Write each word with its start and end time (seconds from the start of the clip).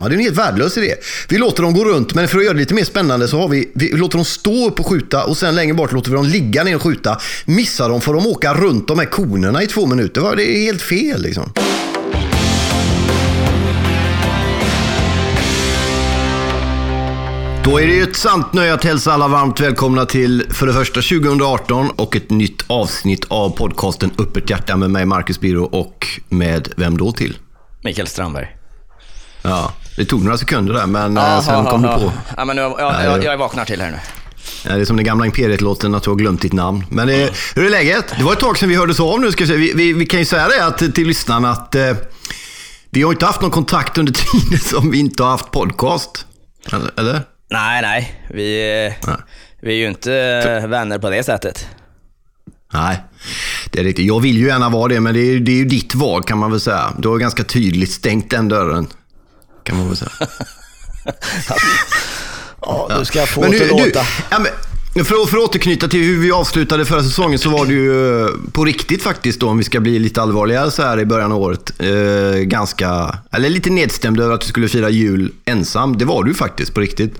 Ja, 0.00 0.08
det 0.08 0.14
är 0.14 0.16
en 0.16 0.22
helt 0.22 0.38
värdelös 0.38 0.78
idé. 0.78 0.94
Vi 1.28 1.38
låter 1.38 1.62
dem 1.62 1.74
gå 1.74 1.84
runt, 1.84 2.14
men 2.14 2.28
för 2.28 2.38
att 2.38 2.44
göra 2.44 2.54
det 2.54 2.60
lite 2.60 2.74
mer 2.74 2.84
spännande 2.84 3.28
så 3.28 3.40
har 3.40 3.48
vi, 3.48 3.70
vi 3.74 3.88
låter 3.88 4.18
dem 4.18 4.24
stå 4.24 4.68
upp 4.68 4.80
och 4.80 4.86
skjuta 4.86 5.24
och 5.24 5.36
sen 5.36 5.54
längre 5.54 5.74
bort 5.74 5.92
låter 5.92 6.10
vi 6.10 6.16
dem 6.16 6.26
ligga 6.26 6.64
ner 6.64 6.76
och 6.76 6.82
skjuta. 6.82 7.18
Missar 7.44 7.88
de 7.88 8.00
får 8.00 8.14
de 8.14 8.26
åka 8.26 8.54
runt 8.54 8.88
de 8.88 8.98
här 8.98 9.06
konerna 9.06 9.62
i 9.62 9.66
två 9.66 9.86
minuter. 9.86 10.36
Det 10.36 10.42
är 10.42 10.62
helt 10.62 10.82
fel 10.82 11.22
liksom. 11.22 11.52
Då 17.64 17.80
är 17.80 17.86
det 17.86 18.00
ett 18.00 18.16
sant 18.16 18.52
nöje 18.52 18.74
att 18.74 18.84
hälsa 18.84 19.12
alla 19.12 19.28
varmt 19.28 19.60
välkomna 19.60 20.06
till 20.06 20.44
för 20.50 20.66
det 20.66 20.72
första 20.72 21.00
2018 21.00 21.90
och 21.90 22.16
ett 22.16 22.30
nytt 22.30 22.64
avsnitt 22.66 23.24
av 23.28 23.50
podcasten 23.50 24.10
Öppet 24.18 24.50
hjärta 24.50 24.76
med 24.76 24.90
mig 24.90 25.06
Marcus 25.06 25.40
Biro 25.40 25.64
och 25.64 26.06
med 26.28 26.68
vem 26.76 26.96
då 26.96 27.12
till? 27.12 27.38
Mikael 27.82 28.06
Strandberg. 28.08 28.57
Ja, 29.42 29.72
det 29.96 30.04
tog 30.04 30.24
några 30.24 30.38
sekunder 30.38 30.74
där, 30.74 30.86
men 30.86 31.18
aha, 31.18 31.42
sen 31.42 31.64
kom 31.64 31.84
aha. 31.84 31.96
du 31.96 32.04
på. 32.04 32.12
Ja, 32.36 32.44
men 32.44 32.56
nu, 32.56 32.62
jag, 32.62 33.04
jag, 33.04 33.24
jag 33.24 33.36
vaknar 33.36 33.64
till 33.64 33.80
här 33.80 33.90
nu. 33.90 33.98
Det 34.62 34.70
är 34.70 34.84
som 34.84 34.96
den 34.96 35.04
gamla 35.04 35.26
Imperiet-låten, 35.26 35.94
att 35.94 36.02
du 36.02 36.10
har 36.10 36.16
glömt 36.16 36.42
ditt 36.42 36.52
namn. 36.52 36.84
Men 36.90 37.08
mm. 37.08 37.28
hur 37.54 37.66
är 37.66 37.70
läget? 37.70 38.14
Det 38.18 38.24
var 38.24 38.32
ett 38.32 38.40
tag 38.40 38.58
sedan 38.58 38.68
vi 38.68 38.76
hördes 38.76 39.00
av 39.00 39.20
nu. 39.20 39.32
Ska 39.32 39.44
vi. 39.44 39.72
Vi, 39.72 39.92
vi, 39.92 40.06
kan 40.06 40.20
ju 40.20 40.26
säga 40.26 40.48
det 40.48 40.64
att, 40.64 40.94
till 40.94 41.06
lyssnarna 41.06 41.50
att 41.50 41.74
eh, 41.74 41.92
vi 42.90 43.02
har 43.02 43.12
inte 43.12 43.26
haft 43.26 43.40
någon 43.40 43.50
kontakt 43.50 43.98
under 43.98 44.12
tiden 44.32 44.58
som 44.58 44.90
vi 44.90 44.98
inte 44.98 45.22
har 45.22 45.30
haft 45.30 45.50
podcast. 45.50 46.26
Eller? 46.96 47.20
Nej, 47.50 47.82
nej. 47.82 48.22
Vi, 48.30 48.60
nej. 49.06 49.16
vi 49.60 49.72
är 49.72 49.76
ju 49.76 49.88
inte 49.88 50.40
För... 50.44 50.66
vänner 50.66 50.98
på 50.98 51.10
det 51.10 51.22
sättet. 51.22 51.68
Nej, 52.72 53.02
det 53.70 53.80
är 53.80 53.84
riktigt. 53.84 54.06
Jag 54.06 54.20
vill 54.20 54.38
ju 54.38 54.46
gärna 54.46 54.68
vara 54.68 54.88
det, 54.88 55.00
men 55.00 55.14
det 55.14 55.20
är, 55.20 55.40
det 55.40 55.52
är 55.52 55.56
ju 55.56 55.64
ditt 55.64 55.94
val 55.94 56.22
kan 56.22 56.38
man 56.38 56.50
väl 56.50 56.60
säga. 56.60 56.92
Du 56.98 57.08
har 57.08 57.18
ganska 57.18 57.44
tydligt 57.44 57.90
stängt 57.90 58.30
den 58.30 58.48
dörren. 58.48 58.86
Kan 59.62 59.76
man 59.76 59.86
väl 59.86 59.96
säga. 59.96 60.10
ja, 62.60 62.90
du 62.98 63.04
ska 63.04 63.26
få 63.26 63.42
det 63.46 63.62
att 63.62 63.70
låta. 63.70 64.06
Ja, 64.30 64.38
men, 64.38 64.52
för, 65.04 65.26
för 65.26 65.36
att 65.36 65.44
återknyta 65.44 65.88
till 65.88 66.00
hur 66.00 66.20
vi 66.20 66.32
avslutade 66.32 66.84
förra 66.84 67.02
säsongen 67.02 67.38
så 67.38 67.50
var 67.50 67.66
det 67.66 67.72
ju 67.72 68.24
eh, 68.24 68.30
på 68.52 68.64
riktigt 68.64 69.02
faktiskt 69.02 69.40
då, 69.40 69.48
om 69.48 69.58
vi 69.58 69.64
ska 69.64 69.80
bli 69.80 69.98
lite 69.98 70.22
allvarliga 70.22 70.70
så 70.70 70.82
här 70.82 71.00
i 71.00 71.04
början 71.04 71.32
av 71.32 71.42
året. 71.42 71.72
Eh, 71.78 72.40
ganska, 72.40 73.18
eller 73.32 73.48
lite 73.48 73.70
nedstämd 73.70 74.20
över 74.20 74.34
att 74.34 74.40
du 74.40 74.46
skulle 74.46 74.68
fira 74.68 74.90
jul 74.90 75.32
ensam. 75.44 75.98
Det 75.98 76.04
var 76.04 76.24
du 76.24 76.34
faktiskt 76.34 76.74
på 76.74 76.80
riktigt. 76.80 77.14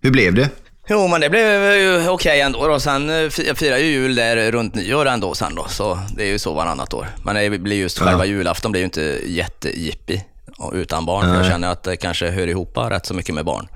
Hur 0.00 0.10
blev 0.10 0.34
det? 0.34 0.48
Jo, 0.88 1.08
men 1.08 1.20
det 1.20 1.30
blev 1.30 1.74
ju 1.74 1.98
okej 1.98 2.10
okay 2.10 2.40
ändå 2.40 2.66
då. 2.66 2.80
Sen 2.80 3.10
eh, 3.10 3.30
jag 3.46 3.58
firar 3.58 3.78
ju 3.78 3.84
jul 3.84 4.14
där 4.14 4.52
runt 4.52 4.74
nyår 4.74 5.06
ändå 5.06 5.34
sen 5.34 5.54
då, 5.54 5.66
så 5.68 5.98
det 6.16 6.22
är 6.22 6.28
ju 6.28 6.38
så 6.38 6.54
varannat 6.54 6.94
år. 6.94 7.06
Men 7.24 7.34
det 7.34 7.58
blir 7.58 7.76
just 7.76 7.98
själva 7.98 8.26
ja. 8.26 8.32
julafton 8.32 8.72
blir 8.72 8.80
ju 8.80 8.84
inte 8.84 9.20
jättejippi 9.26 10.24
utan 10.74 11.06
barn. 11.06 11.22
För 11.22 11.34
jag 11.34 11.46
känner 11.46 11.68
att 11.68 11.82
det 11.82 11.96
kanske 11.96 12.30
hör 12.30 12.46
ihop 12.46 12.76
rätt 12.76 13.06
så 13.06 13.14
mycket 13.14 13.34
med 13.34 13.44
barn. 13.44 13.68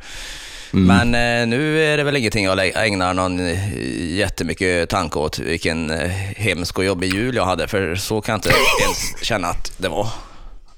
Mm. 0.73 0.87
Men 0.87 1.43
eh, 1.43 1.49
nu 1.49 1.83
är 1.83 1.97
det 1.97 2.05
väl 2.05 2.17
ingenting 2.17 2.45
jag 2.45 2.87
ägnar 2.87 3.15
någon 3.15 3.41
eh, 3.41 4.17
jättemycket 4.17 4.89
tanke 4.89 5.19
åt, 5.19 5.39
vilken 5.39 5.91
eh, 5.91 6.11
hemsk 6.37 6.79
och 6.79 6.85
jobbig 6.85 7.15
jul 7.15 7.37
jag 7.37 7.45
hade, 7.45 7.69
för 7.69 7.95
så 7.95 8.21
kan 8.21 8.33
jag 8.33 8.39
inte 8.39 8.59
ens 8.83 9.25
känna 9.27 9.49
att 9.49 9.73
det 9.77 9.89
var. 9.89 10.09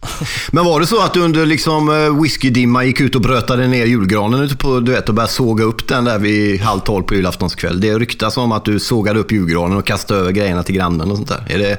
Men 0.53 0.65
var 0.65 0.81
det 0.81 0.87
så 0.87 1.03
att 1.03 1.15
du 1.15 1.21
under 1.21 1.47
liksom 1.47 1.89
eh, 1.89 2.23
whiskydimma 2.23 2.85
gick 2.85 3.01
ut 3.01 3.15
och 3.15 3.21
brötade 3.21 3.67
ner 3.67 3.87
julgranen 3.87 4.41
ute 4.41 4.57
på 4.57 4.81
du 4.81 4.93
vet, 4.93 5.09
och 5.09 5.15
började 5.15 5.33
såga 5.33 5.65
upp 5.65 5.89
den 5.89 6.05
där 6.05 6.19
vid 6.19 6.61
halv 6.61 6.81
tolv 6.81 7.05
på 7.05 7.15
julaftonskväll? 7.15 7.81
Det 7.81 7.99
ryktas 7.99 8.37
om 8.37 8.53
att 8.53 8.65
du 8.65 8.81
sågade 8.81 9.19
upp 9.19 9.33
julgranen 9.33 9.79
och 9.79 9.87
kastade 9.87 10.21
över 10.21 10.33
grejerna 10.33 10.63
till 10.63 10.75
grannen 10.75 11.11
och 11.11 11.17
sånt 11.17 11.29
där. 11.29 11.47
Är 11.49 11.59
det, 11.59 11.79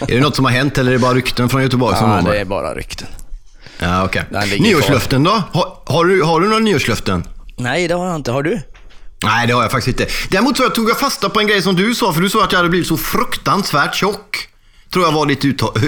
är 0.00 0.14
det 0.14 0.20
något 0.20 0.36
som 0.36 0.44
har 0.44 0.52
hänt 0.52 0.78
eller 0.78 0.90
är 0.90 0.94
det 0.94 1.00
bara 1.00 1.14
rykten 1.14 1.48
från 1.48 1.62
Göteborg 1.62 1.96
som 1.96 2.10
Ja, 2.10 2.32
det 2.32 2.38
är 2.38 2.44
bara 2.44 2.74
rykten. 2.74 3.08
Ja, 3.78 4.04
okej. 4.04 4.24
Okay. 4.30 4.58
Nyårslöften 4.60 5.24
då? 5.24 5.42
Har, 5.52 5.78
har, 5.86 6.04
du, 6.04 6.22
har 6.22 6.40
du 6.40 6.48
några 6.48 6.60
nyårslöften? 6.60 7.24
Nej, 7.56 7.88
det 7.88 7.94
har 7.94 8.06
jag 8.06 8.16
inte. 8.16 8.30
Har 8.30 8.42
du? 8.42 8.60
Nej, 9.24 9.46
det 9.46 9.52
har 9.52 9.62
jag 9.62 9.70
faktiskt 9.70 10.00
inte. 10.00 10.12
Däremot 10.30 10.56
så 10.56 10.62
jag 10.62 10.74
tog 10.74 10.90
jag 10.90 10.98
fasta 10.98 11.28
på 11.28 11.40
en 11.40 11.46
grej 11.46 11.62
som 11.62 11.76
du 11.76 11.94
sa, 11.94 12.12
för 12.12 12.20
du 12.20 12.30
sa 12.30 12.44
att 12.44 12.52
jag 12.52 12.58
hade 12.58 12.68
blivit 12.68 12.88
så 12.88 12.96
fruktansvärt 12.96 13.94
tjock 13.94 14.48
tror 14.96 15.06
jag 15.06 15.12
var 15.12 15.26
ditt 15.26 15.44
uttal. 15.44 15.70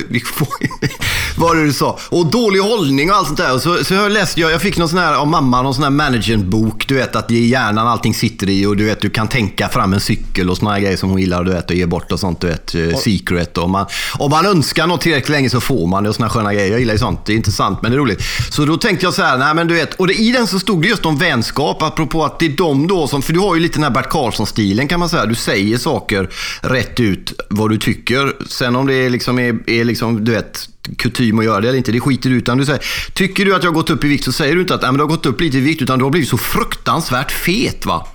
vad 1.36 1.56
det 1.56 1.64
du 1.64 1.72
sa. 1.72 1.98
Och 2.08 2.26
dålig 2.26 2.60
hållning 2.60 3.10
och 3.10 3.16
allt 3.16 3.26
sånt 3.26 3.38
där. 3.38 3.54
Och 3.54 3.62
så, 3.62 3.84
så 3.84 3.94
jag 3.94 4.12
läste 4.12 4.40
jag, 4.40 4.52
jag 4.52 4.62
fick 4.62 4.78
någon 4.78 4.88
sån 4.88 4.98
här 4.98 5.14
av 5.14 5.26
mamma, 5.26 5.62
någon 5.62 5.74
sån 5.74 5.82
här 5.84 5.90
managementbok. 5.90 6.88
Du 6.88 6.94
vet 6.94 7.16
att 7.16 7.28
det 7.28 7.34
är 7.34 7.46
hjärnan 7.46 7.86
allting 7.88 8.14
sitter 8.14 8.48
i 8.48 8.66
och 8.66 8.76
du 8.76 8.84
vet 8.84 9.00
du 9.00 9.10
kan 9.10 9.28
tänka 9.28 9.68
fram 9.68 9.92
en 9.92 10.00
cykel 10.00 10.50
och 10.50 10.56
såna 10.56 10.70
här 10.70 10.80
grejer 10.80 10.96
som 10.96 11.10
hon 11.10 11.20
gillar 11.20 11.44
du 11.44 11.52
vet, 11.52 11.70
och 11.70 11.76
ge 11.76 11.86
bort 11.86 12.12
och 12.12 12.20
sånt. 12.20 12.40
Du 12.40 12.46
vet, 12.46 12.74
och, 12.74 12.80
eh, 12.80 12.96
secret. 12.96 13.58
Och 13.58 13.70
man, 13.70 13.86
om 14.18 14.30
man 14.30 14.46
önskar 14.46 14.86
något 14.86 15.00
tillräckligt 15.00 15.28
länge 15.28 15.50
så 15.50 15.60
får 15.60 15.86
man 15.86 16.02
det 16.02 16.08
och 16.08 16.14
såna 16.14 16.28
sköna 16.28 16.54
grejer. 16.54 16.70
Jag 16.70 16.80
gillar 16.80 16.94
ju 16.94 16.98
sånt. 16.98 17.26
Det 17.26 17.32
är 17.32 17.36
intressant 17.36 17.82
men 17.82 17.90
det 17.90 17.96
är 17.96 17.98
roligt. 17.98 18.22
Så 18.50 18.64
då 18.64 18.76
tänkte 18.76 19.06
jag 19.06 19.14
så 19.14 19.22
här, 19.22 19.38
nej 19.38 19.54
men 19.54 19.68
du 19.68 19.74
vet. 19.74 19.94
Och 19.94 20.06
det, 20.06 20.14
i 20.14 20.32
den 20.32 20.46
så 20.46 20.58
stod 20.58 20.82
det 20.82 20.88
just 20.88 21.06
om 21.06 21.18
vänskap. 21.18 21.82
Apropå 21.82 22.24
att 22.24 22.38
det 22.38 22.46
är 22.46 22.56
de 22.56 22.86
då 22.86 23.06
som, 23.06 23.22
för 23.22 23.32
du 23.32 23.40
har 23.40 23.54
ju 23.54 23.60
lite 23.60 23.74
den 23.74 23.84
här 23.84 23.90
Bert 23.90 24.08
Karlsson-stilen 24.08 24.88
kan 24.88 25.00
man 25.00 25.08
säga. 25.08 25.26
Du 25.26 25.34
säger 25.34 25.78
saker 25.78 26.30
rätt 26.60 27.00
ut 27.00 27.32
vad 27.50 27.70
du 27.70 27.78
tycker. 27.78 28.32
Sen 28.48 28.76
om 28.76 28.86
det 28.86 28.94
det 28.98 29.08
liksom, 29.08 29.38
är, 29.38 29.58
är 29.66 29.84
liksom, 29.84 30.24
du 30.24 30.32
vet, 30.32 30.68
kutym 30.98 31.38
att 31.38 31.44
göra 31.44 31.60
det 31.60 31.68
eller 31.68 31.78
inte. 31.78 31.92
Det 31.92 32.00
skiter 32.00 32.30
du 32.30 32.36
utan 32.36 32.58
du 32.58 32.64
säger, 32.64 32.82
tycker 33.12 33.44
du 33.44 33.54
att 33.54 33.62
jag 33.62 33.70
har 33.70 33.74
gått 33.74 33.90
upp 33.90 34.04
i 34.04 34.08
vikt 34.08 34.24
så 34.24 34.32
säger 34.32 34.54
du 34.54 34.60
inte 34.60 34.74
att 34.74 34.82
äh, 34.82 34.88
men 34.88 34.96
du 34.96 35.02
har 35.02 35.08
gått 35.08 35.26
upp 35.26 35.40
lite 35.40 35.58
i 35.58 35.60
vikt 35.60 35.82
utan 35.82 35.98
du 35.98 36.04
har 36.04 36.10
blivit 36.10 36.28
så 36.28 36.38
fruktansvärt 36.38 37.32
fet. 37.32 37.86
va. 37.86 38.08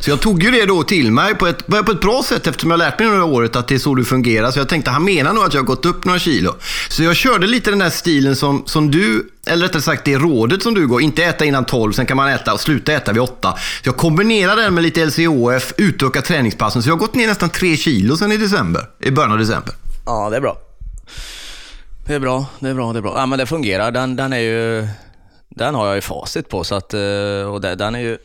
Så 0.00 0.10
jag 0.10 0.20
tog 0.20 0.42
ju 0.42 0.50
det 0.50 0.66
då 0.66 0.82
till 0.82 1.12
mig 1.12 1.34
på 1.34 1.46
ett, 1.46 1.66
på 1.66 1.76
ett 1.76 2.00
bra 2.00 2.22
sätt 2.22 2.46
eftersom 2.46 2.70
jag 2.70 2.78
lärt 2.78 2.98
mig 2.98 3.08
under 3.08 3.24
året 3.24 3.56
att 3.56 3.68
det 3.68 3.74
är 3.74 3.78
så 3.78 3.94
du 3.94 4.04
fungerar. 4.04 4.50
Så 4.50 4.58
jag 4.58 4.68
tänkte, 4.68 4.90
han 4.90 5.04
menar 5.04 5.32
nog 5.32 5.44
att 5.44 5.54
jag 5.54 5.60
har 5.60 5.66
gått 5.66 5.86
upp 5.86 6.04
några 6.04 6.18
kilo. 6.18 6.54
Så 6.88 7.02
jag 7.02 7.16
körde 7.16 7.46
lite 7.46 7.70
den 7.70 7.78
där 7.78 7.90
stilen 7.90 8.36
som, 8.36 8.62
som 8.66 8.90
du, 8.90 9.30
eller 9.46 9.66
rättare 9.66 9.82
sagt 9.82 10.04
det 10.04 10.16
rådet 10.16 10.62
som 10.62 10.74
du 10.74 10.86
går. 10.86 11.02
Inte 11.02 11.24
äta 11.24 11.44
innan 11.44 11.64
12, 11.64 11.92
sen 11.92 12.06
kan 12.06 12.16
man 12.16 12.28
äta 12.28 12.52
och 12.52 12.60
sluta 12.60 12.92
äta 12.92 13.12
vid 13.12 13.22
8. 13.22 13.54
Så 13.82 13.88
jag 13.88 13.96
kombinerar 13.96 14.56
den 14.56 14.74
med 14.74 14.84
lite 14.84 15.06
LCHF, 15.06 15.72
utöka 15.78 16.22
träningspassen. 16.22 16.82
Så 16.82 16.88
jag 16.88 16.94
har 16.94 17.00
gått 17.00 17.14
ner 17.14 17.26
nästan 17.26 17.50
3 17.50 17.76
kilo 17.76 18.16
sen 18.16 18.32
i 18.32 18.36
december, 18.36 18.82
i 19.00 19.10
början 19.10 19.32
av 19.32 19.38
december. 19.38 19.74
Ja, 20.06 20.30
det 20.30 20.36
är 20.36 20.40
bra. 20.40 20.58
Det 22.06 22.14
är 22.14 22.20
bra, 22.20 22.46
det 22.60 22.68
är 22.68 22.74
bra, 22.74 22.92
det 22.92 22.98
är 22.98 23.02
bra. 23.02 23.14
Ja, 23.16 23.26
men 23.26 23.38
det 23.38 23.46
fungerar. 23.46 23.90
Den, 23.90 24.16
den 24.16 24.32
är 24.32 24.38
ju... 24.38 24.88
Den 25.48 25.74
har 25.74 25.86
jag 25.86 25.94
ju 25.94 26.00
facit 26.00 26.48
på, 26.48 26.64
så 26.64 26.74
att... 26.74 26.94
Eh, 26.94 27.52
och 27.52 27.60
den 27.60 27.94
är 27.94 28.00
ju 28.00 28.18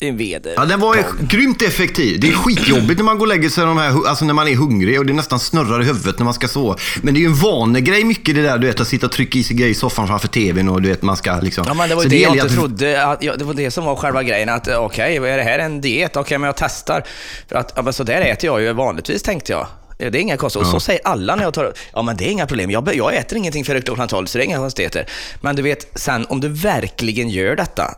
en 0.00 0.16
veder. 0.16 0.52
Ja, 0.56 0.64
den 0.64 0.80
var 0.80 0.94
ju 0.94 1.02
grymt 1.20 1.62
effektiv. 1.62 2.20
Det 2.20 2.28
är 2.28 2.32
skitjobbigt 2.32 2.98
när 2.98 3.04
man 3.04 3.18
går 3.18 3.26
och 3.26 3.28
lägger 3.28 3.48
sig 3.48 3.64
de 3.64 3.78
här, 3.78 4.08
alltså 4.08 4.24
när 4.24 4.34
man 4.34 4.48
är 4.48 4.54
hungrig 4.54 4.98
och 4.98 5.06
det 5.06 5.12
nästan 5.12 5.40
snurrar 5.40 5.82
i 5.82 5.84
huvudet 5.84 6.18
när 6.18 6.24
man 6.24 6.34
ska 6.34 6.48
sova. 6.48 6.76
Men 7.02 7.14
det 7.14 7.18
är 7.18 7.22
ju 7.22 7.26
en 7.26 7.34
vanegrej 7.34 8.04
mycket 8.04 8.34
det 8.34 8.42
där, 8.42 8.58
du 8.58 8.66
vet, 8.66 8.80
att 8.80 8.88
sitta 8.88 9.06
och 9.06 9.12
trycka 9.12 9.38
i 9.38 9.42
sig 9.42 9.56
grejer 9.56 9.70
i 9.70 9.74
soffan 9.74 10.06
framför 10.06 10.28
tvn 10.28 10.68
och 10.68 10.82
du 10.82 10.88
vet, 10.88 11.02
man 11.02 11.16
ska 11.16 11.40
liksom... 11.40 11.64
Ja, 11.68 11.74
men 11.74 11.88
det 11.88 11.94
var 11.94 12.02
ju 12.02 12.08
det, 12.08 12.16
det 12.16 12.22
jag 12.22 12.32
inte 12.32 12.46
att... 12.46 12.52
trodde. 12.52 13.06
Att, 13.06 13.22
ja, 13.22 13.36
det 13.36 13.44
var 13.44 13.54
det 13.54 13.70
som 13.70 13.84
var 13.84 13.96
själva 13.96 14.22
grejen. 14.22 14.48
Att 14.48 14.68
okej, 14.68 15.20
okay, 15.20 15.30
är 15.32 15.36
det 15.36 15.42
här 15.42 15.58
en 15.58 15.80
diet? 15.80 16.10
Okej, 16.10 16.20
okay, 16.20 16.38
men 16.38 16.46
jag 16.46 16.56
testar. 16.56 17.04
För 17.48 17.56
att, 17.56 17.72
ja, 17.76 17.82
men 17.82 17.92
så 17.92 18.04
där 18.04 18.20
äter 18.20 18.50
jag 18.50 18.62
ju 18.62 18.72
vanligtvis, 18.72 19.22
tänkte 19.22 19.52
jag. 19.52 19.66
Det 19.98 20.06
är 20.06 20.16
inga 20.16 20.36
konstigheter. 20.36 20.74
Och 20.74 20.82
så 20.82 20.84
säger 20.84 21.00
alla 21.04 21.36
när 21.36 21.42
jag 21.42 21.54
tar 21.54 21.72
Ja, 21.92 22.02
men 22.02 22.16
det 22.16 22.24
är 22.24 22.30
inga 22.30 22.46
problem. 22.46 22.70
Jag, 22.70 22.94
jag 22.94 23.14
äter 23.14 23.38
ingenting 23.38 23.64
för 23.64 23.80
klockan 23.80 24.08
12, 24.08 24.26
så 24.26 24.38
det 24.38 24.44
är 24.44 24.46
inga 24.46 24.58
konstigheter. 24.58 25.06
Men 25.40 25.56
du 25.56 25.62
vet, 25.62 25.98
sen 25.98 26.26
om 26.28 26.40
du 26.40 26.48
verkligen 26.48 27.28
gör 27.28 27.56
detta, 27.56 27.94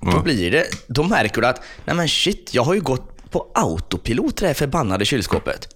då 0.00 0.10
ja. 0.10 0.22
blir 0.22 0.50
det, 0.50 0.66
då 0.86 1.02
märker 1.02 1.40
du 1.40 1.46
att, 1.46 1.62
nej 1.84 1.96
men 1.96 2.08
shit, 2.08 2.50
jag 2.52 2.62
har 2.62 2.74
ju 2.74 2.80
gått 2.80 3.30
på 3.30 3.46
autopilot 3.54 4.36
det 4.36 4.46
här 4.46 4.54
förbannade 4.54 5.04
kylskåpet. 5.04 5.68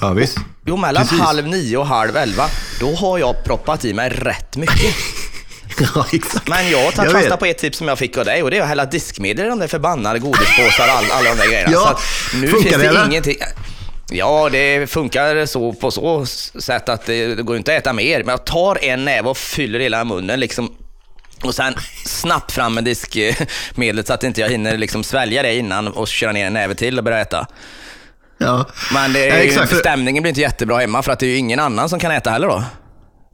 Ja, 0.00 0.12
visst. 0.12 0.38
Jo, 0.66 0.76
mellan 0.76 1.02
Precis. 1.02 1.20
halv 1.20 1.46
nio 1.46 1.76
och 1.76 1.86
halv 1.86 2.16
elva, 2.16 2.48
då 2.80 2.94
har 2.94 3.18
jag 3.18 3.44
proppat 3.44 3.84
i 3.84 3.94
mig 3.94 4.10
rätt 4.10 4.56
mycket. 4.56 4.94
ja, 5.94 6.06
exakt. 6.12 6.48
Men 6.48 6.70
jag 6.70 6.84
har 6.84 6.92
tagit 6.92 7.12
fasta 7.12 7.36
på 7.36 7.46
ett 7.46 7.58
tips 7.58 7.78
som 7.78 7.88
jag 7.88 7.98
fick 7.98 8.16
av 8.16 8.24
dig 8.24 8.42
och 8.42 8.50
det 8.50 8.56
är 8.56 8.62
att 8.62 8.68
hälla 8.68 8.84
diskmedel 8.84 9.46
i 9.46 9.48
de 9.48 9.58
där 9.58 9.68
förbannade 9.68 10.18
godispåsar 10.18 10.84
och 10.88 10.94
all, 10.94 11.04
alla 11.10 11.30
de 11.30 11.36
där 11.36 11.46
grejerna. 11.46 11.72
Ja, 11.72 11.98
så 12.30 12.36
nu 12.36 12.48
finns 12.48 12.64
det, 12.64 12.76
det 12.76 13.06
ingenting. 13.06 13.36
Ja, 14.10 14.48
det 14.52 14.90
funkar 14.90 15.46
så 15.46 15.72
på 15.72 15.90
så 15.90 16.26
sätt 16.26 16.88
att 16.88 17.06
det, 17.06 17.34
det 17.34 17.42
går 17.42 17.56
inte 17.56 17.76
att 17.76 17.82
äta 17.82 17.92
mer. 17.92 18.18
Men 18.24 18.28
jag 18.28 18.46
tar 18.46 18.84
en 18.84 19.04
näve 19.04 19.28
och 19.28 19.36
fyller 19.36 19.80
hela 19.80 20.04
munnen 20.04 20.40
liksom 20.40 20.76
och 21.42 21.54
sen 21.54 21.74
snabbt 22.04 22.52
fram 22.52 22.74
med 22.74 22.84
diskmedlet 22.84 24.06
så 24.06 24.12
att 24.12 24.24
inte 24.24 24.40
jag 24.40 24.48
hinner 24.48 24.78
liksom 24.78 25.04
svälja 25.04 25.42
det 25.42 25.54
innan 25.54 25.88
och 25.88 26.08
köra 26.08 26.32
ner 26.32 26.46
en 26.46 26.52
näve 26.52 26.74
till 26.74 26.98
och 26.98 27.04
börja 27.04 27.20
äta. 27.20 27.46
Ja. 28.38 28.66
Men 28.92 29.12
det 29.12 29.28
är 29.28 29.56
ja, 29.56 29.66
stämningen 29.66 30.22
blir 30.22 30.28
inte 30.28 30.40
jättebra 30.40 30.78
hemma 30.78 31.02
för 31.02 31.12
att 31.12 31.18
det 31.18 31.26
är 31.26 31.30
ju 31.30 31.36
ingen 31.36 31.60
annan 31.60 31.88
som 31.88 31.98
kan 31.98 32.10
äta 32.10 32.30
heller 32.30 32.48
då. 32.48 32.64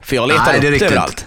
För 0.03 0.15
jag 0.15 0.27
letar 0.27 0.45
Nej, 0.45 0.73
upp 0.73 0.79
det 0.79 0.85
överallt. 0.85 1.25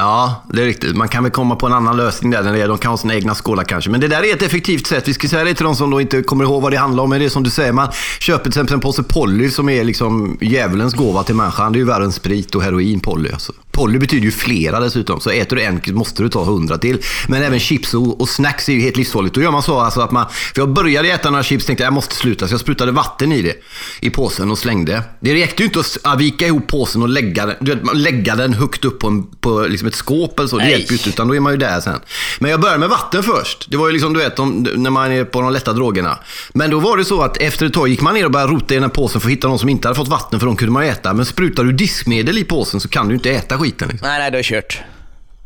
Ja, 0.00 0.42
det 0.52 0.62
är 0.62 0.66
riktigt. 0.66 0.96
Man 0.96 1.08
kan 1.08 1.22
väl 1.22 1.32
komma 1.32 1.56
på 1.56 1.66
en 1.66 1.72
annan 1.72 1.96
lösning 1.96 2.30
där. 2.30 2.68
De 2.68 2.78
kan 2.78 2.90
ha 2.90 2.98
sina 2.98 3.14
egna 3.14 3.34
skålar 3.34 3.64
kanske. 3.64 3.90
Men 3.90 4.00
det 4.00 4.08
där 4.08 4.22
är 4.24 4.34
ett 4.34 4.42
effektivt 4.42 4.86
sätt. 4.86 5.08
Vi 5.08 5.14
ska 5.14 5.28
säga 5.28 5.44
det 5.44 5.54
till 5.54 5.64
de 5.64 5.76
som 5.76 5.90
då 5.90 6.00
inte 6.00 6.22
kommer 6.22 6.44
ihåg 6.44 6.62
vad 6.62 6.72
det 6.72 6.76
handlar 6.76 7.02
om. 7.02 7.10
Men 7.10 7.18
det 7.18 7.24
är 7.24 7.28
som 7.28 7.42
du 7.42 7.50
säger, 7.50 7.72
man 7.72 7.88
köper 8.20 8.42
till 8.42 8.50
exempel 8.50 8.74
en 8.74 8.80
påse 8.80 9.02
Polly 9.02 9.50
som 9.50 9.68
är 9.68 9.84
liksom 9.84 10.38
djävulens 10.40 10.94
gåva 10.94 11.22
till 11.22 11.34
människan. 11.34 11.72
Det 11.72 11.76
är 11.76 11.80
ju 11.80 11.86
värre 11.86 12.04
än 12.04 12.12
sprit 12.12 12.54
och 12.54 12.62
heroin, 12.62 13.00
Polly. 13.00 13.30
Alltså. 13.32 13.52
Polly 13.80 13.98
betyder 13.98 14.24
ju 14.24 14.30
flera 14.30 14.80
dessutom, 14.80 15.20
så 15.20 15.30
äter 15.30 15.56
du 15.56 15.62
en 15.62 15.80
måste 15.86 16.22
du 16.22 16.28
ta 16.28 16.44
hundra 16.44 16.78
till. 16.78 16.98
Men 17.28 17.42
även 17.42 17.60
chips 17.60 17.94
och, 17.94 18.20
och 18.20 18.28
snacks 18.28 18.68
är 18.68 18.72
ju 18.72 18.80
helt 18.80 18.96
livsfarligt. 18.96 19.34
Då 19.34 19.40
gör 19.40 19.50
man 19.50 19.62
så 19.62 19.80
alltså 19.80 20.00
att 20.00 20.10
man, 20.10 20.26
för 20.54 20.60
jag 20.60 20.72
började 20.72 21.08
äta 21.08 21.30
några 21.30 21.42
chips 21.42 21.66
tänkte 21.66 21.84
jag 21.84 21.92
måste 21.92 22.14
sluta, 22.14 22.48
så 22.48 22.54
jag 22.54 22.60
sprutade 22.60 22.92
vatten 22.92 23.32
i 23.32 23.42
det, 23.42 23.54
i 24.00 24.10
påsen 24.10 24.50
och 24.50 24.58
slängde. 24.58 25.02
Det 25.20 25.34
räckte 25.34 25.62
ju 25.62 25.66
inte 25.66 25.82
att 26.02 26.20
vika 26.20 26.46
ihop 26.46 26.66
påsen 26.66 27.02
och 27.02 27.08
lägga 27.08 27.46
den, 27.46 27.56
du 27.60 27.74
vet, 27.74 27.96
lägga 27.96 28.36
den 28.36 28.54
högt 28.54 28.84
upp 28.84 28.98
på, 28.98 29.08
en, 29.08 29.26
på 29.26 29.60
liksom 29.60 29.88
ett 29.88 29.94
skåp 29.94 30.38
eller 30.38 30.48
så. 30.48 30.58
Det 30.58 30.70
hjälper 30.70 30.92
ju 30.92 30.96
inte, 30.96 31.08
utan 31.08 31.28
då 31.28 31.34
är 31.34 31.40
man 31.40 31.52
ju 31.52 31.58
där 31.58 31.80
sen. 31.80 32.00
Men 32.38 32.50
jag 32.50 32.60
började 32.60 32.78
med 32.78 32.88
vatten 32.88 33.22
först. 33.22 33.66
Det 33.70 33.76
var 33.76 33.86
ju 33.86 33.92
liksom, 33.92 34.12
du 34.12 34.18
vet, 34.18 34.38
om, 34.38 34.66
när 34.76 34.90
man 34.90 35.12
är 35.12 35.24
på 35.24 35.40
de 35.40 35.52
lätta 35.52 35.72
drogerna. 35.72 36.18
Men 36.52 36.70
då 36.70 36.80
var 36.80 36.96
det 36.96 37.04
så 37.04 37.22
att 37.22 37.36
efter 37.36 37.66
ett 37.66 37.72
tag 37.72 37.88
gick 37.88 38.00
man 38.00 38.14
ner 38.14 38.24
och 38.24 38.30
började 38.30 38.52
rota 38.52 38.74
i 38.74 38.76
den 38.76 38.84
här 38.84 38.90
påsen 38.90 39.20
för 39.20 39.28
att 39.28 39.32
hitta 39.32 39.48
någon 39.48 39.58
som 39.58 39.68
inte 39.68 39.88
hade 39.88 39.96
fått 39.96 40.08
vatten, 40.08 40.40
för 40.40 40.46
de 40.46 40.56
kunde 40.56 40.72
man 40.72 40.82
äta. 40.82 41.14
Men 41.14 41.26
sprutar 41.26 41.64
du 41.64 41.72
diskmedel 41.72 42.38
i 42.38 42.44
påsen 42.44 42.80
så 42.80 42.88
kan 42.88 43.08
du 43.08 43.14
inte 43.14 43.30
äta 43.30 43.58
skiten. 43.58 43.69
Liksom. 43.78 43.98
Nej, 44.02 44.18
nej, 44.18 44.30
det 44.30 44.38
är 44.38 44.42
kört. 44.42 44.80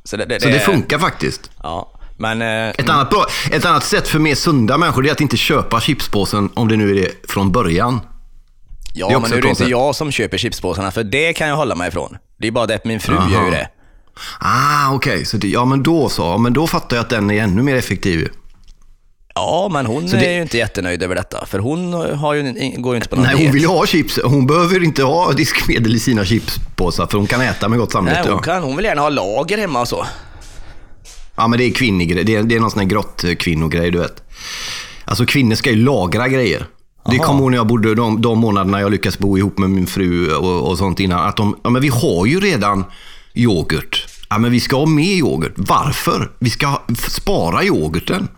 Så 0.04 0.16
det, 0.16 0.24
det, 0.24 0.40
Så 0.40 0.48
det 0.48 0.60
funkar 0.60 0.98
faktiskt. 0.98 1.50
Ja, 1.62 1.90
men... 2.16 2.42
eh, 2.42 2.68
Ett 2.78 2.88
annat, 2.88 3.10
bra, 3.10 3.26
ett 3.52 3.64
annat 3.64 3.84
sätt 3.84 4.08
för 4.08 4.18
mer 4.18 4.34
sunda 4.34 4.78
människor 4.78 5.06
är 5.06 5.12
att 5.12 5.20
inte 5.20 5.36
köpa 5.36 5.80
chipspåsen, 5.80 6.50
om 6.54 6.68
det 6.68 6.76
nu 6.76 6.90
är 6.90 6.94
det, 6.94 7.30
från 7.30 7.52
början. 7.52 8.00
Ja, 8.94 9.08
Det 9.08 9.18
men 9.20 9.30
nu 9.30 9.36
är 9.36 9.42
det 9.42 9.48
inte 9.48 9.64
jag 9.64 9.94
som 9.94 10.10
köper 10.10 10.38
chipspåsarna, 10.38 10.90
för 10.90 11.04
det 11.04 11.32
kan 11.32 11.48
jag 11.48 11.56
hålla 11.56 11.74
mig 11.74 11.88
ifrån. 11.88 12.16
Det 12.38 12.46
är 12.46 12.50
bara 12.52 12.66
det 12.66 12.74
att 12.74 12.84
min 12.84 13.00
fru 13.00 13.14
gör 13.32 13.44
ju 13.44 13.50
det. 13.50 13.68
Ah, 14.40 14.92
okej. 14.94 15.24
Så 15.24 15.36
det, 15.36 15.48
ja, 15.48 15.64
men 15.64 15.82
då 15.82 16.08
så. 16.08 16.22
Ja, 16.22 16.38
Men 16.38 16.52
då 16.52 16.66
fattar 16.66 16.96
jag 16.96 17.04
att 17.04 17.10
den 17.10 17.30
är 17.30 17.42
ännu 17.42 17.62
mer 17.62 17.76
effektiv. 17.76 18.28
Ja, 19.34 19.68
men 19.72 19.86
hon 19.86 20.06
det- 20.06 20.26
är 20.26 20.32
ju 20.36 20.42
inte 20.42 20.58
jättenöjd 20.58 21.02
över 21.02 21.14
detta, 21.14 21.46
för 21.46 21.58
hon 21.58 21.92
har 21.92 22.34
ju, 22.34 22.42
går 22.76 22.94
ju 22.94 22.96
inte 22.96 23.08
på 23.08 23.16
någon 23.16 23.24
Nej, 23.24 23.44
hon 23.44 23.52
vill 23.52 23.62
ju 23.62 23.68
ha 23.68 23.86
chips. 23.86 24.18
Hon 24.24 24.46
behöver 24.46 24.84
inte 24.84 25.02
ha 25.02 25.32
diskmedel 25.32 25.94
i 25.94 26.00
sina 26.00 26.24
chipspåsar, 26.24 27.06
för 27.06 27.18
hon 27.18 27.26
kan 27.26 27.40
äta 27.40 27.68
med 27.68 27.78
gott 27.78 27.92
samvete. 27.92 28.20
Nej, 28.24 28.32
hon, 28.32 28.42
kan, 28.42 28.62
hon 28.62 28.76
vill 28.76 28.84
gärna 28.84 29.00
ha 29.00 29.08
lager 29.08 29.58
hemma 29.58 29.80
och 29.80 29.88
så. 29.88 30.06
Ja, 31.36 31.48
men 31.48 31.58
det 31.58 31.64
är 31.64 31.70
kvinnogrej. 31.70 32.24
Det 32.24 32.34
är, 32.34 32.42
det 32.42 32.54
är 32.54 32.60
någon 32.60 32.70
sån 32.70 32.80
här 32.80 32.86
grott 32.88 33.24
kvinnogrej, 33.38 33.90
du 33.90 33.98
vet. 33.98 34.22
Alltså 35.04 35.26
kvinnor 35.26 35.54
ska 35.54 35.70
ju 35.70 35.76
lagra 35.76 36.28
grejer. 36.28 36.66
Det 37.10 37.18
kommer 37.18 37.40
ihåg 37.40 37.50
när 37.50 37.58
jag 37.58 37.66
bodde 37.66 37.94
de, 37.94 38.22
de 38.22 38.38
månaderna 38.38 38.80
jag 38.80 38.90
lyckades 38.90 39.18
bo 39.18 39.38
ihop 39.38 39.58
med 39.58 39.70
min 39.70 39.86
fru 39.86 40.34
och, 40.34 40.70
och 40.70 40.78
sånt 40.78 41.00
innan. 41.00 41.28
Att 41.28 41.36
de, 41.36 41.56
ja 41.64 41.70
men 41.70 41.82
vi 41.82 41.88
har 41.88 42.26
ju 42.26 42.40
redan 42.40 42.84
yoghurt. 43.34 44.06
Ja 44.30 44.38
men 44.38 44.50
vi 44.50 44.60
ska 44.60 44.76
ha 44.76 44.86
mer 44.86 45.14
yoghurt. 45.14 45.52
Varför? 45.56 46.30
Vi 46.38 46.50
ska 46.50 46.82
spara 47.08 47.64
yoghurten. 47.64 48.28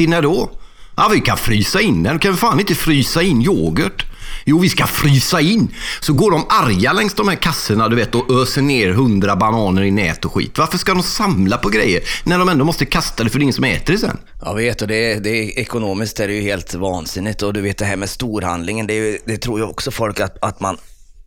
Till 0.00 0.10
när 0.10 0.22
då? 0.22 0.50
Ja 0.96 1.08
vi 1.12 1.20
kan 1.20 1.36
frysa 1.36 1.80
in 1.80 2.02
den. 2.02 2.18
Kan 2.18 2.32
vi 2.32 2.38
fan 2.38 2.60
inte 2.60 2.74
frysa 2.74 3.22
in 3.22 3.42
yoghurt? 3.42 4.06
Jo, 4.44 4.58
vi 4.58 4.68
ska 4.68 4.86
frysa 4.86 5.40
in. 5.40 5.74
Så 6.00 6.12
går 6.12 6.30
de 6.30 6.46
arga 6.48 6.92
längs 6.92 7.14
de 7.14 7.28
här 7.28 7.36
kassorna 7.36 7.88
du 7.88 7.96
vet, 7.96 8.14
och 8.14 8.42
öser 8.42 8.62
ner 8.62 8.90
hundra 8.90 9.36
bananer 9.36 9.82
i 9.82 9.90
nät 9.90 10.24
och 10.24 10.32
skit. 10.32 10.58
Varför 10.58 10.78
ska 10.78 10.94
de 10.94 11.02
samla 11.02 11.56
på 11.56 11.68
grejer 11.68 12.02
när 12.24 12.38
de 12.38 12.48
ändå 12.48 12.64
måste 12.64 12.86
kasta 12.86 13.24
det 13.24 13.30
för 13.30 13.38
det 13.38 13.42
är 13.42 13.44
ingen 13.44 13.54
som 13.54 13.64
äter 13.64 13.92
det 13.92 13.98
sen? 13.98 14.18
Jag 14.44 14.54
vet, 14.54 14.82
och 14.82 14.88
det 14.88 15.12
är, 15.12 15.20
det 15.20 15.30
är, 15.30 15.58
ekonomiskt 15.58 16.20
är 16.20 16.28
det 16.28 16.34
ju 16.34 16.42
helt 16.42 16.74
vansinnigt. 16.74 17.42
Och 17.42 17.52
du 17.52 17.60
vet 17.60 17.78
det 17.78 17.84
här 17.84 17.96
med 17.96 18.10
storhandlingen, 18.10 18.86
det, 18.86 18.94
är 18.94 19.18
det 19.24 19.36
tror 19.36 19.58
ju 19.58 19.64
också 19.64 19.90
folk 19.90 20.20
att, 20.20 20.44
att 20.44 20.60
man... 20.60 20.76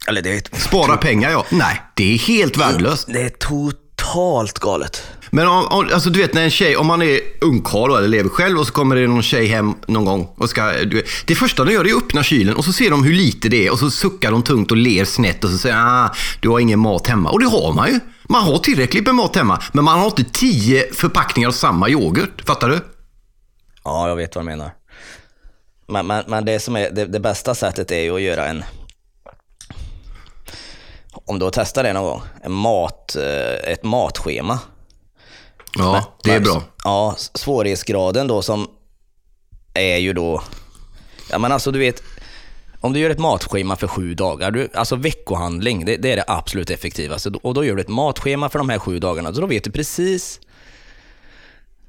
Eller 0.08 0.22
det 0.22 0.34
är, 0.34 0.60
Spara 0.60 0.98
pengar 0.98 1.31
ja. 1.31 1.46
Nej, 1.50 1.81
det 1.94 2.14
är 2.14 2.18
helt 2.18 2.58
värdelöst. 2.58 3.08
det 3.14 3.22
är 3.22 3.30
totalt 3.30 4.60
galet. 4.60 5.04
Men 5.36 5.48
om, 5.48 5.66
om, 5.68 5.90
alltså 5.94 6.10
du 6.10 6.20
vet 6.20 6.34
när 6.34 6.44
en 6.44 6.50
tjej, 6.50 6.78
om 6.78 6.88
man 6.88 7.02
är 7.02 7.20
ungkarl 7.42 7.90
då, 7.90 7.96
eller 7.96 8.08
lever 8.08 8.30
själv 8.30 8.60
och 8.60 8.68
så 8.68 8.74
kommer 8.74 8.96
det 8.96 9.08
någon 9.08 9.24
tjej 9.24 9.48
hem 9.48 9.76
någon 9.88 10.06
gång 10.06 10.30
och 10.38 10.50
ska, 10.50 10.72
du 10.72 10.96
vet, 10.96 11.06
det 11.26 11.36
första 11.36 11.64
de 11.64 11.74
gör 11.74 11.86
är 11.86 11.92
att 11.92 12.04
öppna 12.04 12.24
kylen 12.24 12.56
och 12.56 12.66
så 12.66 12.74
ser 12.74 12.90
de 12.90 13.04
hur 13.04 13.14
lite 13.14 13.50
det 13.50 13.68
är 13.68 13.72
och 13.72 13.80
så 13.80 13.92
suckar 13.92 14.32
de 14.32 14.44
tungt 14.44 14.72
och 14.72 14.78
ler 14.78 15.06
snett 15.06 15.44
och 15.44 15.50
så 15.50 15.58
säger 15.58 15.76
ah, 15.78 16.12
du 16.42 16.50
har 16.50 16.60
ingen 16.60 16.80
mat 16.80 17.08
hemma. 17.08 17.30
Och 17.30 17.40
det 17.40 17.46
har 17.46 17.74
man 17.74 17.88
ju. 17.88 18.00
Man 18.30 18.44
har 18.44 18.58
tillräckligt 18.58 19.06
med 19.06 19.16
mat 19.16 19.36
hemma, 19.36 19.62
men 19.72 19.84
man 19.84 20.00
har 20.00 20.06
inte 20.06 20.24
tio 20.24 20.94
förpackningar 20.94 21.48
av 21.48 21.54
samma 21.54 21.90
yoghurt. 21.90 22.42
Fattar 22.46 22.70
du? 22.70 22.80
Ja, 23.84 24.10
jag 24.10 24.16
vet 24.16 24.36
vad 24.36 24.46
du 24.46 24.50
menar. 24.50 24.72
Men, 25.88 26.08
men, 26.08 26.24
men 26.28 26.46
det, 26.46 26.60
som 26.60 26.76
är, 26.76 26.92
det, 26.92 27.06
det 27.06 27.20
bästa 27.20 27.56
sättet 27.56 27.92
är 27.92 28.02
ju 28.02 28.16
att 28.16 28.22
göra 28.22 28.46
en... 28.46 28.64
Om 31.26 31.40
du 31.40 31.46
har 31.46 31.52
testat 31.52 31.84
det 31.84 31.94
någon 31.94 32.04
gång, 32.04 32.22
en 32.44 32.52
mat, 32.52 33.16
eh, 33.16 33.72
ett 33.72 33.84
matschema. 33.84 34.60
Ja, 35.78 36.18
det 36.24 36.30
är 36.30 36.34
Men- 36.34 36.44
bra. 36.44 36.64
Ja, 36.84 37.16
svårighetsgraden 37.34 38.28
då 38.28 38.42
som 38.42 38.68
är 39.74 39.98
ju 39.98 40.14
då... 40.14 40.44
Ja 41.30 41.38
men 41.38 41.52
alltså 41.52 41.72
du 41.72 41.80
vet, 41.80 42.04
om 42.81 42.94
du 42.94 43.00
gör 43.00 43.10
ett 43.10 43.20
matschema 43.20 43.75
för 43.75 43.88
sju 43.88 44.14
dagar, 44.14 44.52
du, 44.52 44.70
alltså 44.74 44.96
veckohandling, 44.96 45.86
det, 45.86 45.98
det 45.98 46.12
är 46.12 46.16
det 46.16 46.24
absolut 46.28 46.70
effektivaste. 46.70 47.30
Och 47.30 47.54
då 47.54 47.66
gör 47.66 47.75
du 47.75 47.81
ett 47.81 47.88
matschema 47.88 48.50
för 48.50 48.60
de 48.60 48.70
här 48.70 48.80
sju 48.80 49.00
dagarna, 49.00 49.34
så 49.34 49.42
då 49.42 49.48
vet 49.48 49.64
du 49.64 49.72
precis... 49.72 50.40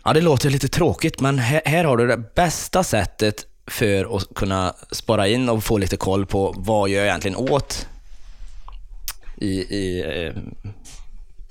Ja, 0.04 0.12
det 0.12 0.20
låter 0.20 0.50
lite 0.50 0.68
tråkigt, 0.68 1.20
men 1.20 1.38
här, 1.38 1.62
här 1.64 1.84
har 1.84 1.96
du 1.96 2.06
det 2.06 2.34
bästa 2.34 2.84
sättet 2.84 3.46
för 3.66 4.16
att 4.16 4.34
kunna 4.34 4.74
spara 4.90 5.28
in 5.28 5.48
och 5.48 5.64
få 5.64 5.78
lite 5.78 5.96
koll 5.96 6.26
på 6.26 6.54
vad 6.56 6.88
jag 6.90 7.04
egentligen 7.04 7.36
åt 7.36 7.86
i, 9.36 9.48
i, 9.50 10.00
eh, 10.26 10.42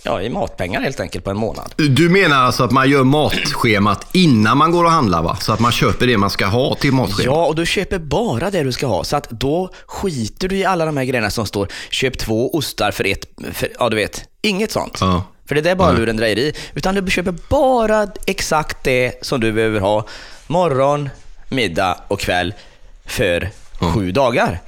ja, 0.03 0.21
i 0.21 0.29
matpengar 0.29 0.81
helt 0.81 0.99
enkelt 0.99 1.23
på 1.23 1.31
en 1.31 1.37
månad. 1.37 1.73
Du 1.75 2.09
menar 2.09 2.37
alltså 2.37 2.63
att 2.63 2.71
man 2.71 2.89
gör 2.89 3.03
matschemat 3.03 4.07
innan 4.11 4.57
man 4.57 4.71
går 4.71 4.83
och 4.83 4.91
handlar 4.91 5.21
va? 5.21 5.37
Så 5.41 5.53
att 5.53 5.59
man 5.59 5.71
köper 5.71 6.07
det 6.07 6.17
man 6.17 6.29
ska 6.29 6.45
ha 6.45 6.75
till 6.75 6.93
matschemat? 6.93 7.25
Ja, 7.25 7.45
och 7.45 7.55
du 7.55 7.65
köper 7.65 7.99
bara 7.99 8.49
det 8.49 8.63
du 8.63 8.71
ska 8.71 8.87
ha. 8.87 9.03
Så 9.03 9.15
att 9.15 9.29
då 9.29 9.69
skiter 9.85 10.47
du 10.47 10.57
i 10.57 10.65
alla 10.65 10.85
de 10.85 10.97
här 10.97 11.05
grejerna 11.05 11.29
som 11.29 11.45
står 11.45 11.67
köp 11.89 12.17
två 12.17 12.55
ostar 12.55 12.91
för 12.91 13.07
ett, 13.07 13.25
för, 13.53 13.69
ja 13.79 13.89
du 13.89 13.95
vet, 13.95 14.23
inget 14.41 14.71
sånt. 14.71 14.97
Ja. 15.01 15.23
För 15.45 15.55
det 15.55 15.61
där 15.61 15.71
är 15.71 15.75
bara 15.75 15.91
lurendrejeri. 15.91 16.53
Utan 16.73 16.95
du 16.95 17.11
köper 17.11 17.35
bara 17.49 18.07
exakt 18.25 18.83
det 18.83 19.25
som 19.25 19.39
du 19.39 19.51
behöver 19.51 19.79
ha 19.79 20.05
morgon, 20.47 21.09
middag 21.49 21.97
och 22.07 22.19
kväll 22.19 22.53
för 23.05 23.49
sju 23.79 24.11
dagar. 24.11 24.61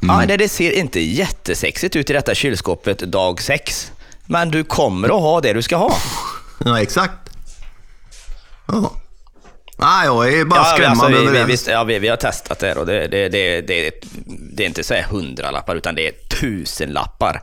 Ja, 0.00 0.24
det, 0.28 0.36
det 0.36 0.48
ser 0.48 0.72
inte 0.72 1.00
jättesexigt 1.00 1.96
ut 1.96 2.10
i 2.10 2.12
detta 2.12 2.34
kylskåpet 2.34 2.98
dag 2.98 3.42
sex. 3.42 3.92
Men 4.32 4.50
du 4.50 4.64
kommer 4.64 5.08
att 5.08 5.20
ha 5.22 5.40
det 5.40 5.52
du 5.52 5.62
ska 5.62 5.76
ha. 5.76 5.94
Ja, 6.64 6.82
exakt. 6.82 7.12
Ja. 8.66 8.92
Nej, 9.78 10.06
jag 10.06 10.34
är 10.34 10.44
bara 10.44 10.60
Ja, 10.60 10.64
skrämmande 10.64 11.04
alltså, 11.04 11.08
vi, 11.08 11.26
över 11.26 11.32
vi, 11.32 11.38
det. 11.38 11.44
visst, 11.44 11.66
ja, 11.68 11.84
vi, 11.84 11.98
vi 11.98 12.08
har 12.08 12.16
testat 12.16 12.58
det 12.58 12.66
här 12.66 12.78
och 12.78 12.86
det, 12.86 13.06
det, 13.06 13.28
det, 13.28 13.60
det, 13.60 13.90
det 14.52 14.62
är 14.62 14.66
inte 14.66 14.84
så 14.84 14.94
här 14.94 15.02
hundralappar 15.02 15.76
utan 15.76 15.94
det 15.94 16.08
är 16.08 16.12
tusenlappar 16.40 17.42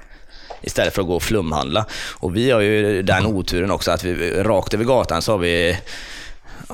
istället 0.61 0.93
för 0.95 1.01
att 1.01 1.07
gå 1.07 1.15
och 1.15 1.23
flumhandla. 1.23 1.85
Och 2.11 2.35
vi 2.35 2.51
har 2.51 2.59
ju 2.59 3.01
den 3.01 3.25
oturen 3.25 3.71
också 3.71 3.91
att 3.91 4.03
vi 4.03 4.43
rakt 4.43 4.73
över 4.73 4.85
gatan 4.85 5.21
så 5.21 5.31
har 5.31 5.39
vi 5.39 5.77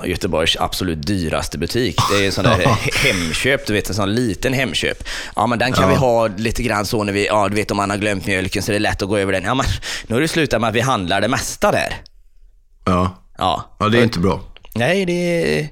Göteborgs 0.03 0.57
absolut 0.59 1.07
dyraste 1.07 1.57
butik. 1.57 1.97
Det 2.11 2.23
är 2.23 2.25
en 2.25 2.31
sån 2.31 2.43
där 2.43 2.67
Hemköp, 3.03 3.67
du 3.67 3.73
vet 3.73 3.89
en 3.89 3.95
sån 3.95 4.15
liten 4.15 4.53
Hemköp. 4.53 5.03
Ja 5.35 5.47
men 5.47 5.59
den 5.59 5.73
kan 5.73 5.89
vi 5.89 5.95
ha 5.95 6.27
lite 6.27 6.63
grann 6.63 6.85
så 6.85 7.03
när 7.03 7.13
vi, 7.13 7.25
ja 7.25 7.49
du 7.49 7.55
vet 7.55 7.71
om 7.71 7.77
man 7.77 7.89
har 7.89 7.97
glömt 7.97 8.25
mjölken 8.25 8.63
så 8.63 8.71
det 8.71 8.77
är 8.77 8.79
lätt 8.79 9.01
att 9.01 9.09
gå 9.09 9.17
över 9.17 9.33
den. 9.33 9.43
Ja 9.43 9.53
men 9.53 9.65
nu 10.07 10.15
har 10.15 10.21
det 10.21 10.27
slutat 10.27 10.61
med 10.61 10.67
att 10.67 10.75
vi 10.75 10.81
handlar 10.81 11.21
det 11.21 11.27
mesta 11.27 11.71
där. 11.71 11.95
Ja. 12.85 13.21
Ja, 13.37 13.75
ja, 13.79 13.89
det 13.89 13.99
är 13.99 14.03
inte 14.03 14.19
bra. 14.19 14.41
Nej, 14.73 15.05
det 15.05 15.59
är... 15.59 15.69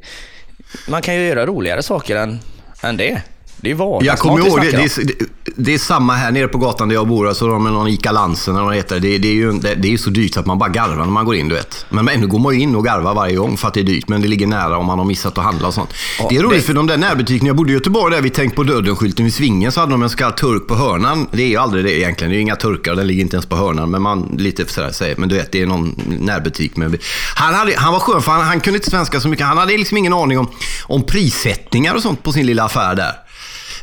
Man 0.88 1.02
kan 1.02 1.16
ju 1.16 1.28
göra 1.28 1.46
roligare 1.46 1.84
saker 1.84 2.16
än, 2.16 2.40
än 2.82 2.98
det. 2.98 3.22
Det 3.64 3.72
är 3.72 3.76
vardagsmat 3.76 4.06
Jag 4.06 4.20
kommer 4.20 4.44
vi 4.44 4.50
ihåg, 4.50 4.62
det, 4.62 4.72
det, 4.72 5.04
det, 5.04 5.26
det 5.56 5.74
är 5.74 5.78
samma 5.78 6.14
här 6.14 6.32
nere 6.32 6.48
på 6.48 6.58
gatan 6.58 6.88
där 6.88 6.96
jag 6.96 7.08
bor. 7.08 7.28
Alltså 7.28 7.48
de 7.48 7.64
med 7.64 7.74
någon 7.74 7.88
Ica 7.88 8.12
Lansen 8.12 8.56
eller 8.56 8.64
vad 8.64 8.74
det 8.74 8.78
heter. 8.78 9.00
Det, 9.00 9.16
är 9.16 9.26
ju, 9.26 9.52
det, 9.52 9.76
det 9.76 9.94
är 9.94 9.98
så 9.98 10.10
dyrt 10.10 10.38
att 10.38 10.46
man 10.46 10.58
bara 10.58 10.70
garvar 10.70 10.96
när 10.96 11.06
man 11.06 11.26
går 11.26 11.36
in, 11.36 11.50
du 11.50 11.56
vet. 11.56 11.86
Men 11.90 12.10
ändå 12.10 12.28
går 12.28 12.40
man 12.40 12.54
in 12.54 12.76
och 12.76 12.86
garvar 12.86 13.14
varje 13.14 13.36
gång 13.36 13.58
för 13.58 13.68
att 13.68 13.74
det 13.74 13.80
är 13.80 13.84
dyrt. 13.84 14.08
Men 14.08 14.22
det 14.22 14.28
ligger 14.28 14.48
nära 14.48 14.78
om 14.78 14.86
man 14.86 15.00
har 15.00 15.06
missat 15.06 15.38
att 15.38 15.44
handla 15.44 15.68
och 15.68 15.74
sånt. 15.74 15.90
Ja, 16.20 16.28
det 16.30 16.38
är 16.38 16.44
roligt 16.44 16.66
för 16.66 16.74
de 16.74 16.88
där 16.88 16.98
närbutikerna. 16.98 17.48
Jag 17.48 17.56
bodde 17.56 17.72
i 17.72 17.74
Göteborg 17.74 18.16
där 18.16 18.22
vid 18.22 18.34
Tänk 18.34 18.56
på 18.56 18.64
döden-skylten 18.64 19.26
vid 19.26 19.34
Svingen 19.34 19.72
så 19.72 19.80
hade 19.80 19.92
de 19.92 20.04
en 20.04 20.10
så 20.10 20.18
kallad 20.18 20.38
turk 20.38 20.68
på 20.68 20.76
hörnan. 20.76 21.28
Det 21.32 21.44
är 21.44 21.48
ju 21.48 21.58
aldrig 21.58 21.86
det 21.86 22.00
egentligen. 22.00 22.30
Det 22.30 22.36
är 22.36 22.38
ju 22.38 22.42
inga 22.42 22.56
turkar 22.56 22.92
och 22.92 22.98
den 22.98 23.08
ligger 23.08 23.22
inte 23.22 23.36
ens 23.36 23.46
på 23.46 23.56
hörnan. 23.56 23.92
Men 23.92 24.02
man 24.02 24.36
lite 24.38 24.66
sådär 24.66 24.92
säger, 24.92 25.16
men 25.16 25.30
du 25.30 25.36
vet 25.36 25.52
det 25.52 25.62
är 25.62 25.66
någon 25.66 25.96
närbutik. 26.20 26.78
Med, 26.78 26.98
han, 27.36 27.54
hade, 27.54 27.74
han 27.78 27.94
var 27.94 28.00
skön 28.00 28.22
för 28.22 28.32
han, 28.32 28.42
han 28.42 28.60
kunde 28.60 28.78
inte 28.78 28.90
svenska 28.90 29.20
så 29.20 29.28
mycket. 29.28 29.46
Han 29.46 29.58
hade 29.58 29.78
liksom 29.78 29.98
ingen 29.98 30.14
aning 30.14 30.40
om, 30.40 30.48
om 30.84 31.04
prissättningar 31.04 31.96
och 31.96 32.02
sånt 32.02 32.24
på 32.24 32.32
sin 32.32 32.46
lilla 32.46 32.64
affär 32.64 32.96
där. 32.96 33.23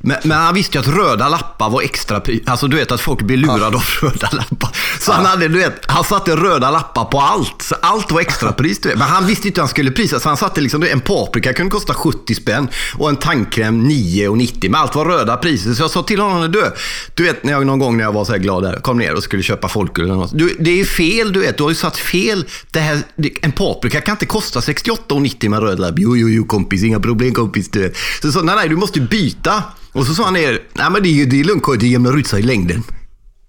Men, 0.02 0.16
men 0.24 0.38
han 0.38 0.54
visste 0.54 0.78
ju 0.78 0.80
att 0.80 0.88
röda 0.88 1.28
lappar 1.28 1.70
var 1.70 1.82
extra 1.82 2.20
pris. 2.20 2.42
Alltså 2.46 2.68
du 2.68 2.76
vet 2.76 2.92
att 2.92 3.00
folk 3.00 3.22
blir 3.22 3.36
lurade 3.36 3.76
av 3.76 3.84
röda 4.02 4.28
lappar. 4.32 4.70
Så 5.00 5.12
han 5.12 5.26
hade, 5.26 5.48
du 5.48 5.58
vet, 5.58 5.84
han 5.86 6.04
satte 6.04 6.36
röda 6.36 6.70
lappar 6.70 7.04
på 7.04 7.20
allt. 7.20 7.62
Så 7.62 7.74
allt 7.82 8.12
var 8.12 8.20
extrapris. 8.20 8.80
Men 8.84 9.00
han 9.00 9.26
visste 9.26 9.48
inte 9.48 9.60
hur 9.60 9.62
han 9.62 9.68
skulle 9.68 9.90
prisa. 9.90 10.20
Så 10.20 10.28
han 10.28 10.36
satte 10.36 10.60
liksom, 10.60 10.82
en 10.82 11.00
paprika 11.00 11.52
kunde 11.52 11.70
kosta 11.70 11.94
70 11.94 12.34
spänn 12.34 12.68
och 12.94 13.08
en 13.08 13.16
tandkräm 13.16 13.90
9,90. 13.90 14.68
Men 14.70 14.80
allt 14.80 14.94
var 14.94 15.04
röda 15.04 15.36
priser. 15.36 15.74
Så 15.74 15.82
jag 15.82 15.90
sa 15.90 16.02
till 16.02 16.20
honom, 16.20 16.52
du, 16.52 16.72
du 17.14 17.22
vet 17.22 17.44
när 17.44 17.52
jag 17.52 17.66
någon 17.66 17.78
gång 17.78 17.96
när 17.96 18.04
jag 18.04 18.12
var 18.12 18.24
så 18.24 18.32
här 18.32 18.38
glad 18.38 18.62
där, 18.62 18.80
kom 18.80 18.98
ner 18.98 19.14
och 19.14 19.22
skulle 19.22 19.42
köpa 19.42 19.68
folköl 19.68 20.04
eller 20.04 20.14
något. 20.14 20.38
Du, 20.38 20.56
det 20.60 20.80
är 20.80 20.84
fel, 20.84 21.32
du 21.32 21.40
vet. 21.40 21.56
Du 21.56 21.62
har 21.62 21.70
ju 21.70 21.76
satt 21.76 21.96
fel. 21.96 22.44
Det 22.70 22.80
här, 22.80 22.98
en 23.42 23.52
paprika 23.52 24.00
kan 24.00 24.12
inte 24.12 24.26
kosta 24.26 24.60
68,90 24.60 25.48
med 25.48 25.60
röd 25.60 25.80
lapp. 25.80 25.94
Jo, 25.96 26.16
jo, 26.16 26.28
jo 26.28 26.44
kompis, 26.44 26.82
inga 26.82 27.00
problem 27.00 27.34
kompis, 27.34 27.70
du 27.70 27.82
vet. 27.82 27.96
Så 27.96 28.26
jag 28.26 28.34
sa, 28.34 28.42
nej, 28.42 28.56
nej, 28.56 28.68
du 28.68 28.76
måste 28.76 29.00
byta. 29.00 29.62
Och 29.92 30.06
så 30.06 30.14
sa 30.14 30.24
han 30.24 30.34
ner, 30.34 30.62
nej 30.72 30.90
men 30.90 31.02
det 31.02 31.08
är 31.08 31.26
det 31.26 31.40
är 31.40 31.44
lugnt, 31.44 31.64
det 31.80 31.86
jämnar 31.86 32.18
ut 32.18 32.26
sig 32.26 32.40
i 32.40 32.42
längden. 32.42 32.82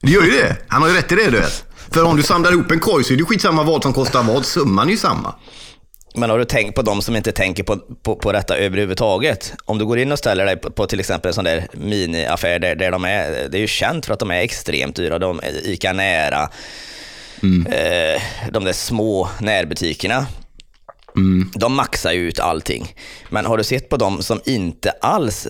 Det 0.02 0.12
gör 0.12 0.24
ju 0.24 0.32
det. 0.32 0.58
Han 0.68 0.82
har 0.82 0.90
ju 0.90 0.96
rätt 0.96 1.12
i 1.12 1.16
det, 1.16 1.30
du 1.30 1.40
vet. 1.40 1.66
För 1.92 2.04
om 2.04 2.18
du 2.18 2.24
samlar 2.24 2.52
ihop 2.52 2.72
en 2.72 2.80
korg 2.80 3.04
så 3.04 3.14
är 3.14 3.18
det 3.18 3.26
skitsamma 3.26 3.64
vad 3.64 3.84
som 3.84 3.94
kostar 3.94 4.24
vad. 4.24 4.46
Summan 4.46 4.88
är 4.88 4.92
ju 4.92 4.98
samma. 4.98 5.36
Men 6.16 6.30
har 6.30 6.40
du 6.40 6.46
tänkt 6.46 6.76
på 6.76 6.82
de 6.82 7.02
som 7.02 7.16
inte 7.16 7.32
tänker 7.32 7.64
på, 7.64 7.78
på, 7.78 8.16
på 8.16 8.32
detta 8.32 8.58
överhuvudtaget? 8.58 9.54
Om 9.66 9.78
du 9.78 9.86
går 9.86 10.00
in 10.00 10.12
och 10.12 10.20
ställer 10.20 10.46
dig 10.46 10.58
på, 10.58 10.72
på 10.72 10.88
till 10.88 11.00
exempel 11.00 11.30
en 11.30 11.34
sån 11.34 11.44
där 11.44 11.68
miniaffär 11.74 12.60
där, 12.60 12.76
där 12.76 12.92
de 12.92 13.06
är, 13.06 13.50
det 13.50 13.58
är 13.58 13.62
ju 13.62 13.68
känt 13.68 14.06
för 14.06 14.14
att 14.14 14.20
de 14.20 14.32
är 14.32 14.42
extremt 14.42 14.96
dyra. 14.96 15.20
De 15.20 15.40
är 15.40 15.70
Ica 15.70 15.94
Nära, 15.94 16.50
mm. 17.44 17.68
eh, 17.68 18.22
de 18.52 18.64
där 18.64 18.74
små 18.74 19.30
närbutikerna. 19.40 20.26
Mm. 21.16 21.52
De 21.56 21.74
maxar 21.74 22.12
ju 22.12 22.28
ut 22.28 22.40
allting. 22.40 22.96
Men 23.30 23.46
har 23.46 23.58
du 23.58 23.64
sett 23.64 23.90
på 23.90 23.98
de 23.98 24.24
som 24.24 24.42
inte 24.46 24.92
alls 25.02 25.48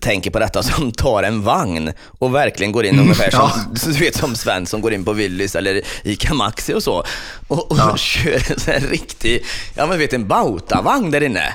tänker 0.00 0.30
på 0.30 0.38
detta 0.38 0.62
som 0.62 0.92
tar 0.92 1.22
en 1.22 1.42
vagn 1.42 1.92
och 2.18 2.34
verkligen 2.34 2.72
går 2.72 2.84
in 2.84 2.94
mm, 2.94 3.04
ungefär 3.04 3.30
som, 3.30 3.40
ja. 3.40 3.90
du 3.92 3.92
vet, 3.92 4.16
som 4.16 4.36
Sven 4.36 4.66
som 4.66 4.80
går 4.80 4.92
in 4.92 5.04
på 5.04 5.12
Willys 5.12 5.56
eller 5.56 5.82
Ica 6.04 6.34
Maxi 6.34 6.74
och 6.74 6.82
så 6.82 7.04
och, 7.48 7.70
och 7.70 7.78
ja. 7.78 7.96
kör 7.96 8.50
en 8.52 8.60
sån 8.60 8.72
här 8.72 8.80
riktig, 8.80 9.44
ja 9.74 9.86
men 9.86 9.98
vet 9.98 10.12
en 10.12 10.28
Bauta-vagn 10.28 11.10
där 11.10 11.22
inne. 11.22 11.54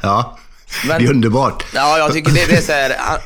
Ja, 0.00 0.38
men, 0.86 1.02
det 1.02 1.08
är 1.08 1.10
underbart. 1.10 1.64
Ja, 1.74 1.98
jag 1.98 2.12
tycker 2.12 2.32
det, 2.32 2.46
det 2.46 2.56
är 2.56 2.62
så 2.62 2.72
här, 2.72 3.20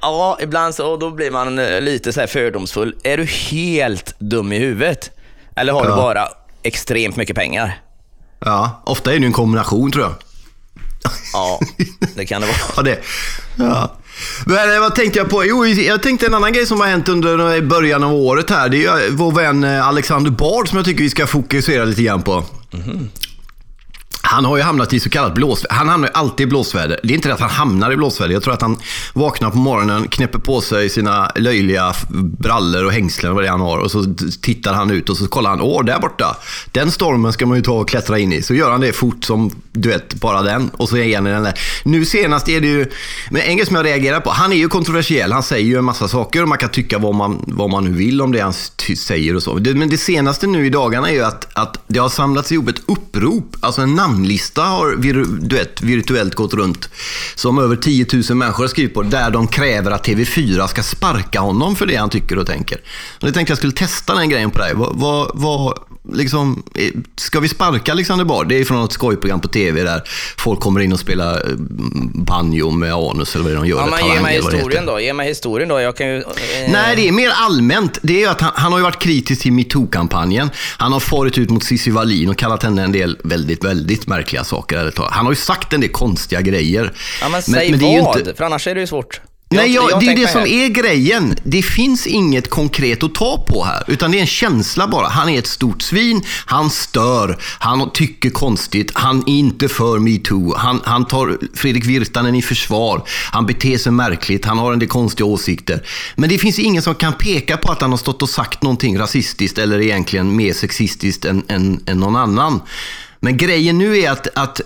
ja, 0.00 0.38
ibland 0.40 0.74
så 0.74 0.96
då 0.96 1.10
blir 1.10 1.30
man 1.30 1.58
eh, 1.58 1.80
lite 1.80 2.12
så 2.12 2.20
här 2.20 2.26
fördomsfull. 2.26 2.96
Är 3.02 3.16
du 3.16 3.24
helt 3.24 4.14
dum 4.18 4.52
i 4.52 4.58
huvudet? 4.58 5.10
Eller 5.56 5.72
har 5.72 5.84
ja. 5.84 5.90
du 5.90 5.96
bara 5.96 6.28
extremt 6.62 7.16
mycket 7.16 7.36
pengar? 7.36 7.80
Ja, 8.44 8.82
ofta 8.86 9.14
är 9.14 9.18
det 9.18 9.26
en 9.26 9.32
kombination 9.32 9.92
tror 9.92 10.04
jag. 10.04 10.14
Ja, 11.32 11.60
det 12.14 12.26
kan 12.26 12.40
det 12.40 12.46
vara. 12.46 12.56
ja, 12.76 12.82
det. 12.82 12.98
Ja. 13.56 13.96
Men 14.46 14.74
eh, 14.74 14.80
vad 14.80 14.94
tänkte 14.94 15.18
jag 15.18 15.28
på? 15.28 15.44
Jo, 15.44 15.66
jag 15.66 16.02
tänkte 16.02 16.26
en 16.26 16.34
annan 16.34 16.52
grej 16.52 16.66
som 16.66 16.80
har 16.80 16.86
hänt 16.86 17.08
under 17.08 17.60
början 17.60 18.04
av 18.04 18.14
året 18.14 18.50
här. 18.50 18.68
Det 18.68 18.84
är 18.84 19.10
vår 19.10 19.32
vän 19.32 19.64
eh, 19.64 19.88
Alexander 19.88 20.30
Bard 20.30 20.68
som 20.68 20.76
jag 20.76 20.84
tycker 20.84 21.02
vi 21.02 21.10
ska 21.10 21.26
fokusera 21.26 21.84
lite 21.84 22.02
grann 22.02 22.22
på. 22.22 22.44
Mm. 22.72 23.08
Han 24.30 24.44
har 24.44 24.56
ju 24.56 24.62
hamnat 24.62 24.92
i 24.92 25.00
så 25.00 25.10
kallat 25.10 25.34
blåsväder. 25.34 25.74
Han 25.74 25.88
hamnar 25.88 26.08
ju 26.08 26.12
alltid 26.14 26.46
i 26.46 26.50
blåsväder. 26.50 27.00
Det 27.02 27.12
är 27.12 27.14
inte 27.14 27.28
det 27.28 27.34
att 27.34 27.40
han 27.40 27.50
hamnar 27.50 27.92
i 27.92 27.96
blåsväder. 27.96 28.34
Jag 28.34 28.42
tror 28.42 28.54
att 28.54 28.62
han 28.62 28.76
vaknar 29.12 29.50
på 29.50 29.58
morgonen, 29.58 30.08
knäpper 30.08 30.38
på 30.38 30.60
sig 30.60 30.88
sina 30.88 31.32
löjliga 31.36 31.94
brallor 32.38 32.84
och 32.84 32.92
hängslen 32.92 33.30
och 33.30 33.34
vad 33.34 33.44
det 33.44 33.48
är 33.48 33.50
han 33.50 33.60
har. 33.60 33.78
Och 33.78 33.90
så 33.90 34.04
tittar 34.42 34.74
han 34.74 34.90
ut 34.90 35.08
och 35.08 35.16
så 35.16 35.28
kollar 35.28 35.50
han. 35.50 35.60
Åh, 35.60 35.84
där 35.84 35.98
borta. 35.98 36.36
Den 36.72 36.90
stormen 36.90 37.32
ska 37.32 37.46
man 37.46 37.56
ju 37.56 37.62
ta 37.62 37.72
och 37.72 37.88
klättra 37.88 38.18
in 38.18 38.32
i. 38.32 38.42
Så 38.42 38.54
gör 38.54 38.70
han 38.70 38.80
det 38.80 38.92
fort 38.92 39.24
som, 39.24 39.50
du 39.72 39.88
vet, 39.88 40.14
bara 40.14 40.42
den. 40.42 40.70
Och 40.72 40.88
så 40.88 40.96
är 40.96 41.16
han 41.16 41.26
i 41.26 41.30
den 41.30 41.42
där. 41.42 41.60
Nu 41.84 42.04
senast 42.04 42.48
är 42.48 42.60
det 42.60 42.66
ju, 42.66 42.86
men 43.30 43.42
en 43.42 43.56
grej 43.56 43.66
som 43.66 43.76
jag 43.76 43.86
reagerar 43.86 44.20
på. 44.20 44.30
Han 44.30 44.52
är 44.52 44.56
ju 44.56 44.68
kontroversiell. 44.68 45.32
Han 45.32 45.42
säger 45.42 45.66
ju 45.66 45.78
en 45.78 45.84
massa 45.84 46.08
saker 46.08 46.42
och 46.42 46.48
man 46.48 46.58
kan 46.58 46.68
tycka 46.68 46.98
vad 46.98 47.14
man, 47.14 47.44
vad 47.46 47.70
man 47.70 47.84
nu 47.84 47.90
vill 47.90 48.22
om 48.22 48.32
det 48.32 48.40
han 48.40 48.54
säger 48.96 49.36
och 49.36 49.42
så. 49.42 49.54
Men 49.54 49.88
det 49.88 49.98
senaste 49.98 50.46
nu 50.46 50.66
i 50.66 50.70
dagarna 50.70 51.10
är 51.10 51.14
ju 51.14 51.24
att, 51.24 51.56
att 51.58 51.80
det 51.86 51.98
har 51.98 52.08
samlats 52.08 52.52
ihop 52.52 52.68
ett 52.68 52.82
upprop, 52.86 53.56
alltså 53.60 53.82
en 53.82 53.94
namn 53.94 54.19
namnlista 54.20 54.62
har 54.62 54.96
du 54.96 55.56
vet, 55.56 55.82
virtuellt 55.82 56.34
gått 56.34 56.54
runt. 56.54 56.88
Som 57.34 57.58
över 57.58 57.76
10 57.76 58.06
000 58.12 58.36
människor 58.36 58.64
har 58.64 58.68
skrivit 58.68 58.94
på. 58.94 59.02
Där 59.02 59.30
de 59.30 59.48
kräver 59.48 59.90
att 59.90 60.06
TV4 60.06 60.66
ska 60.66 60.82
sparka 60.82 61.40
honom 61.40 61.76
för 61.76 61.86
det 61.86 61.96
han 61.96 62.10
tycker 62.10 62.38
och 62.38 62.46
tänker. 62.46 62.80
Och 63.20 63.26
jag 63.26 63.34
tänkte 63.34 63.50
jag 63.50 63.58
skulle 63.58 63.72
testa 63.72 64.14
den 64.14 64.28
grejen 64.28 64.50
på 64.50 64.58
dig. 64.58 64.72
Vad, 64.74 64.90
vad, 64.94 65.30
vad, 65.34 65.78
liksom, 66.12 66.62
eh, 66.74 66.90
ska 67.16 67.40
vi 67.40 67.48
sparka 67.48 67.92
Alexander 67.92 68.24
Bard? 68.24 68.48
Det 68.48 68.60
är 68.60 68.64
från 68.64 68.78
något 68.78 68.92
skojprogram 68.92 69.40
på 69.40 69.48
TV 69.48 69.82
där 69.82 70.02
folk 70.36 70.60
kommer 70.60 70.80
in 70.80 70.92
och 70.92 71.00
spelar 71.00 71.34
eh, 71.34 71.56
banjo 72.14 72.70
med 72.70 72.94
anus 72.94 73.34
eller 73.34 73.44
vad 73.44 73.54
de 73.54 73.66
gör. 73.66 73.78
Ja, 73.78 73.86
men 73.86 74.14
ge 74.14 74.20
mig 74.20 74.36
historien 74.36 74.86
då. 74.86 75.00
Ge 75.00 75.12
mig 75.12 75.28
historien 75.28 75.68
då. 75.68 75.80
Jag 75.80 75.96
kan 75.96 76.06
ju, 76.06 76.18
eh... 76.18 76.24
Nej, 76.72 76.96
det 76.96 77.08
är 77.08 77.12
mer 77.12 77.30
allmänt. 77.34 77.98
Det 78.02 78.22
är 78.22 78.28
att 78.28 78.40
han, 78.40 78.52
han 78.54 78.72
har 78.72 78.78
ju 78.78 78.84
varit 78.84 78.98
kritisk 78.98 79.42
till 79.42 79.52
metoo-kampanjen. 79.52 80.50
Han 80.76 80.92
har 80.92 81.00
farit 81.00 81.38
ut 81.38 81.50
mot 81.50 81.64
Cissi 81.64 81.90
Wallin 81.90 82.28
och 82.28 82.36
kallat 82.36 82.62
henne 82.62 82.84
en 82.84 82.92
del 82.92 83.18
väldigt, 83.24 83.64
väldigt 83.64 84.06
märkliga 84.10 84.44
saker. 84.44 84.92
Han 85.10 85.26
har 85.26 85.32
ju 85.32 85.36
sagt 85.36 85.72
en 85.72 85.80
del 85.80 85.90
konstiga 85.90 86.40
grejer. 86.40 86.92
Ja, 87.20 87.28
men, 87.28 87.30
men 87.30 87.42
säg 87.42 87.70
men 87.70 87.80
vad, 87.80 88.18
inte... 88.18 88.34
för 88.34 88.44
annars 88.44 88.66
är 88.66 88.74
det 88.74 88.80
ju 88.80 88.86
svårt. 88.86 89.20
Nej, 89.52 89.74
jag, 89.74 90.00
det 90.00 90.06
är 90.06 90.16
det 90.16 90.28
som 90.28 90.40
är 90.40 90.68
grejen. 90.68 91.36
Det 91.44 91.62
finns 91.62 92.06
inget 92.06 92.50
konkret 92.50 93.02
att 93.02 93.14
ta 93.14 93.44
på 93.48 93.64
här, 93.64 93.84
utan 93.86 94.10
det 94.10 94.18
är 94.18 94.20
en 94.20 94.26
känsla 94.26 94.88
bara. 94.88 95.08
Han 95.08 95.28
är 95.28 95.38
ett 95.38 95.46
stort 95.46 95.82
svin, 95.82 96.22
han 96.46 96.70
stör, 96.70 97.38
han 97.42 97.90
tycker 97.92 98.30
konstigt, 98.30 98.90
han 98.94 99.18
är 99.18 99.32
inte 99.32 99.68
för 99.68 99.98
metoo, 99.98 100.54
han, 100.56 100.80
han 100.84 101.04
tar 101.04 101.38
Fredrik 101.54 101.84
Virtanen 101.84 102.34
i 102.34 102.42
försvar, 102.42 103.02
han 103.32 103.46
beter 103.46 103.78
sig 103.78 103.92
märkligt, 103.92 104.44
han 104.44 104.58
har 104.58 104.72
en 104.72 104.78
del 104.78 104.88
konstiga 104.88 105.26
åsikter. 105.26 105.86
Men 106.16 106.28
det 106.28 106.38
finns 106.38 106.58
ingen 106.58 106.82
som 106.82 106.94
kan 106.94 107.12
peka 107.12 107.56
på 107.56 107.72
att 107.72 107.80
han 107.80 107.90
har 107.90 107.98
stått 107.98 108.22
och 108.22 108.30
sagt 108.30 108.62
någonting 108.62 108.98
rasistiskt 108.98 109.58
eller 109.58 109.80
egentligen 109.80 110.36
mer 110.36 110.52
sexistiskt 110.52 111.24
än, 111.24 111.42
än, 111.48 111.80
än 111.86 111.98
någon 111.98 112.16
annan. 112.16 112.60
Men 113.20 113.36
grejen 113.36 113.78
nu 113.78 113.98
är 113.98 114.10
att, 114.10 114.28
att 114.34 114.60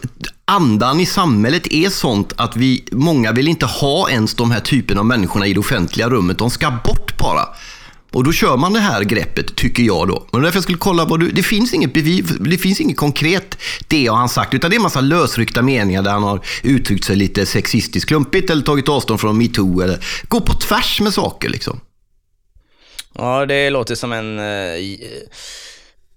andan 0.45 1.01
i 1.01 1.07
samhället 1.07 1.73
är 1.73 1.91
sånt 1.91 2.33
att 2.37 2.57
vi, 2.57 2.85
många 2.93 3.33
vill 3.33 3.49
inte 3.49 3.67
ha 3.67 4.11
ens 4.11 4.35
de 4.35 4.51
här 4.51 4.61
typen 4.61 4.99
av 4.99 5.07
människorna 5.07 5.47
i 5.47 5.53
det 5.53 5.61
offentliga 5.61 6.09
rummet. 6.09 6.39
De 6.39 6.51
ska 6.51 6.71
bort 6.85 7.19
bara. 7.19 7.49
Och 8.13 8.25
då 8.25 8.33
kör 8.33 8.57
man 8.57 8.73
det 8.73 8.81
här 8.81 9.03
greppet, 9.03 9.57
tycker 9.57 9.83
jag 9.83 10.09
då. 10.09 10.27
Och 10.31 10.43
därför 10.43 10.57
jag 10.57 10.63
skulle 10.63 10.79
kolla 10.79 11.05
vad 11.05 11.21
du... 11.21 11.31
Det 11.31 11.43
finns 11.43 11.75
inget 11.75 11.95
bevis, 11.95 12.25
det 12.41 12.59
finns 12.59 12.81
inget 12.81 12.97
konkret 12.97 13.59
det 13.89 14.07
har 14.07 14.17
han 14.17 14.29
sagt, 14.29 14.55
utan 14.55 14.71
det 14.71 14.75
är 14.75 14.79
en 14.79 14.83
massa 14.83 15.01
lösryckta 15.01 15.63
meningar 15.63 16.03
där 16.03 16.11
han 16.11 16.23
har 16.23 16.41
uttryckt 16.63 17.05
sig 17.05 17.17
lite 17.17 17.47
sexistiskt 17.47 18.09
klumpigt 18.09 18.51
eller 18.51 18.63
tagit 18.63 18.89
avstånd 18.89 19.21
från 19.21 19.39
metoo 19.39 19.81
eller 19.81 20.05
gå 20.29 20.41
på 20.41 20.53
tvärs 20.55 21.01
med 21.01 21.15
saker 21.15 21.49
liksom. 21.49 21.81
Ja, 23.19 23.47
det 23.47 23.71
låter 23.71 23.95
som 23.95 24.13
en... 24.13 24.39
Uh 24.39 24.99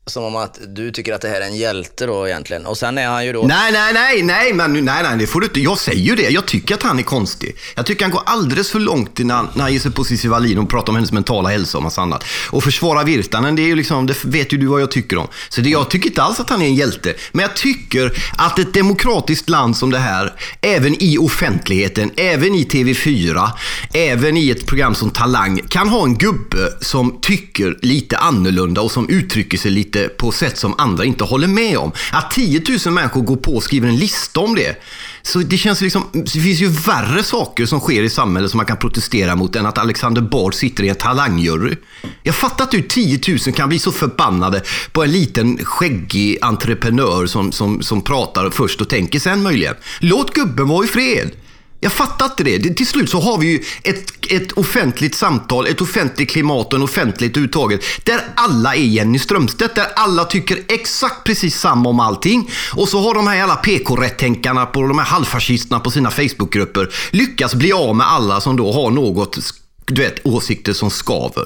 som 0.09 0.23
om 0.23 0.35
att 0.35 0.59
du 0.67 0.91
tycker 0.91 1.13
att 1.13 1.21
det 1.21 1.27
här 1.27 1.41
är 1.41 1.45
en 1.45 1.55
hjälte 1.55 2.05
då 2.05 2.27
egentligen. 2.27 2.65
Och 2.65 2.77
sen 2.77 2.97
är 2.97 3.07
han 3.07 3.25
ju 3.25 3.33
då... 3.33 3.43
Nej, 3.43 3.71
nej, 3.71 3.93
nej, 3.93 4.23
nej, 4.23 4.53
men 4.53 4.73
nej, 4.73 5.03
nej, 5.03 5.17
det 5.17 5.27
får 5.27 5.39
du 5.39 5.47
inte. 5.47 5.59
Jag 5.59 5.77
säger 5.77 6.01
ju 6.01 6.15
det. 6.15 6.29
Jag 6.29 6.45
tycker 6.45 6.75
att 6.75 6.83
han 6.83 6.99
är 6.99 7.03
konstig. 7.03 7.55
Jag 7.75 7.85
tycker 7.85 8.05
han 8.05 8.11
går 8.11 8.21
alldeles 8.25 8.71
för 8.71 8.79
långt 8.79 9.17
när 9.17 9.35
han, 9.35 9.49
när 9.53 9.63
han 9.63 9.73
ger 9.73 9.79
sig 9.79 9.91
på 9.91 10.03
Cissi 10.03 10.27
Wallin 10.27 10.57
och 10.57 10.69
pratar 10.69 10.89
om 10.89 10.95
hennes 10.95 11.11
mentala 11.11 11.49
hälsa 11.49 11.77
och 11.77 11.83
massa 11.83 12.01
annat. 12.01 12.23
Och 12.49 12.63
försvara 12.63 13.03
Virtanen, 13.03 13.55
det 13.55 13.61
är 13.61 13.67
ju 13.67 13.75
liksom, 13.75 14.07
det 14.07 14.25
vet 14.25 14.53
ju 14.53 14.57
du 14.57 14.65
vad 14.65 14.81
jag 14.81 14.91
tycker 14.91 15.17
om. 15.17 15.27
Så 15.49 15.61
det, 15.61 15.69
jag 15.69 15.89
tycker 15.89 16.09
inte 16.09 16.21
alls 16.21 16.39
att 16.39 16.49
han 16.49 16.61
är 16.61 16.65
en 16.65 16.75
hjälte. 16.75 17.13
Men 17.31 17.41
jag 17.41 17.55
tycker 17.55 18.11
att 18.37 18.59
ett 18.59 18.73
demokratiskt 18.73 19.49
land 19.49 19.77
som 19.77 19.89
det 19.89 19.99
här, 19.99 20.33
även 20.61 21.03
i 21.03 21.17
offentligheten, 21.17 22.11
även 22.17 22.55
i 22.55 22.63
TV4, 22.63 23.49
även 23.93 24.37
i 24.37 24.49
ett 24.49 24.65
program 24.65 24.95
som 24.95 25.09
Talang, 25.09 25.61
kan 25.69 25.89
ha 25.89 26.03
en 26.03 26.17
gubbe 26.17 26.73
som 26.81 27.21
tycker 27.21 27.77
lite 27.81 28.17
annorlunda 28.17 28.81
och 28.81 28.91
som 28.91 29.09
uttrycker 29.09 29.57
sig 29.57 29.71
lite 29.71 29.96
lite 29.97 30.09
på 30.09 30.31
sätt 30.31 30.57
som 30.57 30.75
andra 30.77 31.05
inte 31.05 31.23
håller 31.23 31.47
med 31.47 31.77
om. 31.77 31.91
Att 32.11 32.31
10 32.31 32.61
000 32.85 32.93
människor 32.93 33.21
går 33.21 33.35
på 33.35 33.55
och 33.55 33.63
skriver 33.63 33.87
en 33.87 33.97
lista 33.97 34.39
om 34.39 34.55
det. 34.55 34.81
Så 35.21 35.39
det 35.39 35.57
känns 35.57 35.81
liksom, 35.81 36.03
det 36.13 36.29
finns 36.29 36.59
ju 36.59 36.67
värre 36.67 37.23
saker 37.23 37.65
som 37.65 37.79
sker 37.79 38.03
i 38.03 38.09
samhället 38.09 38.51
som 38.51 38.57
man 38.57 38.65
kan 38.65 38.77
protestera 38.77 39.35
mot 39.35 39.55
än 39.55 39.65
att 39.65 39.77
Alexander 39.77 40.21
Bard 40.21 40.53
sitter 40.53 40.83
i 40.83 40.89
en 40.89 40.95
talangjury. 40.95 41.75
Jag 42.23 42.35
fattar 42.35 42.63
att 42.63 42.71
du 42.71 42.81
10 42.81 43.19
000 43.27 43.55
kan 43.55 43.69
bli 43.69 43.79
så 43.79 43.91
förbannade 43.91 44.61
på 44.91 45.03
en 45.03 45.11
liten 45.11 45.65
skäggig 45.65 46.37
entreprenör 46.41 47.25
som, 47.25 47.51
som, 47.51 47.81
som 47.81 48.01
pratar 48.01 48.49
först 48.49 48.81
och 48.81 48.89
tänker 48.89 49.19
sen 49.19 49.43
möjligen. 49.43 49.75
Låt 49.99 50.33
gubben 50.33 50.67
vara 50.67 50.85
i 50.85 50.87
fred. 50.87 51.31
Jag 51.79 51.91
fattar 51.91 52.25
inte 52.25 52.43
det. 52.43 52.59
Till 52.59 52.87
slut 52.87 53.09
så 53.09 53.19
har 53.19 53.37
vi 53.37 53.47
ju 53.47 53.63
ett, 53.83 54.31
ett 54.31 54.51
offentligt 54.51 55.15
samtal, 55.15 55.67
ett 55.67 55.81
offentligt 55.81 56.29
klimat 56.29 56.73
och 56.73 56.73
en 56.73 56.83
offentligt 56.83 57.37
uttaget 57.37 57.81
där 58.03 58.21
alla 58.35 58.75
är 58.75 58.81
Jenny 58.81 59.19
Strömstedt, 59.19 59.75
där 59.75 59.87
alla 59.95 60.25
tycker 60.25 60.59
exakt 60.67 61.23
precis 61.23 61.59
samma 61.59 61.89
om 61.89 61.99
allting. 61.99 62.49
Och 62.75 62.89
så 62.89 62.99
har 62.99 63.13
de 63.13 63.27
här 63.27 63.35
jävla 63.35 63.55
PK-rättänkarna 63.55 64.65
på 64.65 64.81
de 64.81 64.97
här 64.97 65.05
halvfascisterna 65.05 65.79
på 65.79 65.91
sina 65.91 66.11
Facebookgrupper 66.11 66.89
lyckats 67.11 67.55
bli 67.55 67.73
av 67.73 67.95
med 67.95 68.07
alla 68.07 68.41
som 68.41 68.57
då 68.57 68.71
har 68.71 68.91
något, 68.91 69.37
du 69.85 70.01
vet, 70.01 70.25
åsikter 70.25 70.73
som 70.73 70.89
skaver. 70.89 71.45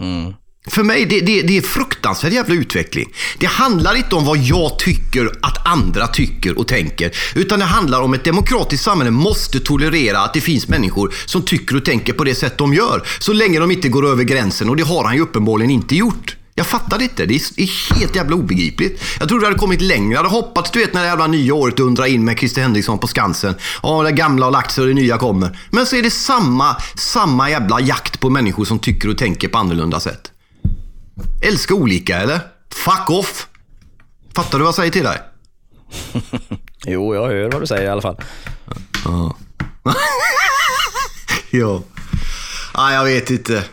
Mm. 0.00 0.34
För 0.66 0.82
mig, 0.82 1.06
det, 1.06 1.20
det, 1.20 1.42
det 1.42 1.56
är 1.56 1.62
fruktansvärd 1.62 2.32
jävla 2.32 2.54
utveckling. 2.54 3.12
Det 3.38 3.46
handlar 3.46 3.94
inte 3.94 4.14
om 4.14 4.24
vad 4.24 4.38
jag 4.38 4.78
tycker 4.78 5.30
att 5.42 5.66
andra 5.66 6.06
tycker 6.06 6.58
och 6.58 6.68
tänker. 6.68 7.16
Utan 7.34 7.58
det 7.58 7.64
handlar 7.64 8.00
om 8.00 8.14
ett 8.14 8.24
demokratiskt 8.24 8.84
samhälle 8.84 9.10
måste 9.10 9.60
tolerera 9.60 10.18
att 10.18 10.34
det 10.34 10.40
finns 10.40 10.68
människor 10.68 11.14
som 11.26 11.42
tycker 11.42 11.76
och 11.76 11.84
tänker 11.84 12.12
på 12.12 12.24
det 12.24 12.34
sätt 12.34 12.58
de 12.58 12.74
gör. 12.74 13.02
Så 13.18 13.32
länge 13.32 13.60
de 13.60 13.70
inte 13.70 13.88
går 13.88 14.06
över 14.06 14.24
gränsen. 14.24 14.68
Och 14.68 14.76
det 14.76 14.82
har 14.82 15.04
han 15.04 15.14
ju 15.14 15.20
uppenbarligen 15.20 15.70
inte 15.70 15.96
gjort. 15.96 16.36
Jag 16.58 16.66
fattar 16.66 17.02
inte. 17.02 17.26
Det 17.26 17.34
är 17.34 17.94
helt 17.94 18.16
jävla 18.16 18.36
obegripligt. 18.36 19.02
Jag 19.18 19.28
trodde 19.28 19.42
det 19.42 19.46
hade 19.46 19.58
kommit 19.58 19.80
längre. 19.80 20.10
Jag 20.10 20.16
hade 20.18 20.28
hoppats, 20.28 20.70
du 20.70 20.78
vet, 20.78 20.94
när 20.94 21.00
det 21.00 21.06
jävla 21.06 21.26
nya 21.26 21.54
året 21.54 21.80
undrar 21.80 22.06
in 22.06 22.24
med 22.24 22.38
Christer 22.38 22.62
Henriksson 22.62 22.98
på 22.98 23.06
Skansen. 23.06 23.54
Ja, 23.82 24.02
det 24.02 24.12
gamla 24.12 24.46
har 24.46 24.52
lagt 24.52 24.72
sig 24.72 24.82
och 24.82 24.88
det 24.88 24.94
nya 24.94 25.18
kommer. 25.18 25.58
Men 25.70 25.86
så 25.86 25.96
är 25.96 26.02
det 26.02 26.10
samma, 26.10 26.76
samma 26.94 27.50
jävla 27.50 27.80
jakt 27.80 28.20
på 28.20 28.30
människor 28.30 28.64
som 28.64 28.78
tycker 28.78 29.08
och 29.08 29.18
tänker 29.18 29.48
på 29.48 29.58
annorlunda 29.58 30.00
sätt. 30.00 30.32
Älska 31.42 31.74
olika, 31.74 32.16
eller? 32.16 32.40
Fuck 32.74 33.10
off! 33.10 33.48
Fattar 34.34 34.58
du 34.58 34.64
vad 34.64 34.68
jag 34.68 34.74
säger 34.74 34.90
till 34.90 35.04
dig? 35.04 35.18
jo, 36.86 37.14
jag 37.14 37.26
hör 37.26 37.50
vad 37.50 37.62
du 37.62 37.66
säger 37.66 37.84
i 37.84 37.88
alla 37.88 38.02
fall. 38.02 38.16
Ja. 39.04 39.36
ja. 41.50 41.82
Nej, 42.76 42.94
jag 42.94 43.04
vet 43.04 43.30
inte. 43.30 43.64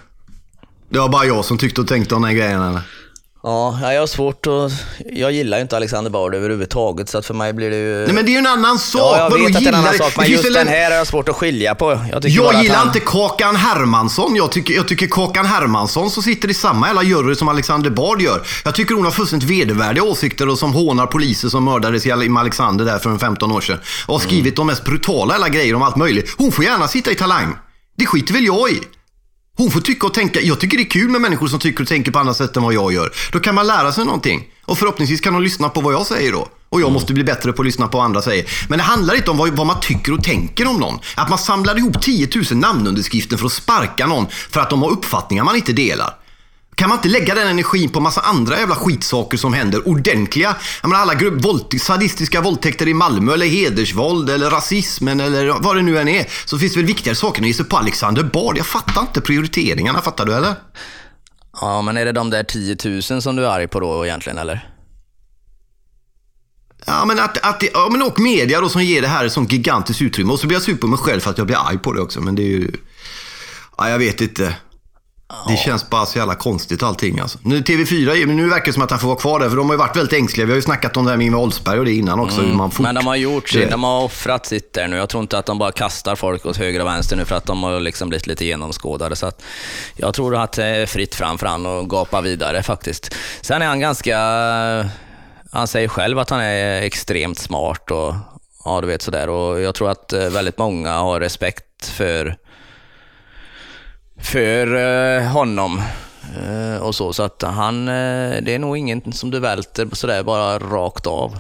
Det 0.90 1.00
var 1.00 1.10
bara 1.10 1.26
jag 1.26 1.46
som 1.46 1.58
tyckte 1.58 1.82
och 1.82 1.88
tänkte 1.88 2.16
om 2.16 2.22
den 2.22 2.36
grejen 2.36 2.62
eller? 2.62 2.82
Ja, 3.46 3.94
jag 3.94 4.00
har 4.00 4.08
svårt 4.08 4.48
att... 4.48 4.72
Jag 5.14 5.32
gillar 5.32 5.58
ju 5.58 5.62
inte 5.62 5.76
Alexander 5.76 6.12
Bard 6.12 6.36
överhuvudtaget, 6.36 7.10
så 7.10 7.18
att 7.18 7.26
för 7.26 7.34
mig 7.34 7.54
blir 7.54 7.70
det 7.70 7.76
ju... 7.76 8.06
Nej 8.06 8.14
men 8.14 8.26
det 8.26 8.30
är 8.32 8.34
ju 8.34 8.38
en 8.38 8.48
annan 8.48 8.80
sak. 8.80 9.02
Ja, 9.02 9.18
jag 9.18 9.30
Vadå 9.30 9.44
vet 9.46 9.56
att 9.56 9.64
det 9.64 9.70
är 9.70 9.74
en 9.74 9.80
annan 9.80 9.94
sak, 9.94 10.14
men 10.18 10.32
just 10.32 10.44
den 10.44 10.56
en- 10.56 10.68
här 10.68 10.92
har 10.92 10.98
jag 10.98 11.08
svårt 11.08 11.30
att 11.30 11.36
skilja 11.36 11.76
på. 11.76 11.92
Jag, 12.12 12.26
Jag 12.26 12.64
gillar 12.64 12.76
han... 12.76 12.88
inte 12.88 13.00
Kakan 13.00 13.56
Hermansson. 13.56 14.36
Jag 14.36 14.52
tycker, 14.52 14.74
jag 14.74 14.88
tycker 14.88 15.08
Kakan 15.08 15.46
Hermansson 15.46 16.12
som 16.12 16.24
sitter 16.24 16.50
i 16.50 16.54
samma 16.54 16.88
jävla 16.88 17.04
jury 17.04 17.36
som 17.36 17.48
Alexander 17.48 17.90
Bard 17.90 18.22
gör. 18.22 18.42
Jag 18.66 18.76
tycker 18.76 18.96
hon 18.96 19.04
har 19.06 19.12
fullständigt 19.12 19.50
vedervärdiga 19.50 20.04
åsikter 20.04 20.50
och 20.50 20.60
som 20.60 20.74
hånar 20.74 21.06
poliser 21.06 21.50
som 21.50 21.64
mördades 21.64 22.06
i 22.06 22.12
Alexander 22.12 22.86
där 22.86 23.00
för 23.00 23.10
en 23.10 23.20
15 23.20 23.52
år 23.52 23.62
sedan. 23.62 23.78
Och 24.06 24.14
har 24.14 24.20
skrivit 24.22 24.56
de 24.56 24.68
mest 24.68 24.84
brutala 24.86 25.34
jävla 25.34 25.50
grejer 25.50 25.76
om 25.76 25.82
allt 25.82 25.96
möjligt. 25.96 26.36
Hon 26.38 26.52
får 26.52 26.66
gärna 26.66 26.88
sitta 26.88 27.12
i 27.12 27.16
Talang. 27.16 27.56
Det 27.98 28.06
skiter 28.06 28.34
väl 28.34 28.46
jag 28.46 28.70
i. 28.72 28.80
Hon 29.58 29.72
får 29.72 29.82
tycka 29.82 30.08
och 30.08 30.14
tänka. 30.14 30.42
Jag 30.42 30.60
tycker 30.60 30.78
det 30.78 30.84
är 30.84 30.90
kul 30.90 31.10
med 31.10 31.22
människor 31.22 31.48
som 31.48 31.60
tycker 31.60 31.82
och 31.82 31.88
tänker 31.88 32.12
på 32.12 32.20
andra 32.20 32.34
sätt 32.34 32.58
än 32.58 32.64
vad 32.64 32.74
jag 32.74 32.94
gör. 32.94 33.14
Då 33.32 33.40
kan 33.40 33.56
man 33.56 33.68
lära 33.68 33.92
sig 33.92 34.06
någonting. 34.06 34.48
Och 34.66 34.78
förhoppningsvis 34.78 35.22
kan 35.22 35.34
de 35.34 35.42
lyssna 35.42 35.70
på 35.70 35.82
vad 35.82 35.94
jag 35.94 36.06
säger 36.06 36.32
då. 36.32 36.48
Och 36.70 36.82
jag 36.82 36.92
måste 36.92 37.14
bli 37.14 37.24
bättre 37.24 37.54
på 37.54 37.62
att 37.62 37.66
lyssna 37.66 37.88
på 37.88 37.98
vad 37.98 38.06
andra 38.06 38.22
säger. 38.22 38.46
Men 38.70 38.78
det 38.78 38.84
handlar 38.84 39.16
inte 39.16 39.32
om 39.32 39.38
vad, 39.38 39.50
vad 39.50 39.68
man 39.68 39.80
tycker 39.80 40.14
och 40.14 40.24
tänker 40.24 40.68
om 40.68 40.78
någon. 40.78 41.00
Att 41.16 41.30
man 41.30 41.38
samlar 41.38 41.78
ihop 41.78 42.02
10 42.02 42.28
000 42.36 42.60
namnunderskrifter 42.60 43.38
för 43.38 43.46
att 43.46 43.52
sparka 43.52 44.08
någon 44.08 44.28
för 44.30 44.62
att 44.62 44.70
de 44.70 44.82
har 44.82 44.90
uppfattningar 44.90 45.44
man 45.44 45.56
inte 45.56 45.74
delar. 45.74 46.23
Kan 46.76 46.90
man 46.90 46.98
inte 46.98 47.10
lägga 47.10 47.36
den 47.36 47.48
energin 47.48 47.90
på 47.90 48.00
massa 48.00 48.22
andra 48.22 48.60
jävla 48.60 48.76
skitsaker 48.76 49.38
som 49.38 49.54
händer? 49.54 49.88
Ordentliga, 49.88 50.56
jag 50.82 50.90
menar 50.90 51.02
alla 51.02 51.14
grupp, 51.14 51.46
våld, 51.46 51.82
sadistiska 51.82 52.42
våldtäkter 52.42 52.88
i 52.88 52.94
Malmö 52.94 53.34
eller 53.34 53.46
hedersvåld 53.46 54.30
eller 54.30 54.50
rasismen 54.50 55.20
eller 55.20 55.56
vad 55.60 55.76
det 55.76 55.82
nu 55.82 56.00
än 56.00 56.08
är. 56.08 56.28
Så 56.46 56.60
finns 56.60 56.74
det 56.74 56.80
väl 56.80 56.88
viktigare 56.88 57.16
saker 57.16 57.40
än 57.40 57.44
att 57.44 57.48
ge 57.48 57.54
sig 57.54 57.66
på 57.66 57.78
Alexander 57.78 58.24
Bard. 58.24 58.58
Jag 58.58 58.66
fattar 58.66 59.02
inte 59.02 59.22
prioriteringarna, 59.22 60.02
fattar 60.02 60.26
du 60.26 60.34
eller? 60.34 60.56
Ja, 61.62 61.82
men 61.82 61.98
är 61.98 62.06
det 62.06 62.12
de 62.12 62.30
där 62.30 62.44
10 62.44 62.78
000 63.12 63.22
som 63.22 63.36
du 63.36 63.46
är 63.46 63.50
arg 63.50 63.68
på 63.68 63.80
då 63.80 64.06
egentligen, 64.06 64.38
eller? 64.38 64.70
Ja 66.86 67.06
men, 67.06 67.20
att, 67.20 67.38
att 67.38 67.64
ja, 67.74 67.90
men 67.92 68.02
och 68.02 68.20
media 68.20 68.62
då 68.62 68.70
som 68.70 68.84
ger 68.84 69.02
det 69.02 69.08
här 69.08 69.26
ett 69.26 69.34
sånt 69.34 69.52
gigantiskt 69.52 70.02
utrymme. 70.02 70.34
Och 70.34 70.40
så 70.40 70.48
blir 70.48 70.56
jag 70.56 70.64
sur 70.64 70.76
på 70.76 70.88
mig 70.88 71.00
själv 71.00 71.20
för 71.20 71.30
att 71.30 71.38
jag 71.38 71.48
blir 71.48 71.58
arg 71.68 71.78
på 71.78 71.94
det 71.94 72.02
också. 72.02 72.22
Men 72.22 72.36
det 72.36 72.42
är 72.42 72.48
ju... 72.48 72.72
Ja, 73.78 73.90
jag 73.90 74.00
vet 74.00 74.22
inte. 74.22 74.56
Det 75.48 75.58
känns 75.58 75.90
bara 75.90 76.06
så 76.06 76.18
jävla 76.18 76.36
konstigt 76.36 76.84
allting 76.84 77.20
alltså. 77.20 77.40
Nu 77.42 77.60
TV4, 77.62 78.10
är- 78.22 78.26
men 78.28 78.38
nu 78.38 78.50
verkar 78.50 78.66
det 78.66 78.74
som 78.74 78.84
att 78.84 78.92
han 78.92 79.00
får 79.00 79.08
vara 79.08 79.18
kvar 79.20 79.40
där. 79.40 79.50
För 79.50 79.58
de 79.58 79.66
har 79.70 79.74
ju 79.74 79.78
varit 79.78 79.96
väldigt 79.98 80.14
ängsliga. 80.20 80.46
Vi 80.46 80.52
har 80.52 80.56
ju 80.56 80.62
snackat 80.62 80.98
om 80.98 81.06
det 81.06 81.10
här 81.12 81.18
med 81.18 81.26
Ingvar 81.26 81.40
Oldsberg 81.40 81.80
och 81.80 81.86
det 81.86 81.92
innan 81.94 82.20
också. 82.20 82.42
Hur 82.42 82.54
man 82.54 82.72
fort, 82.72 82.80
Mm. 82.80 82.94
Men 82.94 83.04
de 83.04 83.08
har 83.08 83.16
gjort 83.16 83.50
sitt, 83.50 83.72
de 83.72 83.84
har 83.84 84.04
offrat 84.04 84.46
sitt 84.46 84.74
där 84.74 84.88
nu. 84.88 84.96
Jag 84.98 85.10
tror 85.10 85.22
inte 85.22 85.38
att 85.38 85.46
de 85.46 85.58
bara 85.60 85.72
kastar 85.72 86.16
folk 86.16 86.46
åt 86.46 86.58
höger 86.58 86.80
och 86.80 86.88
vänster 86.88 87.16
nu 87.16 87.26
för 87.26 87.36
att 87.36 87.46
de 87.46 87.64
har 87.64 87.80
liksom 87.80 88.10
blivit 88.10 88.28
lite 88.28 88.46
genomskådade. 88.46 89.16
Så 89.16 89.26
att 89.26 89.42
jag 89.96 90.14
tror 90.14 90.36
att 90.36 90.52
det 90.52 90.66
är 90.66 90.86
fritt 90.86 91.16
fram 91.16 91.38
för 91.38 91.48
han 91.48 91.66
och 91.66 91.90
gapa 91.90 92.22
vidare 92.22 92.64
faktiskt. 92.64 93.16
Sen 93.42 93.62
är 93.62 93.66
han 93.68 93.80
ganska, 93.80 94.18
han 95.52 95.68
säger 95.68 95.88
själv 95.88 96.20
att 96.20 96.30
han 96.30 96.40
är 96.40 96.82
extremt 96.82 97.40
smart 97.40 97.92
och 97.92 98.16
ja, 98.66 98.82
du 98.82 98.88
vet 98.88 99.02
sådär. 99.02 99.30
Och 99.30 99.62
jag 99.62 99.76
tror 99.76 99.90
att 99.90 100.14
eh, 100.14 100.20
väldigt 100.30 100.58
många 100.58 100.92
har 100.98 101.20
respekt 101.20 101.86
för 101.88 102.38
för 104.24 104.76
eh, 104.76 105.28
honom. 105.28 105.82
Eh, 106.38 106.84
och 106.84 106.96
så, 106.96 107.14
så 107.14 107.24
att 107.24 107.42
han, 107.42 107.88
eh, 107.88 108.42
det 108.42 108.56
är 108.56 108.60
nog 108.60 108.78
ingen 108.78 109.14
som 109.14 109.32
du 109.32 109.40
välter 109.40 109.88
sådär 109.92 110.24
bara 110.24 110.60
rakt 110.60 111.08
av. 111.08 111.40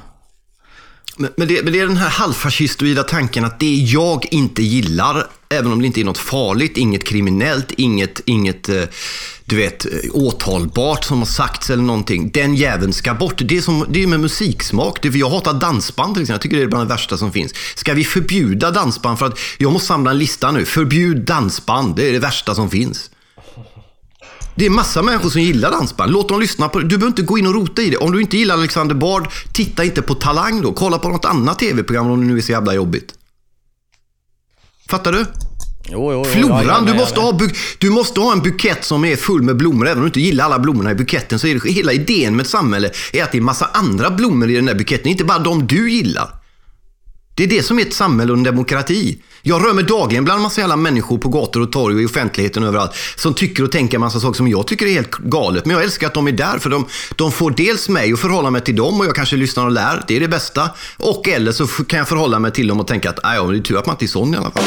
Men, 1.17 1.29
men, 1.38 1.48
det, 1.48 1.63
men 1.63 1.74
det 1.74 1.79
är 1.79 1.88
den 1.88 1.98
här 1.98 2.10
halvfascistoida 2.10 3.03
tanken 3.03 3.46
att 3.46 3.60
det 3.60 3.75
jag 3.75 4.25
inte 4.32 4.63
gillar, 4.63 5.27
även 5.50 5.72
om 5.72 5.82
det 5.82 5.88
inte 5.88 6.01
är 6.01 6.05
något 6.05 6.17
farligt, 6.17 6.77
inget 6.77 7.03
kriminellt, 7.03 7.72
inget, 7.72 8.22
inget 8.25 8.70
eh, 8.70 8.84
du 9.46 9.55
vet, 9.55 9.86
eh, 9.86 9.91
åtalbart 10.12 11.03
som 11.03 11.17
har 11.17 11.25
sagts 11.25 11.70
eller 11.70 11.84
någonting. 11.84 12.32
Den 12.34 12.55
jäveln 12.55 12.93
ska 12.93 13.13
bort. 13.13 13.41
Det 13.46 13.58
är, 13.58 13.62
som, 13.62 13.86
det 13.89 14.03
är 14.03 14.08
med 14.08 14.20
musiksmak. 14.20 15.01
Det 15.01 15.08
är, 15.08 15.12
för 15.12 15.20
jag 15.20 15.29
hatar 15.29 15.53
dansband 15.53 16.13
till 16.13 16.22
exempel. 16.22 16.34
Jag 16.34 16.41
tycker 16.41 16.58
det 16.58 16.63
är 16.63 16.67
bland 16.67 16.88
det 16.88 16.93
värsta 16.93 17.17
som 17.17 17.32
finns. 17.32 17.53
Ska 17.75 17.93
vi 17.93 18.03
förbjuda 18.03 18.72
dansband? 18.72 19.20
För 19.20 19.25
att 19.25 19.39
jag 19.58 19.72
måste 19.74 19.88
samla 19.88 20.12
en 20.12 20.17
lista 20.17 20.51
nu. 20.51 20.65
Förbjud 20.65 21.25
dansband. 21.25 21.96
Det 21.96 22.10
är 22.10 22.13
det 22.13 22.20
värsta 22.20 22.55
som 22.55 22.70
finns. 22.70 23.10
Det 24.55 24.65
är 24.65 24.69
massa 24.69 25.01
människor 25.01 25.29
som 25.29 25.41
gillar 25.41 25.72
dansband. 25.72 26.12
Låt 26.12 26.29
dem 26.29 26.39
lyssna 26.39 26.69
på 26.69 26.79
det. 26.79 26.86
Du 26.86 26.98
behöver 26.98 27.07
inte 27.07 27.22
gå 27.22 27.38
in 27.38 27.48
och 27.48 27.53
rota 27.53 27.81
i 27.81 27.89
det. 27.89 27.98
Om 27.98 28.12
du 28.12 28.22
inte 28.22 28.38
gillar 28.38 28.55
Alexander 28.55 28.95
Bard, 28.95 29.27
titta 29.53 29.83
inte 29.83 30.01
på 30.01 30.13
Talang 30.13 30.62
då. 30.62 30.74
Kolla 30.74 31.00
på 31.00 31.10
något 31.10 31.25
annat 31.25 31.60
tv-program 31.60 32.12
om 32.12 32.21
det 32.21 32.28
nu 32.28 32.38
är 32.38 32.41
så 32.41 32.51
jävla 32.51 32.73
jobbigt. 32.73 33.13
Fattar 34.89 35.12
du? 35.12 35.25
Jo, 35.89 36.13
jo, 36.13 36.23
jo, 36.28 36.32
Floran, 36.32 36.88
är 36.88 36.91
du 36.91 36.97
måste, 36.97 37.19
ha, 37.19 37.39
du 37.78 37.89
måste 37.89 38.19
ha 38.19 38.32
en 38.32 38.41
bukett 38.41 38.86
som 38.86 39.06
är 39.06 39.15
full 39.15 39.41
med 39.41 39.58
blommor. 39.58 39.88
Även 39.88 39.97
om 39.97 40.04
du 40.04 40.08
inte 40.08 40.21
gillar 40.21 40.45
alla 40.45 40.60
blommorna 40.60 40.91
i 40.91 40.95
buketten 40.95 41.39
så 41.39 41.47
är 41.47 41.56
det 41.56 41.71
hela 41.71 41.93
idén 41.93 42.36
med 42.36 42.43
ett 42.43 42.49
samhälle 42.49 42.91
är 43.13 43.23
att 43.23 43.32
det 43.32 43.38
är 43.38 43.41
massa 43.41 43.69
andra 43.73 44.12
blommor 44.12 44.49
i 44.49 44.56
den 44.56 44.65
där 44.65 44.75
buketten. 44.75 45.08
Inte 45.08 45.23
bara 45.23 45.39
de 45.39 45.67
du 45.67 45.91
gillar. 45.91 46.42
Det 47.36 47.43
är 47.43 47.48
det 47.48 47.63
som 47.63 47.80
är 47.80 47.86
ett 47.86 47.93
samhälle 47.93 48.32
och 48.32 48.38
en 48.38 48.43
demokrati. 48.43 49.17
Jag 49.41 49.65
rör 49.65 49.74
mig 49.74 49.84
dagligen 49.84 50.24
bland 50.24 50.41
massa 50.41 50.62
jävla 50.62 50.76
människor 50.76 51.17
på 51.17 51.30
gator 51.30 51.62
och 51.62 51.72
torg 51.72 51.96
och 51.96 52.02
i 52.02 52.06
offentligheten 52.06 52.63
och 52.63 52.69
överallt. 52.69 52.91
Som 53.15 53.34
tycker 53.34 53.63
och 53.63 53.72
tänker 53.72 53.98
en 53.98 54.02
massa 54.02 54.19
saker 54.19 54.38
som 54.38 54.48
jag 54.48 54.67
tycker 54.67 54.86
är 54.86 54.89
helt 54.89 55.12
galet. 55.12 55.65
Men 55.65 55.74
jag 55.76 55.84
älskar 55.84 56.08
att 56.08 56.13
de 56.13 56.28
är 56.28 56.32
där 56.32 56.60
för 56.60 56.69
de, 56.69 56.88
de 57.15 57.32
får 57.32 57.52
dels 57.52 57.89
mig 57.89 58.13
att 58.13 58.19
förhålla 58.19 58.50
mig 58.50 58.62
till 58.62 58.76
dem 58.76 59.00
och 59.00 59.06
jag 59.06 59.15
kanske 59.15 59.36
lyssnar 59.36 59.65
och 59.65 59.72
lär. 59.72 60.04
Det 60.08 60.15
är 60.15 60.19
det 60.19 60.28
bästa. 60.28 60.69
Och 60.98 61.28
eller 61.28 61.52
så 61.52 61.67
kan 61.67 62.00
jag 62.00 62.08
förhålla 62.08 62.39
mig 62.39 62.52
till 62.52 62.67
dem 62.67 62.80
och 62.80 62.88
tänka 62.88 63.10
att 63.10 63.19
ja, 63.24 63.43
det 63.43 63.58
är 63.58 63.62
tur 63.62 63.78
att 63.78 63.86
man 63.86 63.93
inte 63.93 64.06
är 64.06 64.08
sån 64.08 64.34
i 64.34 64.38
alla 64.38 64.52
fall. 64.52 64.63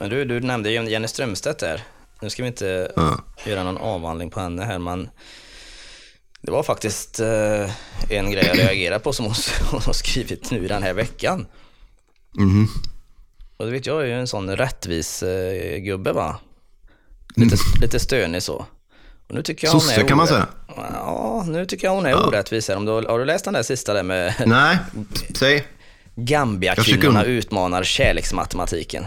Men 0.00 0.10
du, 0.10 0.24
du 0.24 0.40
nämnde 0.40 0.70
ju 0.70 0.90
Jenny 0.90 1.08
Strömstedt 1.08 1.60
där. 1.60 1.82
Nu 2.20 2.30
ska 2.30 2.42
vi 2.42 2.48
inte 2.48 2.92
Ja. 2.96 3.18
göra 3.46 3.62
någon 3.62 3.76
avhandling 3.78 4.30
på 4.30 4.40
henne 4.40 4.64
här, 4.64 4.78
men 4.78 5.08
det 6.42 6.50
var 6.50 6.62
faktiskt 6.62 7.20
eh, 7.20 7.70
en 8.08 8.30
grej 8.30 8.44
jag 8.46 8.58
reagerade 8.58 9.00
på 9.00 9.12
som 9.12 9.24
hon, 9.26 9.34
hon 9.70 9.80
har 9.80 9.92
skrivit 9.92 10.50
nu 10.50 10.68
den 10.68 10.82
här 10.82 10.92
veckan. 10.92 11.46
Mhm. 12.34 12.68
Och 13.56 13.66
det 13.66 13.72
vet 13.72 13.86
jag 13.86 14.02
är 14.02 14.06
ju 14.06 14.12
en 14.20 14.26
sån 14.26 14.56
rättvis 14.56 15.22
eh, 15.22 15.78
gubbe 15.78 16.12
va? 16.12 16.38
Lite, 17.36 17.56
lite 17.80 18.00
stönig 18.00 18.42
så. 18.42 18.66
Och 19.28 19.34
nu 19.34 19.42
tycker 19.42 19.66
jag 19.66 19.72
hon 19.72 19.80
Mm. 19.80 19.88
Sosse, 19.90 20.00
är 20.00 20.08
kan 20.08 20.16
man 20.16 20.26
säga. 20.26 20.46
Ja, 20.76 21.44
nu 21.48 21.66
tycker 21.66 21.86
jag 21.86 21.94
hon 21.94 22.06
är 22.06 22.26
orättvis 22.28 22.68
här. 22.68 22.76
Om 22.76 22.84
du, 22.84 22.92
har 22.92 23.18
du 23.18 23.24
läst 23.24 23.44
den 23.44 23.54
där 23.54 23.62
sista 23.62 23.94
där 23.94 24.02
med 24.02 24.34
Nej, 24.46 24.78
säg. 25.34 25.66
Gambia-kvinnorna 26.14 27.24
utmanar 27.24 27.84
kärleksmatematiken? 27.84 29.06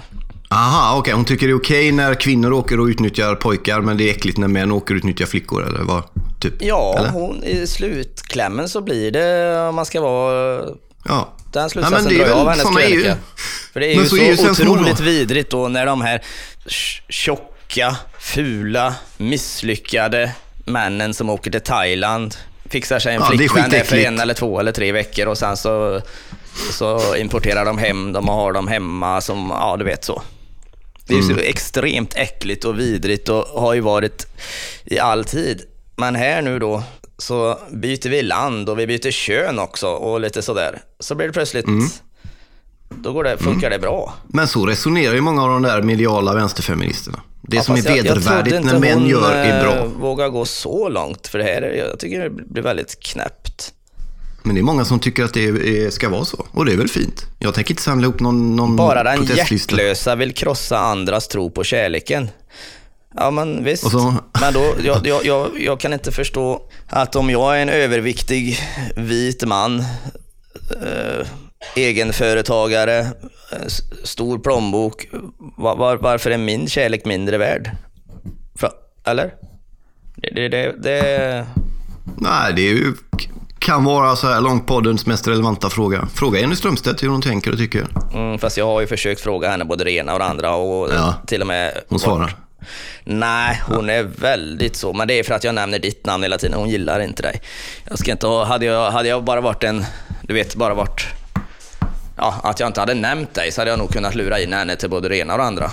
Aha, 0.52 0.98
okej. 0.98 1.14
Hon 1.14 1.26
tycker 1.26 1.48
det 1.48 1.54
är 1.54 1.58
okej 1.58 1.92
när 1.92 2.16
kvinnor 2.16 2.54
åker 2.54 2.80
och 2.80 2.86
utnyttjar 2.86 3.36
pojkar, 3.36 3.82
men 3.82 3.98
det 3.98 4.04
är 4.10 4.12
äckligt 4.12 4.38
när 4.38 4.48
män 4.48 4.72
åker 4.72 4.94
och 4.94 4.98
utnyttjar 4.98 5.26
flickor, 5.26 5.68
eller 5.68 5.80
vad? 5.84 6.04
Typ. 6.42 6.54
Ja, 6.60 6.96
Eller? 7.00 7.10
hon, 7.10 7.44
i 7.44 7.68
slutklämmen 7.68 8.70
så 8.70 8.82
blir 8.82 9.12
det, 9.12 9.60
om 9.60 9.76
man 9.76 9.86
ska 9.86 10.02
vara... 10.02 10.62
Ja. 11.06 11.34
Den 11.52 11.70
slutsatsen 11.70 12.18
drar 12.18 12.26
jag 12.28 12.38
av 12.38 12.50
hennes 12.50 12.66
ju- 12.66 12.90
krönika. 13.02 13.16
För 13.74 13.80
det 13.80 13.86
är 13.86 13.96
Men 13.96 14.04
ju 14.04 14.10
så 14.10 14.16
så, 14.16 14.48
är 14.48 14.52
otroligt 14.52 15.00
vidrigt 15.00 15.52
då 15.52 15.68
när 15.68 15.86
de 15.86 16.02
här 16.02 16.22
tj- 16.66 17.02
tjocka, 17.10 17.96
fula, 18.20 18.96
misslyckade 19.18 20.32
männen 20.66 21.14
som 21.14 21.30
åker 21.30 21.52
till 21.52 21.62
Thailand 21.62 22.36
fixar 22.70 23.00
sig 23.00 23.16
en 23.16 23.22
Ja, 23.22 23.28
flickvän 23.28 23.70
där 23.70 23.84
för 23.84 23.98
en 23.98 24.20
eller 24.20 24.34
två 24.34 24.60
eller 24.60 24.72
tre 24.72 24.92
veckor 24.92 25.26
och 25.28 25.38
sen 25.38 25.58
så, 25.58 26.02
så 26.72 27.16
importerar 27.16 27.66
de 27.66 27.78
hem 27.78 28.14
dem 28.14 28.30
och 28.30 28.36
har 28.36 28.54
dem 28.54 28.68
hemma 28.68 29.22
som, 29.22 29.48
ja 29.50 29.76
du 29.80 29.86
vet 29.86 30.04
så. 30.04 30.22
Det 31.12 31.18
är 31.18 31.32
Mm. 31.32 31.38
extremt 31.50 32.14
äckligt 32.16 32.66
och 32.66 32.80
vidrigt 32.80 33.30
och 33.30 33.44
har 33.62 33.74
ju 33.74 33.82
varit 33.82 34.28
i 34.86 35.00
all 35.00 35.26
tid. 35.26 35.62
Men 35.96 36.16
här 36.16 36.42
nu 36.42 36.60
då 36.60 36.84
så 37.18 37.60
byter 37.72 38.10
vi 38.10 38.22
land 38.22 38.70
och 38.70 38.80
vi 38.80 38.88
byter 38.88 39.12
kön 39.12 39.60
också 39.60 39.88
och 39.88 40.22
lite 40.22 40.42
sådär. 40.42 40.82
Så 41.00 41.16
blir 41.16 41.28
det 41.28 41.34
plötsligt, 41.34 41.66
Mm. 41.68 41.88
då 42.90 43.14
går 43.14 43.24
det, 43.24 43.38
funkar 43.38 43.70
det 43.70 43.80
bra. 43.80 44.14
Men 44.28 44.48
så 44.48 44.66
resonerar 44.66 45.14
ju 45.14 45.22
många 45.22 45.44
av 45.44 45.50
de 45.50 45.62
där 45.62 45.82
mediala 45.82 46.34
vänsterfeministerna. 46.34 47.22
Det 47.42 47.58
Ja, 47.58 47.64
som 47.64 47.76
är 47.76 47.80
jag- 47.86 47.98
jag 47.98 48.04
vedervärdigt 48.04 48.64
när 48.66 48.80
män 48.80 49.06
gör 49.08 49.32
är 49.34 49.64
bra. 49.64 49.76
eh, 49.78 49.84
vågar 49.86 50.30
gå 50.30 50.46
så 50.46 50.90
långt 50.90 51.28
för 51.28 51.38
det 51.38 51.44
här, 51.44 51.62
är- 51.62 51.74
jag 51.90 52.00
tycker 52.00 52.20
det 52.24 52.30
blir 52.30 52.64
väldigt 52.64 53.00
knäppt. 53.00 53.74
Men 54.44 54.56
det 54.56 54.62
är 54.62 54.64
många 54.64 54.86
som 54.86 55.00
tycker 55.00 55.24
att 55.24 55.34
det 55.34 55.46
är, 55.46 55.90
ska 55.90 56.10
vara 56.10 56.26
så. 56.26 56.46
Och 56.52 56.66
det 56.66 56.74
är 56.74 56.78
väl 56.78 56.88
fint. 56.90 57.26
Jag 57.40 57.54
tänker 57.54 57.72
inte 57.72 57.84
samla 57.84 58.04
ihop 58.08 58.20
någon, 58.20 58.56
någon 58.56 58.76
Bara 58.76 59.04
den 59.04 59.18
protestlista. 59.18 59.76
hjärtlösa 59.76 60.16
vill 60.16 60.34
krossa 60.34 60.78
andras 60.80 61.28
tro 61.28 61.52
på 61.52 61.64
kärleken. 61.64 62.30
Ja 63.16 63.32
men 63.32 63.64
visst, 63.64 63.92
så- 63.92 64.16
men 64.42 64.54
då, 64.54 64.74
jag, 64.84 64.98
jag, 65.08 65.26
jag, 65.26 65.50
jag 65.62 65.80
kan 65.80 65.94
inte 65.94 66.12
förstå 66.12 66.62
att 66.88 67.16
om 67.16 67.30
jag 67.30 67.58
är 67.58 67.62
en 67.62 67.70
överviktig 67.70 68.60
vit 68.96 69.44
man, 69.46 69.80
eh, 70.82 71.28
egenföretagare, 71.76 73.08
stor 74.04 74.40
plånbok, 74.40 75.08
var, 75.58 75.76
var, 75.76 75.98
varför 75.98 76.32
är 76.32 76.38
min 76.38 76.68
kärlek 76.68 77.06
mindre 77.06 77.38
värd? 77.38 77.72
För, 78.56 78.72
eller? 79.06 79.34
Det, 80.16 80.30
det, 80.36 80.50
det, 80.50 80.76
det, 80.84 81.46
Nej, 82.18 82.54
det 82.56 82.62
är 82.62 82.74
ju... 82.74 82.94
kan 83.62 83.84
vara 83.84 84.16
så 84.16 84.28
här 84.28 84.42
långt 84.42 84.66
poddens 84.68 85.06
mest 85.06 85.28
relevanta 85.28 85.70
fråga. 85.70 86.08
Fråga 86.14 86.40
Jenny 86.40 86.56
Strömstedt 86.56 87.04
hur 87.04 87.10
hon 87.10 87.22
tänker 87.22 87.52
och 87.52 87.58
tycker. 87.58 87.88
Mm, 88.14 88.40
fast 88.40 88.58
jag 88.58 88.66
har 88.66 88.82
ju 88.82 88.88
försökt 88.88 89.22
fråga 89.22 89.50
henne 89.50 89.66
både 89.66 89.84
det 89.84 89.92
ena 89.92 90.14
och 90.14 90.20
det 90.20 90.26
andra 90.26 90.56
och 90.56 90.90
Ja. 90.94 91.14
till 91.28 91.42
och 91.42 91.48
med... 91.48 91.72
Hon 91.90 92.00
svarar. 92.00 92.36
Nej, 93.04 93.62
hon 93.68 93.90
är 93.90 94.04
väldigt 94.04 94.76
så. 94.76 94.94
Men 94.94 95.08
det 95.08 95.20
är 95.20 95.24
för 95.24 95.34
att 95.34 95.44
jag 95.44 95.56
nämner 95.56 95.80
ditt 95.80 96.06
namn 96.06 96.24
hela 96.24 96.38
tiden. 96.38 96.60
Hon 96.60 96.70
gillar 96.70 97.00
inte 97.00 97.22
dig. 97.24 97.42
Jag 97.90 98.00
ska 98.00 98.12
inte 98.12 98.28
ha, 98.28 98.46
hade, 98.46 98.66
jag, 98.66 98.92
hade 98.92 99.10
jag 99.10 99.24
bara 99.24 99.42
varit 99.42 99.64
en, 99.64 99.86
du 100.22 100.34
vet, 100.34 100.56
bara 100.56 100.74
varit... 100.74 101.06
Ja, 102.18 102.36
att 102.44 102.60
jag 102.60 102.70
inte 102.70 102.80
hade 102.80 102.94
nämnt 102.94 103.34
dig 103.34 103.52
så 103.52 103.62
hade 103.62 103.72
jag 103.72 103.80
nog 103.80 103.92
kunnat 103.92 104.16
lura 104.16 104.40
in 104.40 104.54
henne 104.54 104.76
till 104.76 104.90
både 104.90 105.10
det 105.10 105.18
ena 105.18 105.34
och 105.34 105.40
det 105.40 105.46
andra. 105.46 105.72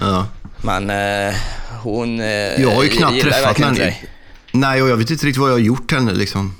Ja. 0.00 0.26
Men 0.62 0.90
eh, 0.90 1.34
hon 1.82 2.20
eh, 2.20 2.26
Jag 2.62 2.70
har 2.70 2.82
ju 2.82 2.88
knappt 2.88 3.20
träffat 3.20 3.58
henne. 3.58 3.94
Nej, 4.52 4.82
och 4.82 4.88
jag 4.88 4.96
vet 4.96 5.10
inte 5.10 5.26
riktigt 5.26 5.40
vad 5.40 5.48
jag 5.50 5.54
har 5.54 5.60
gjort 5.60 5.92
henne. 5.92 6.12
Liksom. 6.12 6.54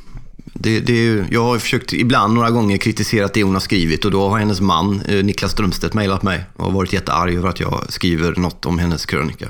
Det, 0.59 0.81
det 0.81 1.25
jag 1.31 1.43
har 1.45 1.59
försökt 1.59 1.93
ibland 1.93 2.35
några 2.35 2.51
gånger 2.51 2.77
kritiserat 2.77 3.35
det 3.35 3.43
hon 3.43 3.55
har 3.55 3.61
skrivit 3.61 4.05
och 4.05 4.11
då 4.11 4.29
har 4.29 4.39
hennes 4.39 4.61
man 4.61 5.01
eh, 5.09 5.25
Niklas 5.25 5.53
Strömstedt 5.53 5.95
mejlat 5.95 6.23
mig 6.23 6.45
och 6.57 6.73
varit 6.73 6.93
jättearg 6.93 7.35
över 7.35 7.49
att 7.49 7.61
jag 7.61 7.85
skriver 7.89 8.33
något 8.37 8.67
om 8.67 8.79
hennes 8.79 9.07
krönika. 9.07 9.47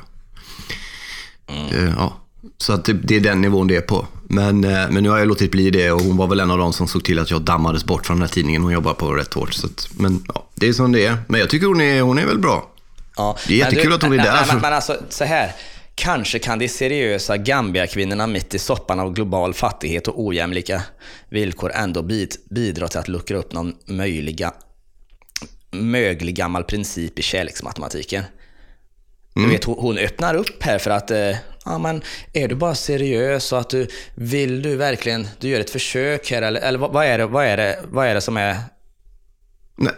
Eh, 1.46 1.90
Ja. 1.96 2.16
Så 2.58 2.72
att 2.72 2.84
det, 2.84 2.92
det 2.92 3.16
är 3.16 3.20
den 3.20 3.40
nivån 3.40 3.66
det 3.66 3.76
är 3.76 3.80
på. 3.80 4.06
Men, 4.28 4.64
eh, 4.64 4.90
men 4.90 5.02
nu 5.02 5.08
har 5.08 5.18
jag 5.18 5.28
låtit 5.28 5.50
bli 5.50 5.70
det 5.70 5.92
och 5.92 6.00
hon 6.00 6.16
var 6.16 6.26
väl 6.26 6.40
en 6.40 6.50
av 6.50 6.58
de 6.58 6.72
som 6.72 6.88
såg 6.88 7.04
till 7.04 7.18
att 7.18 7.30
jag 7.30 7.42
dammades 7.42 7.84
bort 7.84 8.06
från 8.06 8.16
den 8.16 8.22
här 8.28 8.34
tidningen. 8.34 8.62
Hon 8.62 8.72
jobbar 8.72 8.94
på 8.94 9.12
rätt 9.14 9.34
hårt. 9.34 9.54
Så 9.54 9.66
att, 9.66 9.88
men 9.98 10.24
ja, 10.34 10.46
det 10.54 10.68
är 10.68 10.72
som 10.72 10.92
det 10.92 11.06
är. 11.06 11.16
Men 11.28 11.40
jag 11.40 11.50
tycker 11.50 11.66
hon 11.66 11.80
är, 11.80 12.00
hon 12.02 12.18
är 12.18 12.26
väl 12.26 12.38
bra. 12.38 12.70
Ja. 13.16 13.36
Det 13.48 13.54
är 13.54 13.64
men 13.64 13.70
jättekul 13.74 13.92
att 13.92 14.02
hon 14.02 14.12
är 14.12 14.16
där, 14.24 14.44
så- 14.44 14.52
Men, 14.52 14.60
men 14.62 14.72
alltså, 14.72 14.96
så 15.08 15.24
här. 15.24 15.52
Kanske 15.98 16.38
kan 16.38 16.59
de 16.59 16.68
seriösa 16.68 17.37
Gambia-kvinnorna 17.37 18.26
mitt 18.26 18.54
i 18.54 18.59
soppan 18.59 19.00
av 19.00 19.12
global 19.12 19.54
fattighet 19.54 20.09
och 20.09 20.24
ojämlika 20.24 20.82
villkor 21.28 21.72
ändå 21.74 22.02
bid, 22.02 22.37
bidra 22.50 22.88
till 22.88 22.98
att 22.98 23.09
luckra 23.09 23.37
upp 23.37 23.52
någon 23.52 23.74
möjliga, 23.87 24.52
möglig 25.70 26.35
gammal 26.35 26.64
princip 26.64 27.18
i 27.18 27.22
kärleksmatematiken. 27.22 28.24
Mm. 29.37 29.48
Du 29.48 29.54
vet, 29.54 29.64
hon, 29.64 29.98
öppnar 29.98 30.35
upp 30.35 30.62
här 30.62 30.78
för 30.78 30.90
att, 30.90 31.11
eh, 31.11 31.37
ja 31.64 31.78
men 31.78 32.02
är 32.32 32.48
du 32.48 32.54
bara 32.54 32.74
seriös 32.74 33.52
och 33.52 33.59
att 33.59 33.70
du, 33.70 33.88
vill 34.14 34.62
du 34.62 34.76
verkligen, 34.76 35.28
du 35.40 35.48
gör 35.48 35.61
ett 35.61 35.70
försök 35.70 36.30
här 36.30 36.42
eller, 36.42 36.61
eller 36.61 36.78
vad, 36.78 37.06
är 37.06 37.18
det, 37.18 37.26
vad, 37.26 37.44
är 37.44 37.56
det, 37.56 37.78
vad 37.90 38.06
är 38.06 38.14
det 38.14 38.20
som 38.20 38.37
är 38.37 38.56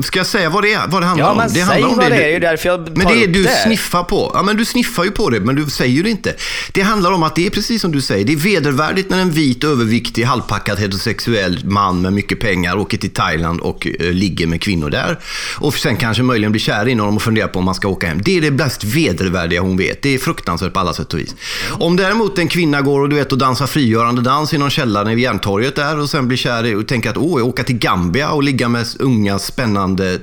Ska 0.01 0.19
jag 0.19 0.27
säga 0.27 0.51
vad 0.51 0.63
det, 0.65 0.73
är, 0.73 0.87
vad 0.89 1.03
det 1.03 1.07
handlar 1.07 1.27
Ja, 1.27 1.31
om? 1.33 1.37
men 1.37 1.47
det 1.49 1.53
säg 1.55 1.63
handlar 1.63 1.89
om 1.89 1.97
vad 1.97 2.05
det 2.05 2.07
är, 2.07 2.11
du- 2.11 2.17
det 2.17 2.25
är 2.29 2.33
ju 2.33 2.39
därför 2.41 2.69
jag 2.69 2.97
Men 2.97 3.07
tar 3.07 3.15
det 3.15 3.23
är 3.25 3.29
du 3.29 3.43
det. 3.43 3.49
sniffar 3.65 4.03
på. 4.03 4.31
Ja, 4.35 4.43
men 4.43 4.57
du 4.57 4.65
sniffar 4.65 5.05
ju 5.05 5.11
på 5.11 5.31
det, 5.31 5.41
men 5.41 5.55
du 5.57 5.67
säger 5.71 6.03
det 6.03 6.11
inte. 6.11 6.35
Det 6.73 6.81
handlar 6.81 7.13
om 7.13 7.23
att 7.23 7.37
det 7.37 7.47
är 7.47 7.51
precis 7.51 7.83
som 7.83 7.93
du 7.93 8.01
säger. 8.01 8.25
Det 8.25 8.33
är 8.33 8.37
vedervärdigt 8.37 9.11
när 9.11 9.19
en 9.21 9.31
vit, 9.31 9.65
överviktig, 9.65 10.25
halvpackad 10.25 10.79
heterosexuell 10.79 11.61
man 11.65 12.01
med 12.03 12.13
mycket 12.13 12.41
pengar 12.41 12.77
åker 12.79 12.99
till 12.99 13.11
Thailand 13.11 13.61
och 13.61 13.87
eh, 14.01 14.13
ligger 14.13 14.47
med 14.47 14.63
kvinnor 14.63 14.91
där. 14.91 15.19
Och 15.59 15.75
sen 15.75 15.97
kanske 15.97 16.23
möjligen 16.23 16.53
blir 16.53 16.61
kär 16.63 16.89
i 16.89 16.95
någon 16.95 17.17
och 17.17 17.23
funderar 17.23 17.49
på 17.49 17.59
om 17.59 17.65
man 17.65 17.75
ska 17.75 17.89
åka 17.89 18.07
hem. 18.07 18.23
Det 18.23 18.37
är 18.37 18.41
det 18.41 18.51
mest 18.51 18.85
vedervärdiga 18.85 19.61
hon 19.61 19.77
vet. 19.77 20.03
Det 20.03 20.15
är 20.15 20.19
fruktansvärt 20.19 20.73
på 20.73 20.81
alla 20.81 20.93
sätt 20.95 21.13
och 21.15 21.19
vis. 21.19 21.35
Om 21.71 21.97
däremot 21.97 22.39
en 22.39 22.49
kvinna 22.49 22.81
går 22.81 23.01
och, 23.01 23.09
du 23.09 23.17
vet, 23.17 23.33
och 23.33 23.39
dansar 23.39 23.67
frigörande 23.67 24.23
dans 24.23 24.53
i 24.55 24.59
någon 24.59 24.71
källare 24.71 25.15
vid 25.15 25.25
Järntorget 25.25 25.77
där 25.77 25.99
och 25.99 26.11
sen 26.11 26.29
blir 26.29 26.39
kär 26.39 26.67
i 26.67 26.75
och 26.75 26.87
tänker 26.89 27.11
att 27.11 27.17
åh, 27.17 27.41
jag 27.41 27.49
åker 27.49 27.63
till 27.63 27.79
Gambia 27.79 28.31
och 28.31 28.43
ligga 28.43 28.69
med 28.69 28.87
unga, 28.99 29.39
spännande, 29.39 29.68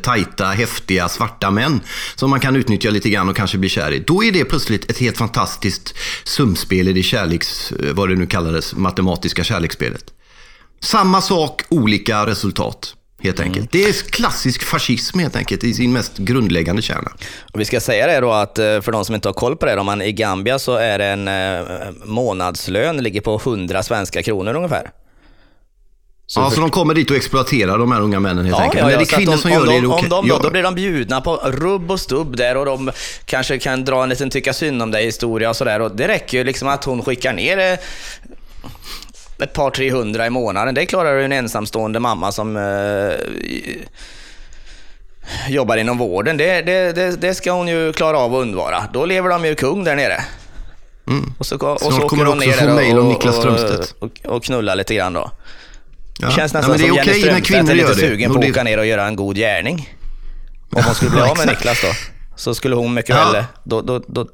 tajta, 0.02 0.46
häftiga, 0.46 1.10
svarta 1.10 1.52
män 1.52 1.82
som 2.16 2.30
man 2.30 2.40
kan 2.40 2.56
utnyttja 2.56 2.90
lite 2.90 3.10
grann 3.10 3.30
och 3.30 3.36
kanske 3.36 3.58
bli 3.58 3.70
kär 3.70 3.92
i. 3.92 4.00
Då 4.00 4.24
är 4.24 4.32
det 4.32 4.46
plötsligt 4.46 4.92
ett 4.92 4.98
helt 4.98 5.18
fantastiskt 5.18 5.96
sumspel 6.24 6.88
i 6.88 6.94
det 6.94 7.04
kärleks, 7.04 7.72
eh, 7.72 7.94
vad 7.94 8.10
det 8.10 8.16
nu 8.16 8.26
kallades, 8.26 8.76
matematiska 8.76 9.44
kärleksspelet. 9.44 10.14
Samma 10.80 11.22
sak, 11.22 11.62
olika 11.70 12.26
resultat. 12.26 12.96
Helt 13.20 13.40
enkelt. 13.40 13.72
Det 13.72 13.84
är 13.84 13.94
klassisk 13.94 14.64
fascism 14.64 15.20
helt 15.20 15.36
enkelt 15.36 15.64
i 15.64 15.74
sin 15.74 15.94
mest 15.94 16.18
grundläggande 16.18 16.82
kärna. 16.82 17.12
Och 17.54 17.60
vi 17.60 17.66
ska 17.66 17.80
säga 17.80 18.08
det 18.08 18.20
då 18.20 18.32
att 18.32 18.60
eh, 18.60 18.82
för 18.82 18.92
de 18.92 19.06
som 19.06 19.16
inte 19.16 19.28
har 19.28 19.34
koll 19.34 19.56
på 19.56 19.66
det, 19.66 19.80
om 19.80 19.86
man 19.86 20.02
i 20.02 20.12
Gambia 20.12 20.60
så 20.60 20.76
är 20.76 20.98
det 20.98 21.06
en 21.06 21.28
eh, 21.28 21.92
månadslön, 22.04 22.98
ligger 22.98 23.22
på 23.22 23.42
100 23.46 23.84
svenska 23.84 24.24
kronor 24.24 24.54
ungefär. 24.54 24.92
Så 26.28 26.40
ja, 26.40 26.50
för- 26.50 26.56
så 26.56 26.62
de 26.62 26.70
kommer 26.72 26.94
dit 26.94 27.12
och 27.12 27.18
exploaterar 27.18 27.78
de 27.78 27.92
här 27.92 28.02
unga 28.02 28.20
männen 28.20 28.46
helt 28.46 28.58
Ja, 28.58 28.64
enkelt. 28.64 28.82
ja, 28.84 28.92
ja, 28.92 28.98
det 28.98 29.04
är 29.04 29.18
kvinnor 29.18 29.34
om, 29.34 29.38
som 29.40 29.52
om 29.52 29.58
gör 29.58 29.66
de, 29.66 29.72
det. 29.72 29.78
är 29.78 29.82
det 29.82 29.88
Om 29.88 29.94
okej. 29.94 30.10
de, 30.10 30.28
Ja. 30.28 30.40
då 30.44 30.50
blir 30.52 30.64
de 30.64 30.76
bjudna 30.76 31.22
på 31.22 31.36
rubb 31.36 31.92
och 31.92 32.00
stubb 32.00 32.38
där 32.38 32.58
och 32.58 32.66
de 32.66 32.92
kanske 33.26 33.60
kan 33.60 33.86
dra 33.86 34.04
en 34.04 34.10
liten 34.10 34.30
tycka 34.30 34.54
synd 34.54 34.82
om 34.82 34.92
dig 34.92 35.06
historia 35.06 35.50
och 35.50 35.56
sådär. 35.56 35.80
Och 35.82 35.96
det 35.96 36.08
räcker 36.08 36.38
ju 36.38 36.44
liksom 36.44 36.68
att 36.68 36.84
hon 36.84 37.04
skickar 37.04 37.34
ner 37.34 37.58
eh, 37.58 37.78
ett 39.44 39.54
par, 39.54 39.70
tre 39.70 39.92
hundra 39.92 40.26
i 40.26 40.30
månaden. 40.30 40.76
Det 40.76 40.86
klarar 40.86 41.18
ju 41.18 41.26
en 41.26 41.32
ensamstående 41.32 42.00
mamma 42.00 42.32
som 42.32 42.58
eh, 42.58 43.14
jobbar 45.50 45.78
inom 45.78 45.98
vården. 45.98 46.38
Det, 46.38 46.62
det, 46.62 46.92
det, 46.96 47.22
det 47.22 47.34
ska 47.36 47.52
hon 47.52 47.68
ju 47.68 47.94
klara 47.94 48.18
av 48.18 48.36
att 48.36 48.42
undvara. 48.42 48.84
Då 48.94 49.06
lever 49.06 49.30
de 49.30 49.46
ju 49.46 49.56
kung 49.56 49.84
där 49.84 49.96
nere. 49.96 50.24
Och 51.38 51.46
så, 51.46 51.56
och 51.56 51.64
Mm. 51.64 51.78
Snart 51.78 52.02
så 52.02 52.10
kommer 52.10 52.26
du 52.26 52.32
också 52.32 52.52
få 52.52 52.74
mejl 52.74 52.98
om 53.00 53.06
och, 53.08 53.14
Niklas 53.14 53.36
och, 53.36 53.42
Strömstedt. 53.42 53.96
och, 54.00 54.10
och 54.36 54.44
knullar 54.44 54.76
lite 54.76 54.96
grann 54.96 55.14
då. 55.14 55.32
Ja. 56.20 56.28
Det 56.28 56.34
känns 56.34 56.54
Ja, 56.54 56.60
nästan 56.60 56.72
men 56.72 56.80
det 56.80 56.86
är 56.86 56.88
som 56.88 56.96
Jenny 56.98 57.12
okej 57.12 57.32
när 57.32 57.42
Strömstedt 57.42 57.70
är 57.70 57.76
lite 57.76 57.88
det. 57.90 57.96
sugen 57.96 58.34
på 58.34 58.40
att 58.40 58.50
åka 58.50 58.64
ner 58.64 58.78
och 58.78 58.86
göra 58.86 59.08
en 59.08 59.16
god 59.16 59.36
gärning. 59.36 59.90
Om 60.72 60.84
hon 60.86 60.96
skulle 60.96 61.12
bli 61.12 61.22
av 61.30 61.38
med. 61.38 61.48
Niklas 61.48 61.82
då. 61.82 61.88
Så 62.36 62.56
skulle 62.56 62.76
hon 62.76 62.94
mycket 62.94 63.16
Ja. 63.16 63.32
väl... 63.34 63.44
Då, 63.64 63.82
då, 63.82 64.04
då, 64.08 64.28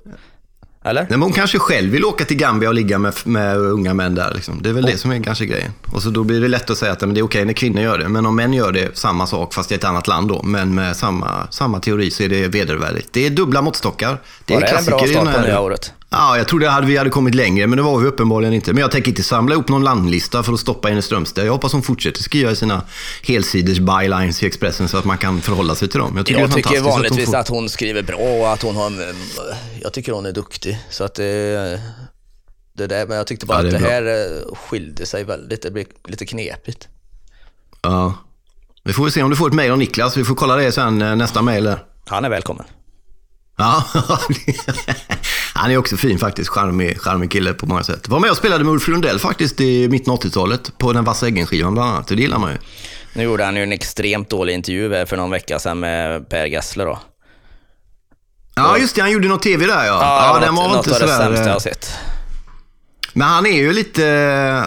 eller? 0.86 1.02
Nej, 1.02 1.10
men 1.10 1.22
hon 1.22 1.32
kanske 1.34 1.60
själv 1.60 1.92
vill 1.92 2.06
åka 2.06 2.26
till 2.26 2.38
Gambia 2.38 2.70
och 2.70 2.76
ligga 2.76 2.98
med, 2.98 3.14
med 3.26 3.58
unga 3.58 3.94
män 3.94 4.16
där. 4.16 4.32
Liksom. 4.36 4.60
Det 4.62 4.70
är 4.70 4.74
väl 4.74 4.86
det 4.86 4.98
som 4.98 5.12
är 5.12 5.24
kanske 5.24 5.46
grejen. 5.46 5.72
Och 5.92 6.04
så 6.04 6.10
då 6.10 6.24
blir 6.24 6.42
det 6.42 6.48
lätt 6.48 6.70
att 6.70 6.78
säga 6.78 6.92
att 6.92 7.02
men 7.02 7.14
det 7.14 7.20
är 7.20 7.24
okej 7.24 7.46
när 7.46 7.54
kvinnor 7.54 7.82
gör 7.82 7.98
det. 7.98 8.10
Men 8.10 8.26
om 8.26 8.36
män 8.36 8.54
gör 8.54 8.72
det, 8.72 8.98
samma 8.98 9.28
sak 9.28 9.54
fast 9.54 9.72
i 9.72 9.76
ett 9.76 9.84
annat 9.84 10.08
land 10.08 10.28
då. 10.28 10.44
Men 10.44 10.76
med 10.76 10.96
samma, 10.98 11.48
samma 11.52 11.80
teori 11.80 12.12
så 12.12 12.24
är 12.24 12.30
det 12.30 12.48
vedervärdigt. 12.48 13.08
Det 13.14 13.26
är 13.26 13.30
dubbla 13.30 13.62
måttstockar. 13.62 14.22
Det 14.46 14.54
är 14.54 14.62
det 14.62 14.68
en 14.68 14.86
bra 14.86 15.00
start 15.08 15.36
på 15.36 15.42
nya 15.42 15.60
året? 15.60 15.94
Ja, 16.14 16.38
jag 16.38 16.48
trodde 16.48 16.72
att 16.72 16.86
vi 16.86 16.98
hade 16.98 17.10
kommit 17.10 17.36
längre, 17.36 17.68
men 17.68 17.78
det 17.78 17.84
var 17.84 18.00
vi 18.00 18.08
uppenbarligen 18.08 18.54
inte. 18.54 18.74
Men 18.74 18.82
jag 18.82 18.92
tänker 18.92 19.10
inte 19.10 19.24
samla 19.24 19.54
ihop 19.54 19.70
någon 19.70 19.84
landlista 19.84 20.44
för 20.44 20.54
att 20.54 20.60
stoppa 20.60 20.90
in 20.90 20.98
i 20.98 21.02
Strömstad. 21.02 21.46
Jag 21.46 21.52
hoppas 21.52 21.74
hon 21.74 21.82
fortsätter 21.84 22.24
skriva 22.24 22.56
sina 22.56 22.82
helsiders 23.24 23.80
bylines 23.80 24.44
i 24.44 24.46
Expressen 24.46 24.90
så 24.90 24.98
att 24.98 25.06
man 25.06 25.18
kan 25.18 25.42
förhålla 25.42 25.76
sig 25.76 25.88
till 25.88 26.00
dem. 26.00 26.18
Jag 26.18 26.26
tycker, 26.26 26.40
Jag 26.42 26.50
det 26.50 26.54
är 26.54 26.56
tycker 26.56 26.70
fantastiskt 26.70 26.96
vanligtvis 26.96 27.28
att 27.28 27.34
hon 27.34 27.40
att 27.40 27.48
hon 27.48 27.70
skriver 27.70 28.04
bra 28.04 28.18
och 28.18 28.54
att 28.54 28.62
hon 28.62 28.76
har... 28.76 29.14
Jag 29.82 29.94
tycker 29.94 30.12
hon 30.12 30.26
är 30.26 30.32
duktig. 30.32 30.80
Så 30.90 31.04
att 31.04 31.16
det... 31.16 31.82
Det 32.74 32.88
där, 32.88 33.08
men 33.08 33.18
jag 33.18 33.28
tyckte 33.28 33.46
bara 33.46 33.58
Ja, 33.58 33.64
det 33.64 33.76
att 33.76 33.84
det 33.84 33.90
här 33.90 34.32
eh, 34.48 34.56
skilde 34.56 35.06
sig 35.06 35.24
väldigt. 35.24 35.62
Det 35.62 35.72
blev 35.72 35.86
lite 36.08 36.26
knepigt. 36.26 36.84
får... 36.84 37.92
Ja. 37.92 38.14
Vi 38.84 38.94
får 38.94 39.04
väl 39.04 39.12
se 39.12 39.24
om 39.24 39.30
du 39.30 39.36
får 39.36 39.48
ett 39.48 39.54
mejl 39.54 39.72
av 39.72 39.78
Niklas. 39.78 40.18
Vi 40.18 40.24
får 40.24 40.36
kolla 40.36 40.56
det 40.56 40.72
sen, 40.72 41.02
eh, 41.02 41.16
nästa 41.16 41.42
mejl. 41.42 41.76
Han 42.08 42.26
är 42.26 42.30
välkommen. 42.30 42.66
Ja, 43.58 43.86
han 45.62 45.72
är 45.72 45.78
också 45.78 45.98
fin 45.98 46.20
faktiskt. 46.20 46.50
Charmig, 46.50 47.02
charmig 47.02 47.32
kille 47.32 47.54
på 47.54 47.66
många 47.66 47.84
sätt. 47.84 48.08
Var 48.10 48.20
med 48.20 48.32
och 48.32 48.38
spelade 48.38 48.64
med 48.64 48.74
Ulf 48.74 48.88
Lundell 48.88 49.20
faktiskt 49.20 49.62
i 49.62 49.90
mitten 49.90 50.14
av 50.14 50.20
80-talet 50.20 50.78
på 50.78 50.94
den 50.94 51.04
Vassa 51.04 51.26
Eggen-skivan 51.26 51.74
bland 51.74 51.90
annat. 51.90 52.08
Det 52.08 52.16
gillar 52.16 52.40
man 52.40 52.52
ju. 52.52 52.58
Nu 53.14 53.24
gjorde 53.24 53.44
han 53.46 53.56
ju 53.56 53.64
en 53.64 53.72
extremt 53.72 54.30
dålig 54.30 54.54
intervju 54.54 55.06
för 55.06 55.18
någon 55.18 55.32
vecka 55.32 55.60
sedan 55.60 55.80
med 55.80 56.30
Per 56.30 56.46
Gessle 56.46 56.84
då. 56.84 57.00
Ja, 58.56 58.78
just 58.78 58.96
det. 58.96 59.02
Han 59.02 59.12
gjorde 59.12 59.28
något 59.28 59.42
tv 59.44 59.66
där 59.66 59.86
ja. 59.86 59.86
Ja, 59.86 60.34
Ja, 60.34 60.46
den 60.46 60.56
var 60.56 60.68
något 60.68 60.78
inte 60.78 60.96
av 60.96 61.02
det 61.02 61.08
sådär... 61.08 61.26
sämsta 61.26 61.40
jag 61.42 61.48
eh, 61.48 61.54
har 61.54 61.60
sett. 61.60 61.94
Men 63.14 63.28
han 63.28 63.46
är 63.46 63.58
ju 63.58 63.74
lite, 63.74 64.04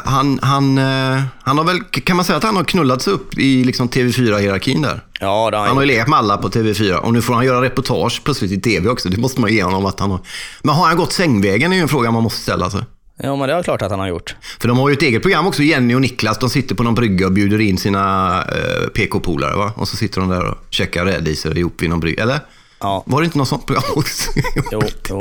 han, 0.05 0.39
han, 0.43 0.79
eh, 0.79 1.23
han 1.43 1.59
har 1.59 1.65
väl, 1.65 1.81
kan 1.81 2.17
man 2.17 2.25
säga 2.25 2.37
att 2.37 2.45
han 2.45 2.57
har 2.57 2.65
knullats 2.65 3.09
upp 3.09 3.39
i 3.39 3.65
liksom 3.65 3.89
TV4-hierarkin 3.89 4.83
där? 4.83 5.01
Ja, 5.21 5.51
det 5.51 5.57
har 5.57 5.61
Han 5.61 5.69
han 5.69 5.77
har 5.77 5.83
ju 5.83 5.87
legat 5.87 6.09
med 6.09 6.19
alla 6.19 6.37
på 6.37 6.49
TV4 6.49 6.95
och 6.95 7.13
nu 7.13 7.23
får 7.23 7.35
han 7.35 7.45
göra 7.45 7.63
reportage 7.63 8.21
plötsligt 8.25 8.53
i 8.53 8.61
TV 8.61 8.89
också. 8.89 9.09
Det 9.09 9.17
måste 9.17 9.41
man 9.41 9.53
ge 9.53 9.63
honom 9.63 9.87
att 9.87 10.01
han 10.01 10.11
har. 10.11 10.21
Men 10.63 10.75
har 10.75 10.87
han 10.87 10.97
gått 10.97 11.13
sängvägen 11.13 11.73
är 11.73 11.77
ju 11.77 11.83
en 11.83 11.89
fråga 11.89 12.11
man 12.11 12.23
måste 12.23 12.41
ställa 12.41 12.71
sig. 12.71 12.81
Ja, 13.19 13.37
men 13.37 13.49
det 13.49 13.55
är 13.55 13.63
klart 13.63 13.83
att 13.83 13.91
han 13.91 14.01
har 14.01 14.09
gjort. 14.09 14.35
För 14.61 14.69
de 14.69 14.79
har 14.79 14.89
ju 14.89 14.93
ett 14.93 15.03
eget 15.03 15.23
program 15.23 15.47
också, 15.47 15.63
Jenny 15.63 15.95
och 15.95 16.01
Niklas. 16.01 16.39
De 16.39 16.51
sitter 16.51 16.75
på 16.75 16.83
någon 16.83 16.95
brygga 16.95 17.27
och 17.27 17.33
bjuder 17.33 17.61
in 17.61 17.79
sina 17.79 18.39
eh, 18.43 18.89
PK-polare? 18.89 19.71
Och 19.77 19.89
så 19.89 19.97
sitter 19.97 20.21
de 20.21 20.31
där 20.31 20.45
och 20.45 20.59
käkar 20.71 21.05
rädisor 21.05 21.59
ihop 21.59 21.83
vid 21.83 21.91
någon 21.91 22.01
brygga. 22.01 22.23
Eller? 22.23 22.41
Ja. 22.81 23.03
Var 23.07 23.21
det 23.21 23.25
inte 23.25 23.39
något 23.39 23.49
sånt 23.49 23.67
program 23.67 23.85
också? 23.97 24.31
Jo, 24.73 24.83
jo. 25.09 25.21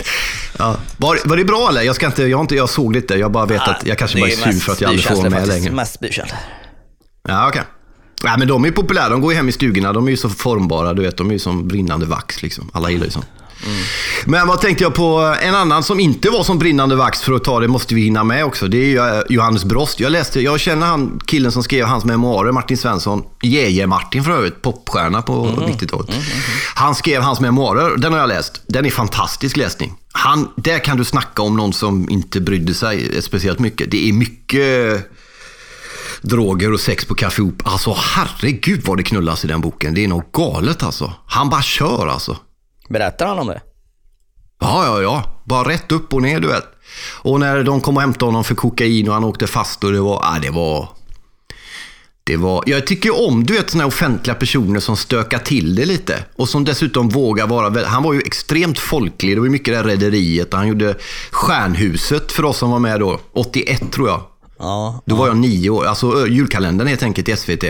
ja. 0.57 0.77
var, 0.97 1.19
var 1.25 1.37
det 1.37 1.45
bra 1.45 1.69
eller? 1.69 1.81
Jag, 1.81 1.95
ska 1.95 2.05
inte, 2.05 2.23
jag, 2.23 2.37
har 2.37 2.41
inte, 2.41 2.55
jag 2.55 2.69
såg 2.69 2.93
lite, 2.93 3.15
jag 3.15 3.31
bara 3.31 3.45
vet 3.45 3.61
att 3.61 3.85
jag 3.85 3.97
kanske 3.97 4.19
bara 4.19 4.29
är 4.29 4.35
sur 4.35 4.59
för 4.59 4.71
att 4.71 4.81
jag 4.81 4.89
aldrig 4.89 5.07
får 5.07 5.15
vara 5.15 5.29
med 5.29 5.47
längre. 5.47 5.71
Mest 5.71 5.93
spykänslor. 5.93 6.39
Ja, 7.27 7.47
okej. 7.47 7.61
Ja, 8.23 8.37
men 8.37 8.47
de 8.47 8.65
är 8.65 8.71
populära. 8.71 9.09
De 9.09 9.21
går 9.21 9.31
ju 9.31 9.37
hem 9.37 9.49
i 9.49 9.51
stugorna. 9.51 9.93
De 9.93 10.07
är 10.07 10.11
ju 10.11 10.17
så 10.17 10.29
formbara. 10.29 10.93
Du 10.93 11.01
vet, 11.01 11.17
de 11.17 11.29
är 11.29 11.33
ju 11.33 11.39
som 11.39 11.67
brinnande 11.67 12.05
vax. 12.05 12.41
Liksom. 12.41 12.69
Alla 12.73 12.89
gillar 12.89 13.05
ju 13.05 13.11
sånt. 13.11 13.25
Men 14.25 14.47
vad 14.47 14.61
tänkte 14.61 14.83
jag 14.83 14.93
på? 14.93 15.35
En 15.41 15.55
annan 15.55 15.83
som 15.83 15.99
inte 15.99 16.29
var 16.29 16.43
som 16.43 16.59
brinnande 16.59 16.95
vax, 16.95 17.21
för 17.21 17.33
att 17.33 17.43
ta 17.43 17.59
det 17.59 17.67
måste 17.67 17.95
vi 17.95 18.01
hinna 18.01 18.23
med 18.23 18.45
också. 18.45 18.67
Det 18.67 18.95
är 18.95 19.17
eh, 19.17 19.23
Johannes 19.29 19.65
Brost. 19.65 19.99
Jag 19.99 20.11
läste, 20.11 20.41
jag 20.41 20.59
känner 20.59 20.87
han 20.87 21.19
killen 21.25 21.51
som 21.51 21.63
skrev 21.63 21.85
hans 21.85 22.05
memoarer, 22.05 22.51
Martin 22.51 22.77
Svensson. 22.77 23.23
Jeje-Martin 23.41 24.23
för 24.23 24.31
övrigt, 24.31 24.61
popstjärna 24.61 25.21
på 25.21 25.45
90-talet. 25.45 26.09
Han 26.75 26.95
skrev 26.95 27.21
hans 27.21 27.39
memoarer, 27.39 27.97
den 27.97 28.13
har 28.13 28.19
jag 28.19 28.27
läst. 28.29 28.61
Den 28.67 28.85
är 28.85 28.89
fantastisk 28.89 29.57
läsning. 29.57 29.93
Han, 30.11 30.49
där 30.55 30.79
kan 30.79 30.97
du 30.97 31.03
snacka 31.05 31.41
om 31.41 31.57
någon 31.57 31.73
som 31.73 32.09
inte 32.09 32.41
brydde 32.41 32.73
sig 32.73 33.21
speciellt 33.21 33.59
mycket. 33.59 33.91
Det 33.91 34.09
är 34.09 34.13
mycket 34.13 35.11
droger 36.21 36.73
och 36.73 36.79
sex 36.79 37.05
på 37.05 37.15
Café 37.15 37.41
Op. 37.41 37.61
Alltså 37.65 37.97
herregud 37.99 38.81
vad 38.85 38.97
det 38.97 39.03
knullas 39.03 39.45
i 39.45 39.47
den 39.47 39.61
boken. 39.61 39.93
Det 39.93 40.03
är 40.03 40.07
något 40.07 40.31
galet 40.31 40.83
alltså. 40.83 41.13
Han 41.25 41.49
bara 41.49 41.61
kör 41.61 42.07
alltså. 42.07 42.37
Berättar 42.93 43.25
han 43.25 43.39
om 43.39 43.47
det? 43.47 43.61
Ja, 44.59 44.85
ja, 44.85 45.01
ja. 45.01 45.41
Bara 45.45 45.69
rätt 45.69 45.91
upp 45.91 46.13
och 46.13 46.21
ner, 46.21 46.39
du 46.39 46.47
vet. 46.47 46.65
Och 47.21 47.39
när 47.39 47.63
de 47.63 47.81
kom 47.81 47.95
och 47.95 48.01
hämtade 48.01 48.25
honom 48.25 48.43
för 48.43 48.55
kokain 48.55 49.07
och 49.07 49.13
han 49.13 49.23
åkte 49.23 49.47
fast 49.47 49.83
och 49.83 49.91
det 49.91 50.01
var... 50.01 50.21
Ja, 50.23 50.39
det 50.41 50.49
var... 50.49 50.89
Det 52.25 52.37
var, 52.37 52.63
jag 52.65 52.87
tycker 52.87 53.27
om 53.27 53.43
du 53.43 53.53
vet 53.53 53.69
såna 53.69 53.85
offentliga 53.85 54.35
personer 54.35 54.79
som 54.79 54.97
stökar 54.97 55.39
till 55.39 55.75
det 55.75 55.85
lite 55.85 56.25
och 56.35 56.49
som 56.49 56.63
dessutom 56.63 57.09
vågar 57.09 57.47
vara, 57.47 57.85
han 57.85 58.03
var 58.03 58.13
ju 58.13 58.21
extremt 58.21 58.79
folklig, 58.79 59.37
det 59.37 59.41
var 59.41 59.49
mycket 59.49 59.73
det 59.73 59.77
här 59.77 59.83
rederiet 59.83 60.53
han 60.53 60.67
gjorde 60.67 60.95
Stjärnhuset 61.31 62.31
för 62.31 62.45
oss 62.45 62.57
som 62.57 62.71
var 62.71 62.79
med 62.79 62.99
då, 62.99 63.19
81 63.33 63.91
tror 63.91 64.07
jag. 64.07 64.21
Ja. 64.59 65.01
Då 65.05 65.15
var 65.15 65.27
jag 65.27 65.37
nio 65.37 65.69
år, 65.69 65.85
alltså 65.85 66.27
julkalendern 66.27 66.87
helt 66.87 67.03
enkelt 67.03 67.29
i 67.29 67.35
SVT. 67.35 67.63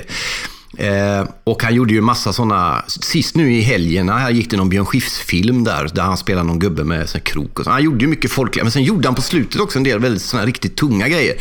Eh, 0.78 1.28
och 1.44 1.64
han 1.64 1.76
gjorde 1.76 1.94
ju 1.94 2.02
massa 2.02 2.34
sådana, 2.34 2.84
sist 2.88 3.36
nu 3.36 3.54
i 3.54 3.62
helgerna 3.62 4.18
här 4.18 4.32
gick 4.32 4.52
det 4.52 4.58
någon 4.58 4.70
Björn 4.70 4.86
Skifs-film 4.86 5.64
där, 5.64 5.90
där 5.94 6.02
han 6.04 6.18
spelade 6.18 6.48
någon 6.48 6.60
gubbe 6.60 6.84
med 6.84 7.10
sån 7.10 7.22
krok 7.22 7.60
och 7.60 7.66
så. 7.66 7.72
Han 7.72 7.84
gjorde 7.84 8.00
ju 8.00 8.08
mycket 8.08 8.32
folkliga, 8.32 8.64
men 8.64 8.72
sen 8.72 8.84
gjorde 8.84 9.08
han 9.08 9.16
på 9.16 9.22
slutet 9.22 9.62
också 9.62 9.78
en 9.78 9.84
del 9.84 10.00
väldigt 10.00 10.22
sådana 10.22 10.48
riktigt 10.48 10.78
tunga 10.78 11.08
grejer. 11.08 11.36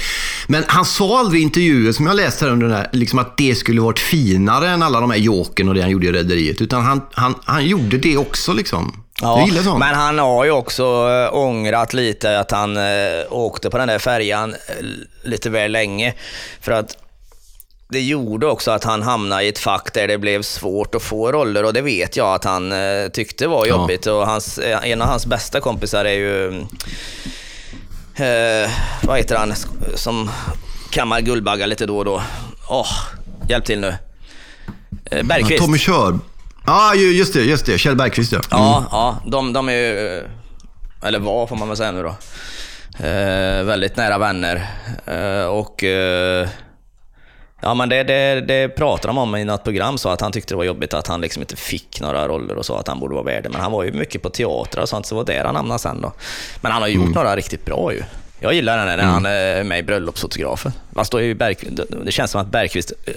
Men 0.47 0.64
han 0.66 0.85
sa 0.85 1.18
aldrig 1.18 1.40
i 1.40 1.45
intervjuer 1.45 1.92
som 1.92 2.07
jag 2.07 2.16
läste 2.16 2.45
här 2.45 2.53
under 2.53 2.66
den 2.66 2.77
här, 2.77 2.88
liksom 2.92 3.18
att 3.18 3.37
det 3.37 3.55
skulle 3.55 3.81
varit 3.81 3.99
finare 3.99 4.68
än 4.68 4.83
alla 4.83 5.01
de 5.01 5.11
här 5.11 5.18
Jokern 5.18 5.68
och 5.68 5.75
det 5.75 5.83
han 5.83 5.90
gjorde 5.90 6.07
i 6.07 6.12
Rederiet. 6.12 6.61
Utan 6.61 6.83
han, 6.85 7.01
han, 7.12 7.35
han 7.45 7.66
gjorde 7.66 7.99
det 7.99 8.16
också 8.16 8.53
liksom. 8.53 9.03
Ja, 9.21 9.49
men 9.79 9.95
han 9.95 10.18
har 10.18 10.45
ju 10.45 10.51
också 10.51 10.83
äh, 10.83 11.37
ångrat 11.37 11.95
lite 11.95 12.40
att 12.40 12.51
han 12.51 12.77
äh, 12.77 12.83
åkte 13.31 13.71
på 13.71 13.79
den 13.79 13.88
där 13.88 13.99
färjan 13.99 14.51
äh, 14.51 14.59
lite 15.23 15.51
väl 15.51 15.73
länge. 15.73 16.14
För 16.61 16.73
att 16.73 16.97
det 17.92 18.00
gjorde 18.00 18.46
också 18.46 18.70
att 18.70 18.85
han 18.85 19.02
hamnade 19.02 19.44
i 19.44 19.48
ett 19.48 19.59
fack 19.59 19.94
där 19.94 20.09
det 20.09 20.18
blev 20.18 20.42
svårt 20.42 20.94
att 20.94 21.02
få 21.02 21.33
roller 21.33 21.64
och 21.64 21.72
det 21.72 21.83
vet 21.83 22.16
jag 22.16 22.35
att 22.35 22.44
han 22.44 22.72
eh, 22.72 23.09
tyckte 23.12 23.46
var 23.46 23.66
jobbigt. 23.66 24.07
Ja. 24.07 24.12
Och 24.12 24.26
hans, 24.26 24.59
en 24.83 25.02
av 25.02 25.09
hans 25.09 25.26
bästa 25.26 25.61
kompisar 25.61 26.05
är 26.05 26.12
ju, 26.12 26.48
eh, 28.14 28.70
vad 29.02 29.16
heter 29.16 29.37
han, 29.37 29.55
som 29.94 30.31
kammar 30.90 31.20
Guldbaggar 31.20 31.66
lite 31.66 31.87
då 31.87 31.98
och 31.98 32.05
då. 32.05 32.22
Åh, 32.68 32.81
oh, 32.81 32.92
hjälp 33.48 33.64
till 33.64 33.81
nu. 33.81 33.94
Eh, 35.11 35.26
Bergqvist. 35.26 35.62
Tommy 35.62 35.78
Körb. 35.78 36.18
Ja, 36.66 36.90
ah, 36.90 36.94
just 36.94 37.35
det, 37.35 37.42
just 37.42 37.66
det. 37.66 37.78
Kjell 37.78 37.96
Bergqvist 37.96 38.33
ja. 38.33 38.38
Mm. 38.38 38.64
Ja, 38.64 38.87
ja 38.90 39.31
de, 39.31 39.52
de 39.52 39.68
är 39.68 39.72
ju, 39.72 40.22
eller 41.02 41.18
var 41.18 41.46
får 41.46 41.57
man 41.57 41.68
väl 41.68 41.76
säga 41.76 41.92
nu 41.92 42.02
då, 42.02 42.14
eh, 43.07 43.64
väldigt 43.64 43.96
nära 43.96 44.18
vänner. 44.18 44.70
Eh, 45.07 45.46
och 45.46 45.85
eh, 45.85 46.48
Ja, 47.64 47.75
men 47.75 47.88
det, 47.88 48.03
det, 48.03 48.40
det 48.40 48.68
pratade 48.68 49.09
de 49.09 49.18
om 49.18 49.37
i 49.37 49.44
något 49.44 49.64
program, 49.64 49.98
så 49.98 50.09
att 50.09 50.20
han 50.20 50.33
tyckte 50.33 50.55
det 50.55 50.57
var 50.59 50.64
jobbigt 50.64 50.94
att 50.94 51.07
han 51.07 51.20
liksom 51.20 51.42
inte 51.42 51.57
fick 51.57 52.01
några 52.01 52.29
roller 52.29 52.57
och 52.57 52.66
så, 52.66 52.75
att 52.75 52.88
han 52.88 53.01
borde 53.01 53.14
vara 53.14 53.25
värd. 53.25 53.46
Men 53.51 53.61
han 53.61 53.72
var 53.72 53.85
ju 53.85 53.92
mycket 53.92 54.22
på 54.22 54.31
teatrar 54.31 54.83
och 54.83 54.88
sånt, 54.88 55.07
så 55.07 55.14
det 55.14 55.16
var 55.16 55.25
där 55.25 55.44
han 55.44 55.57
hamnade 55.57 55.79
sen 55.79 56.01
då. 56.01 56.12
Men 56.61 56.72
han 56.72 56.83
har 56.83 56.88
gjort 56.88 57.03
mm. 57.03 57.12
några 57.12 57.37
riktigt 57.37 57.64
bra 57.64 57.92
ju. 57.92 58.03
Jag 58.40 58.55
gillar 58.55 58.77
den 58.77 58.87
när 58.87 58.94
mm. 58.94 59.09
han 59.09 59.27
är 59.27 59.64
med 59.64 59.79
i 59.79 59.83
Bröllopsfotografen. 59.83 60.72
Man 60.90 61.05
står 61.05 61.20
ju 61.20 61.35
Berg, 61.35 61.57
det 62.05 62.12
känns 62.12 62.31
som 62.31 62.40
att 62.40 62.46
Bergqvist 62.46 62.92
eh, 63.07 63.14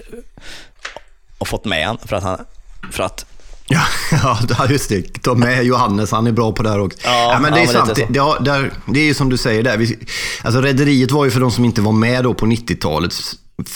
har 1.40 1.46
fått 1.46 1.66
med 1.66 1.88
han 1.88 1.98
för 1.98 2.16
att 2.16 2.24
han... 2.24 2.46
För 2.92 3.04
att 3.04 3.26
Ja, 3.68 3.82
ja, 4.58 4.68
just 4.70 4.90
det. 4.90 5.22
Ta 5.24 5.34
med 5.34 5.64
Johannes, 5.64 6.12
han 6.12 6.28
är 6.28 6.32
bra 6.32 6.52
på 6.52 6.64
det 6.64 6.70
här 6.70 6.80
också. 6.80 7.00
Ja, 7.04 7.32
ja 7.34 7.40
men 7.40 7.54
det 7.54 7.60
är 7.60 7.66
ja, 7.66 7.72
sant. 7.72 7.96
Det, 7.96 8.06
det, 8.10 8.52
det, 8.52 8.72
det, 8.94 9.00
är 9.00 9.04
ju 9.04 9.14
som 9.14 9.30
du 9.30 9.38
säger 9.38 9.64
där. 9.64 9.78
Vi, 9.78 10.00
alltså 10.44 10.62
Rederiet 10.62 11.12
var 11.12 11.26
ju 11.26 11.32
för 11.32 11.40
de 11.40 11.52
som 11.52 11.66
inte 11.66 11.82
var 11.82 11.92
med 11.92 12.24
då 12.24 12.34
på 12.34 12.46
90-talet 12.46 13.14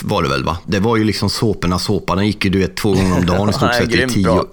var 0.03 0.23
det 0.23 0.29
väl 0.29 0.43
va? 0.43 0.57
Det 0.65 0.79
var 0.79 0.97
ju 0.97 1.03
liksom 1.03 1.29
såporna 1.29 1.79
såpa. 1.79 2.15
Den 2.15 2.27
gick 2.27 2.45
ju 2.45 2.51
du 2.51 2.59
vet 2.59 2.75
två 2.75 2.93
gånger 2.93 3.17
om 3.17 3.25
dagen 3.25 3.49
i 3.49 3.53
stort 3.53 3.75
sett 3.75 3.93
i 3.93 4.07
tio 4.07 4.29
år. 4.29 4.45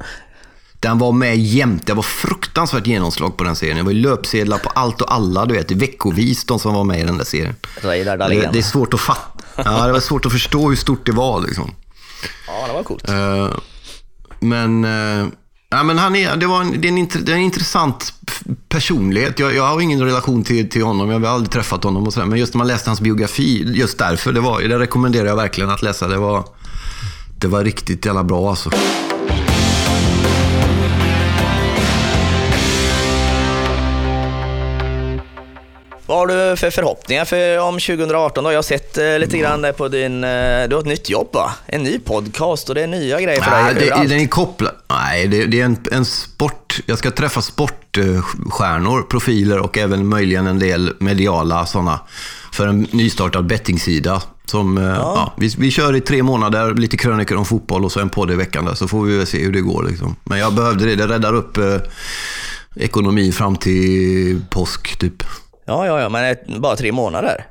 Den 0.80 0.98
var 0.98 1.12
med 1.12 1.38
jämt. 1.38 1.86
Det 1.86 1.94
var 1.94 2.02
fruktansvärt 2.02 2.86
genomslag 2.86 3.36
på 3.36 3.44
den 3.44 3.56
serien. 3.56 3.76
Det 3.76 3.82
var 3.82 3.92
ju 3.92 4.00
löpsedlar 4.00 4.58
på 4.58 4.68
allt 4.68 5.00
och 5.00 5.14
alla, 5.14 5.46
du 5.46 5.54
vet, 5.54 5.70
veckovis, 5.70 6.44
de 6.44 6.58
som 6.58 6.74
var 6.74 6.84
med 6.84 7.00
i 7.00 7.02
den 7.02 7.18
där 7.18 7.24
serien. 7.24 7.54
Det, 7.82 8.50
det, 8.52 8.58
är 8.58 8.62
svårt 8.62 8.94
att 8.94 9.00
fatta. 9.00 9.44
Ja, 9.56 9.86
det 9.86 9.92
var 9.92 10.00
svårt 10.00 10.26
att 10.26 10.32
förstå 10.32 10.68
hur 10.68 10.76
stort 10.76 11.06
det 11.06 11.12
var 11.12 11.40
liksom. 11.40 11.74
Ja, 12.46 12.66
det 12.66 12.72
var 12.72 12.82
coolt. 12.82 13.10
Uh, 13.10 13.58
men... 14.40 14.84
Ja, 15.68 15.83
men 15.83 15.98
han 15.98 16.16
är, 16.16 16.37
det, 16.37 16.46
var 16.46 16.61
en, 16.61 16.81
det, 16.81 16.88
är 16.88 16.92
en, 16.92 17.09
det 17.24 17.33
är 17.33 17.37
en 17.37 17.42
intressant 17.42 18.12
personlighet. 18.68 19.38
Jag, 19.38 19.55
jag 19.55 19.66
har 19.66 19.81
ingen 19.81 20.02
relation 20.02 20.44
till, 20.44 20.70
till 20.70 20.83
honom, 20.83 21.11
jag 21.11 21.20
har 21.20 21.29
aldrig 21.29 21.50
träffat 21.50 21.85
honom 21.85 22.07
och 22.07 22.12
sådär. 22.12 22.26
Men 22.26 22.38
just 22.38 22.55
när 22.55 22.59
man 22.59 22.66
läste 22.66 22.90
hans 22.90 23.00
biografi, 23.00 23.72
just 23.74 23.98
därför, 23.98 24.33
det, 24.33 24.40
var, 24.40 24.61
det 24.61 24.79
rekommenderar 24.79 25.26
jag 25.26 25.37
verkligen 25.37 25.70
att 25.70 25.83
läsa. 25.83 26.09
Det 26.09 26.16
var, 26.16 26.44
det 27.38 27.46
var 27.46 27.64
riktigt 27.64 28.07
jävla 28.07 28.24
bra 28.24 28.50
alltså. 28.50 28.70
Vad 36.06 36.18
har 36.18 36.26
du 36.26 36.56
för 36.56 36.70
förhoppningar 36.70 37.24
för 37.24 37.58
om 37.58 37.74
2018? 37.74 38.44
Då? 38.44 38.52
Jag 38.52 38.58
har 38.58 38.62
sett 38.62 38.98
eh, 38.98 39.18
lite 39.18 39.38
grann 39.38 39.62
där 39.62 39.72
på 39.72 39.88
din... 39.88 40.24
Eh, 40.24 40.68
du 40.68 40.74
har 40.74 40.80
ett 40.80 40.86
nytt 40.86 41.10
jobb 41.10 41.28
va? 41.32 41.52
En 41.66 41.82
ny 41.82 41.98
podcast 41.98 42.68
och 42.68 42.74
det 42.74 42.82
är 42.82 42.86
nya 42.86 43.20
grejer 43.20 43.42
för 43.42 43.50
Nej, 43.50 43.74
dig 43.74 43.90
det, 43.90 44.08
Den 44.08 44.20
är 44.20 44.26
kopplad... 44.26 44.72
Nej, 44.88 45.28
det, 45.28 45.46
det 45.46 45.60
är 45.60 45.64
en, 45.64 45.76
en, 45.92 46.04
sport... 46.04 46.80
Jag 46.86 46.98
ska 46.98 47.10
träffa 47.10 47.42
sportstjärnor, 47.42 49.02
profiler 49.02 49.58
och 49.58 49.78
även 49.78 50.06
möjligen 50.06 50.46
en 50.46 50.58
del 50.58 50.92
mediala 51.00 51.66
sådana. 51.66 52.00
För 52.52 52.66
en 52.66 52.86
nystartad 52.90 53.46
bettingsida. 53.46 54.22
Som, 54.44 54.78
eh, 54.78 54.84
ja. 54.84 54.94
ja 54.96 55.32
vi, 55.36 55.54
vi 55.58 55.70
kör 55.70 55.96
i 55.96 56.00
tre 56.00 56.22
månader, 56.22 56.74
lite 56.74 56.96
krönikor 56.96 57.36
om 57.36 57.44
fotboll 57.44 57.84
och 57.84 57.92
så 57.92 58.00
en 58.00 58.10
podd 58.10 58.30
i 58.30 58.34
veckan 58.34 58.64
där, 58.64 58.74
så 58.74 58.88
får 58.88 59.04
vi 59.04 59.16
väl 59.16 59.26
se 59.26 59.44
hur 59.44 59.52
det 59.52 59.60
går. 59.60 59.84
Liksom. 59.84 60.16
Men 60.24 60.38
jag 60.38 60.54
behövde 60.54 60.84
det, 60.84 60.94
det 60.96 61.06
räddar 61.06 61.34
upp 61.34 61.58
ekonomin 62.76 63.32
fram 63.32 63.56
till 63.56 64.40
påsk 64.50 64.98
typ. 64.98 65.22
Ja, 65.66 65.87
ja, 65.87 66.00
ja, 66.00 66.09
men 66.09 66.37
bara 66.61 66.76
tre 66.76 66.92
månader? 66.92 67.46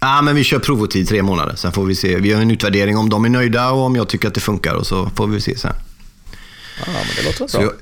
Ja, 0.00 0.22
men 0.22 0.34
vi 0.34 0.44
kör 0.44 0.58
provotid 0.58 1.08
tre 1.08 1.22
månader. 1.22 1.56
Sen 1.56 1.72
får 1.72 1.84
vi 1.84 1.94
se. 1.94 2.16
Vi 2.16 2.28
gör 2.28 2.40
en 2.40 2.50
utvärdering 2.50 2.96
om 2.96 3.10
de 3.10 3.24
är 3.24 3.28
nöjda 3.28 3.70
och 3.70 3.82
om 3.82 3.96
jag 3.96 4.08
tycker 4.08 4.28
att 4.28 4.34
det 4.34 4.40
funkar 4.40 4.74
och 4.74 4.86
så 4.86 5.10
får 5.16 5.26
vi 5.26 5.40
se 5.40 5.58
sen. 5.58 5.74
Ja, 6.78 6.86
men 6.86 6.94
det 7.16 7.22
låter 7.22 7.58
bra. 7.58 7.62
Jag, 7.62 7.72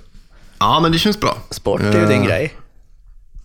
ja, 0.59 0.81
men 0.81 0.93
det 0.93 0.99
känns 0.99 1.21
bra. 1.21 1.37
Sport 1.51 1.81
är 1.81 1.93
ju 1.93 2.03
uh, 2.03 2.09
din 2.09 2.25
grej. 2.25 2.55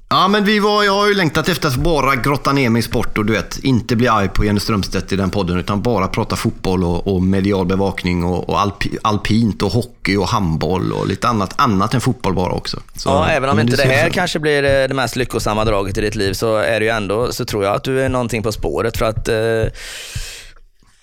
Ja, 0.09 0.27
men 0.27 0.43
vi 0.43 0.59
var, 0.59 0.83
jag 0.83 0.93
har 0.93 1.07
ju 1.07 1.13
längtat 1.13 1.49
efter 1.49 1.67
att 1.67 1.75
bara 1.75 2.15
grotta 2.15 2.51
ner 2.51 2.69
mig 2.69 2.79
i 2.79 2.83
sport 2.83 3.17
och 3.17 3.25
du 3.25 3.33
vet, 3.33 3.57
inte 3.57 3.95
bli 3.95 4.07
arg 4.07 4.29
på 4.29 4.45
Jenny 4.45 4.59
Strömstedt 4.59 5.11
i 5.11 5.15
den 5.15 5.29
podden, 5.29 5.57
utan 5.57 5.81
bara 5.81 6.07
prata 6.07 6.35
fotboll 6.35 6.83
och, 6.83 7.07
och 7.07 7.21
medial 7.21 7.65
bevakning 7.65 8.23
och, 8.23 8.49
och 8.49 8.59
alpi, 8.59 8.97
alpint 9.01 9.61
och 9.61 9.71
hockey 9.71 10.15
och 10.15 10.27
handboll 10.27 10.91
och 10.91 11.07
lite 11.07 11.27
annat, 11.27 11.53
annat 11.55 11.93
än 11.93 12.01
fotboll 12.01 12.33
bara 12.33 12.53
också. 12.53 12.79
Så, 12.95 13.09
ja, 13.09 13.27
även 13.27 13.49
om 13.49 13.59
inte 13.59 13.75
det, 13.75 13.83
det 13.83 13.89
här 13.89 14.07
så. 14.07 14.13
kanske 14.13 14.39
blir 14.39 14.63
eh, 14.63 14.87
det 14.87 14.93
mest 14.93 15.15
lyckosamma 15.15 15.65
draget 15.65 15.97
i 15.97 16.01
ditt 16.01 16.15
liv 16.15 16.33
så 16.33 16.55
är 16.55 16.79
det 16.79 16.85
ju 16.85 16.91
ändå, 16.91 17.31
så 17.31 17.45
tror 17.45 17.63
jag 17.63 17.75
att 17.75 17.83
du 17.83 18.01
är 18.01 18.09
någonting 18.09 18.43
på 18.43 18.51
spåret 18.51 18.97
för 18.97 19.05
att 19.05 19.27
eh, 19.27 19.73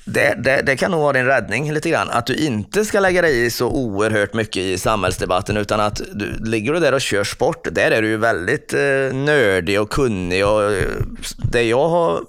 det, 0.05 0.35
det, 0.35 0.63
det, 0.63 0.77
kan 0.77 0.91
nog 0.91 1.01
vara 1.01 1.13
din 1.13 1.27
räddning 1.27 1.73
lite 1.73 1.91
grann. 1.91 2.11
Att 2.11 2.27
du 2.27 2.35
inte 2.35 2.85
ska 2.85 3.01
lägga 3.01 3.23
dig 3.23 3.45
i 3.45 3.51
så 3.51 3.69
oerhört 3.69 4.35
mycket 4.35 4.57
i 4.57 4.79
samhällsdebatten 4.79 5.57
utan 5.57 5.81
att 5.81 6.01
du, 6.13 6.45
ligger 6.45 6.73
du 6.73 6.81
där 6.81 6.93
och 6.93 7.01
kör 7.01 7.25
sport, 7.25 7.69
där 7.73 7.91
är 7.91 8.03
du 8.03 8.09
ju 8.09 8.17
väldigt 8.17 8.75
eh, 8.75 9.15
nördig 9.15 9.81
och 9.81 9.91
kunnig 9.91 10.47
och 10.47 10.73
eh, 10.73 10.89
det 11.37 11.63
jag 11.63 11.89
har 11.89 12.21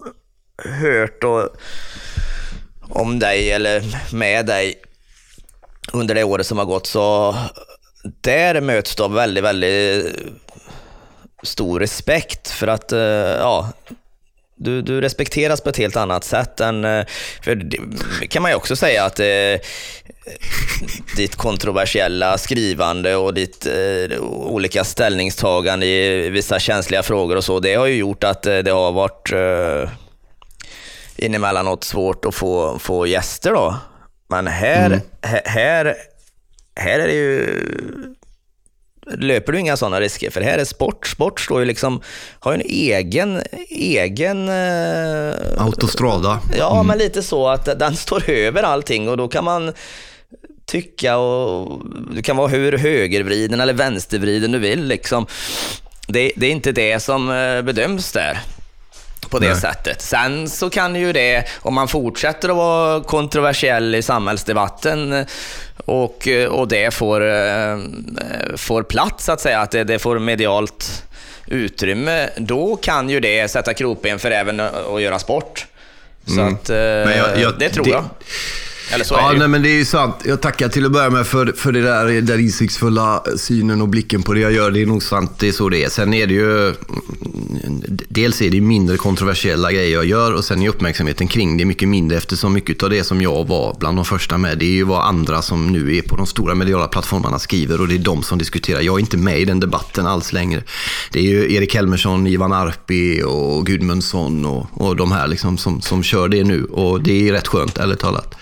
hört 0.81 1.23
och, 1.23 1.49
om 2.89 3.19
dig 3.19 3.51
eller 3.51 3.83
med 4.15 4.45
dig 4.45 4.75
under 5.93 6.15
det 6.15 6.23
året 6.23 6.47
som 6.47 6.57
har 6.57 6.65
gått 6.65 6.88
så 6.88 7.35
där 8.21 8.61
möts 8.61 8.95
du 8.95 9.03
av 9.03 9.13
väldigt, 9.13 9.43
väldigt 9.43 10.15
stor 11.43 11.79
respekt 11.79 12.49
för 12.49 12.67
att 12.67 12.91
eh, 12.91 12.99
ja, 12.99 13.69
du, 14.56 14.82
du 14.82 15.02
respekteras 15.02 15.62
på 15.62 15.70
ett 15.70 15.78
helt 15.78 15.96
annat 15.96 16.24
sätt 16.24 16.60
än... 16.60 16.86
Eh, 16.86 17.06
för 17.41 17.56
det 17.56 18.28
kan 18.28 18.41
man 18.41 18.52
ju 18.52 18.56
också 18.56 18.76
säga 18.76 19.06
att 19.06 19.20
eh, 19.20 19.26
ditt 21.15 21.36
kontroversiella 21.36 22.38
skrivande 22.38 23.15
och 23.15 23.34
ditt 23.34 23.65
eh, 23.65 24.22
olika 24.30 24.84
ställningstagande 24.84 25.86
i 25.86 26.30
vissa 26.30 26.60
känsliga 26.60 27.04
frågor 27.04 27.36
och 27.36 27.44
så, 27.44 27.60
det 27.60 27.76
har 27.76 27.86
ju 27.86 27.96
gjort 27.96 28.24
att 28.24 28.46
eh, 28.46 28.58
det 28.58 28.72
har 28.72 28.91
varit 28.91 29.32
eh, 29.32 29.89
inemellanåt 31.15 31.84
svårt 31.84 32.26
att 32.26 32.36
få, 32.36 32.80
få 32.80 33.08
gäster 33.08 33.52
då. 33.52 33.76
Men 34.30 34.48
här, 34.48 34.86
mm. 34.86 35.00
här, 35.46 35.96
här 36.76 37.00
är 37.00 37.08
det 37.08 37.13
ju 37.13 37.62
löper 39.12 39.52
du 39.52 39.60
inga 39.60 39.78
sådana 39.78 40.00
risker. 40.00 40.30
För 40.30 40.41
här 40.41 40.58
är 40.58 40.65
sport. 40.65 41.08
Sport 41.08 41.39
står 41.39 41.60
ju 41.60 41.65
liksom, 41.65 42.02
har 42.39 42.52
ju 42.54 42.56
en 42.56 42.68
egen, 42.70 43.41
egen... 43.70 44.50
Eh, 44.50 45.63
Autostrada. 45.63 46.39
Ja, 46.58 46.74
mm. 46.74 46.88
men 46.88 46.98
lite 46.98 47.24
så 47.24 47.48
att 47.48 47.80
den 47.80 47.96
står 47.96 48.30
över 48.30 48.63
allting 48.63 49.10
och 49.10 49.18
då 49.18 49.28
kan 49.28 49.44
man 49.44 49.74
tycka 50.65 51.18
och 51.18 51.82
du 52.12 52.22
kan 52.22 52.38
vara 52.38 52.48
hur 52.48 52.78
högervriden 52.78 53.62
eller 53.62 53.74
vänstervriden 53.74 54.52
du 54.52 54.60
vill. 54.60 54.86
Liksom. 54.86 55.26
Det, 56.08 56.32
det 56.36 56.48
är 56.48 56.52
inte 56.52 56.72
det 56.72 57.00
som 57.00 57.30
eh, 57.30 57.62
bedöms 57.62 58.12
där 58.12 58.39
på 59.36 59.39
det 59.39 59.50
Nej. 59.50 59.62
sättet. 59.62 60.02
Sen 60.02 60.50
så 60.50 60.69
kan 60.69 60.95
ju 60.95 61.13
det, 61.13 61.43
om 61.62 61.74
man 61.74 61.88
fortsätter 61.88 62.50
att 62.50 62.56
vara 62.56 63.04
kontroversiell 63.04 63.95
i 63.95 64.02
samhällsdebatten 64.02 65.26
och, 65.86 66.28
och 66.50 66.67
det 66.67 66.93
får, 66.93 67.21
får 68.58 68.84
plats, 68.84 69.26
så 69.26 69.32
att 69.32 69.41
säga, 69.41 69.60
att 69.60 69.71
det, 69.71 69.84
det 69.84 70.00
får 70.00 70.19
medialt 70.19 71.04
utrymme, 71.48 72.30
då 72.38 72.76
kan 72.76 73.10
ju 73.10 73.19
det 73.19 73.48
sätta 73.48 73.74
krokben 73.74 74.19
för 74.19 74.32
även 74.32 74.60
att 74.60 75.02
göra 75.02 75.19
sport. 75.19 75.65
Så 76.26 76.41
mm. 76.41 76.54
att, 76.54 76.69
jag, 76.69 77.39
jag, 77.39 77.60
det 77.60 77.69
tror 77.69 77.86
det, 77.86 77.91
jag. 77.91 78.06
Eller 78.91 79.06
så 79.06 79.13
ja, 79.13 79.30
är 79.30 79.34
det 79.34 79.39
nej, 79.39 79.48
men 79.48 79.62
det 79.62 79.69
är 79.69 79.78
ju 79.78 79.86
sant. 79.86 80.15
Jag 80.26 80.41
tackar 80.41 80.69
till 80.69 80.86
att 80.86 80.91
börja 80.91 81.10
med 81.10 81.28
för, 81.28 81.54
för 81.58 81.71
det 81.71 81.82
där, 81.82 82.21
den 82.21 82.39
insiktsfulla 82.39 83.24
synen 83.38 83.82
och 83.82 83.88
blicken 83.89 84.24
på 84.24 84.34
det 84.34 84.39
jag 84.39 84.52
gör. 84.52 84.71
Det 84.71 84.82
är 84.82 84.86
nog 84.86 85.04
sant, 85.04 85.32
det 85.39 85.48
är 85.48 85.52
så 85.52 85.69
det 85.69 85.84
är. 85.84 85.89
Sen 85.89 86.13
är 86.13 86.28
det 86.28 86.34
ju... 86.34 86.74
Dels 88.08 88.41
är 88.41 88.50
det 88.50 88.62
mindre 88.62 88.98
kontroversiella 88.98 89.71
grejer 89.71 89.93
jag 89.93 90.06
gör 90.06 90.34
och 90.34 90.45
sen 90.45 90.62
är 90.62 90.69
uppmärksamheten 90.69 91.28
kring 91.28 91.58
det 91.58 91.65
mycket 91.65 91.89
mindre 91.89 92.17
eftersom 92.17 92.54
mycket 92.54 92.84
av 92.84 92.89
det 92.89 93.04
som 93.04 93.21
jag 93.21 93.48
var 93.48 93.76
bland 93.80 93.98
de 93.98 94.06
första 94.06 94.38
med, 94.38 94.58
det 94.58 94.65
är 94.65 94.69
ju 94.69 94.84
vad 94.84 95.06
andra 95.06 95.41
som 95.41 95.71
nu 95.71 95.98
är 95.98 96.02
på 96.02 96.15
de 96.15 96.28
stora 96.28 96.56
mediala 96.56 96.88
plattformarna 96.88 97.39
skriver 97.39 97.82
och 97.82 97.88
det 97.88 97.95
är 97.95 98.00
de 98.00 98.24
som 98.24 98.38
diskuterar. 98.38 98.82
Jag 98.82 98.95
är 98.95 99.00
inte 99.00 99.17
med 99.17 99.39
i 99.39 99.45
den 99.45 99.60
debatten 99.60 100.08
alls 100.08 100.34
längre. 100.34 100.63
Det 101.12 101.19
är 101.19 101.24
ju 101.24 101.54
Erik 101.54 101.76
Helmersson, 101.76 102.28
Ivan 102.28 102.54
Arpi 102.54 103.24
och 103.24 103.65
Gudmundsson 103.65 104.45
och, 104.45 104.67
och 104.74 104.95
de 104.95 105.12
här 105.12 105.28
liksom 105.28 105.58
som, 105.58 105.82
som 105.82 106.04
kör 106.04 106.28
det 106.28 106.43
nu 106.43 106.63
och 106.65 107.02
det 107.02 107.30
är 107.30 107.32
rätt 107.32 107.48
skönt, 107.48 107.78
ärligt 107.78 108.00
talat. 108.00 108.36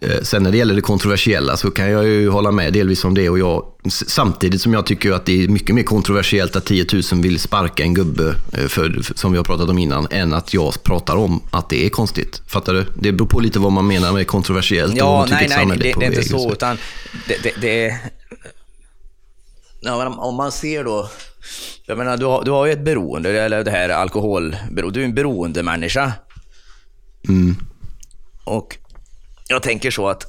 Eh, 0.00 0.22
sen 0.22 0.42
när 0.42 0.50
det 0.50 0.56
gäller 0.56 0.74
det 0.74 0.80
kontroversiella 0.80 1.56
så 1.56 1.70
kan 1.70 1.90
jag 1.90 2.04
ju 2.04 2.28
hålla 2.28 2.50
med 2.50 2.72
delvis 2.72 3.04
om 3.04 3.14
det. 3.14 3.28
Och 3.28 3.38
jag, 3.38 3.64
samtidigt 3.90 4.62
som 4.62 4.72
jag 4.72 4.86
tycker 4.86 5.12
att 5.12 5.26
det 5.26 5.44
är 5.44 5.48
mycket 5.48 5.74
mer 5.74 5.82
kontroversiellt 5.82 6.56
att 6.56 6.66
10 6.66 6.86
000 7.12 7.22
vill 7.22 7.38
sparka 7.38 7.82
en 7.82 7.94
gubbe, 7.94 8.34
eh, 8.52 8.66
för, 8.66 9.00
som 9.14 9.32
vi 9.32 9.38
har 9.38 9.44
pratat 9.44 9.68
om 9.68 9.78
innan, 9.78 10.06
än 10.10 10.32
att 10.32 10.54
jag 10.54 10.82
pratar 10.82 11.16
om 11.16 11.42
att 11.50 11.68
det 11.68 11.86
är 11.86 11.90
konstigt. 11.90 12.42
Fattar 12.46 12.74
du? 12.74 12.86
Det 12.94 13.12
beror 13.12 13.26
på 13.26 13.40
lite 13.40 13.58
vad 13.58 13.72
man 13.72 13.86
menar 13.86 14.12
med 14.12 14.26
kontroversiellt. 14.26 14.96
Ja, 14.96 15.26
nej, 15.30 15.46
nej, 15.48 15.66
det, 15.66 15.76
det, 15.76 16.06
är 16.06 16.10
inte 16.10 16.28
så. 16.28 16.52
Utan 16.52 16.78
det, 17.28 17.42
det, 17.42 17.60
det 17.60 18.00
ja, 19.80 20.08
om 20.08 20.34
man 20.34 20.52
ser 20.52 20.84
då, 20.84 21.10
jag 21.86 21.98
menar 21.98 22.16
du 22.16 22.26
har, 22.26 22.44
du 22.44 22.50
har 22.50 22.66
ju 22.66 22.72
ett 22.72 22.84
beroende, 22.84 23.42
eller 23.42 23.64
det 23.64 23.70
här 23.70 23.88
alkoholberoende. 23.88 24.90
Du 24.98 25.00
är 25.00 25.04
en 25.04 25.14
beroendemänniska. 25.14 26.12
Mm. 27.28 27.56
Och 28.44 28.76
jag 29.50 29.62
tänker 29.62 29.90
så 29.90 30.08
att 30.08 30.26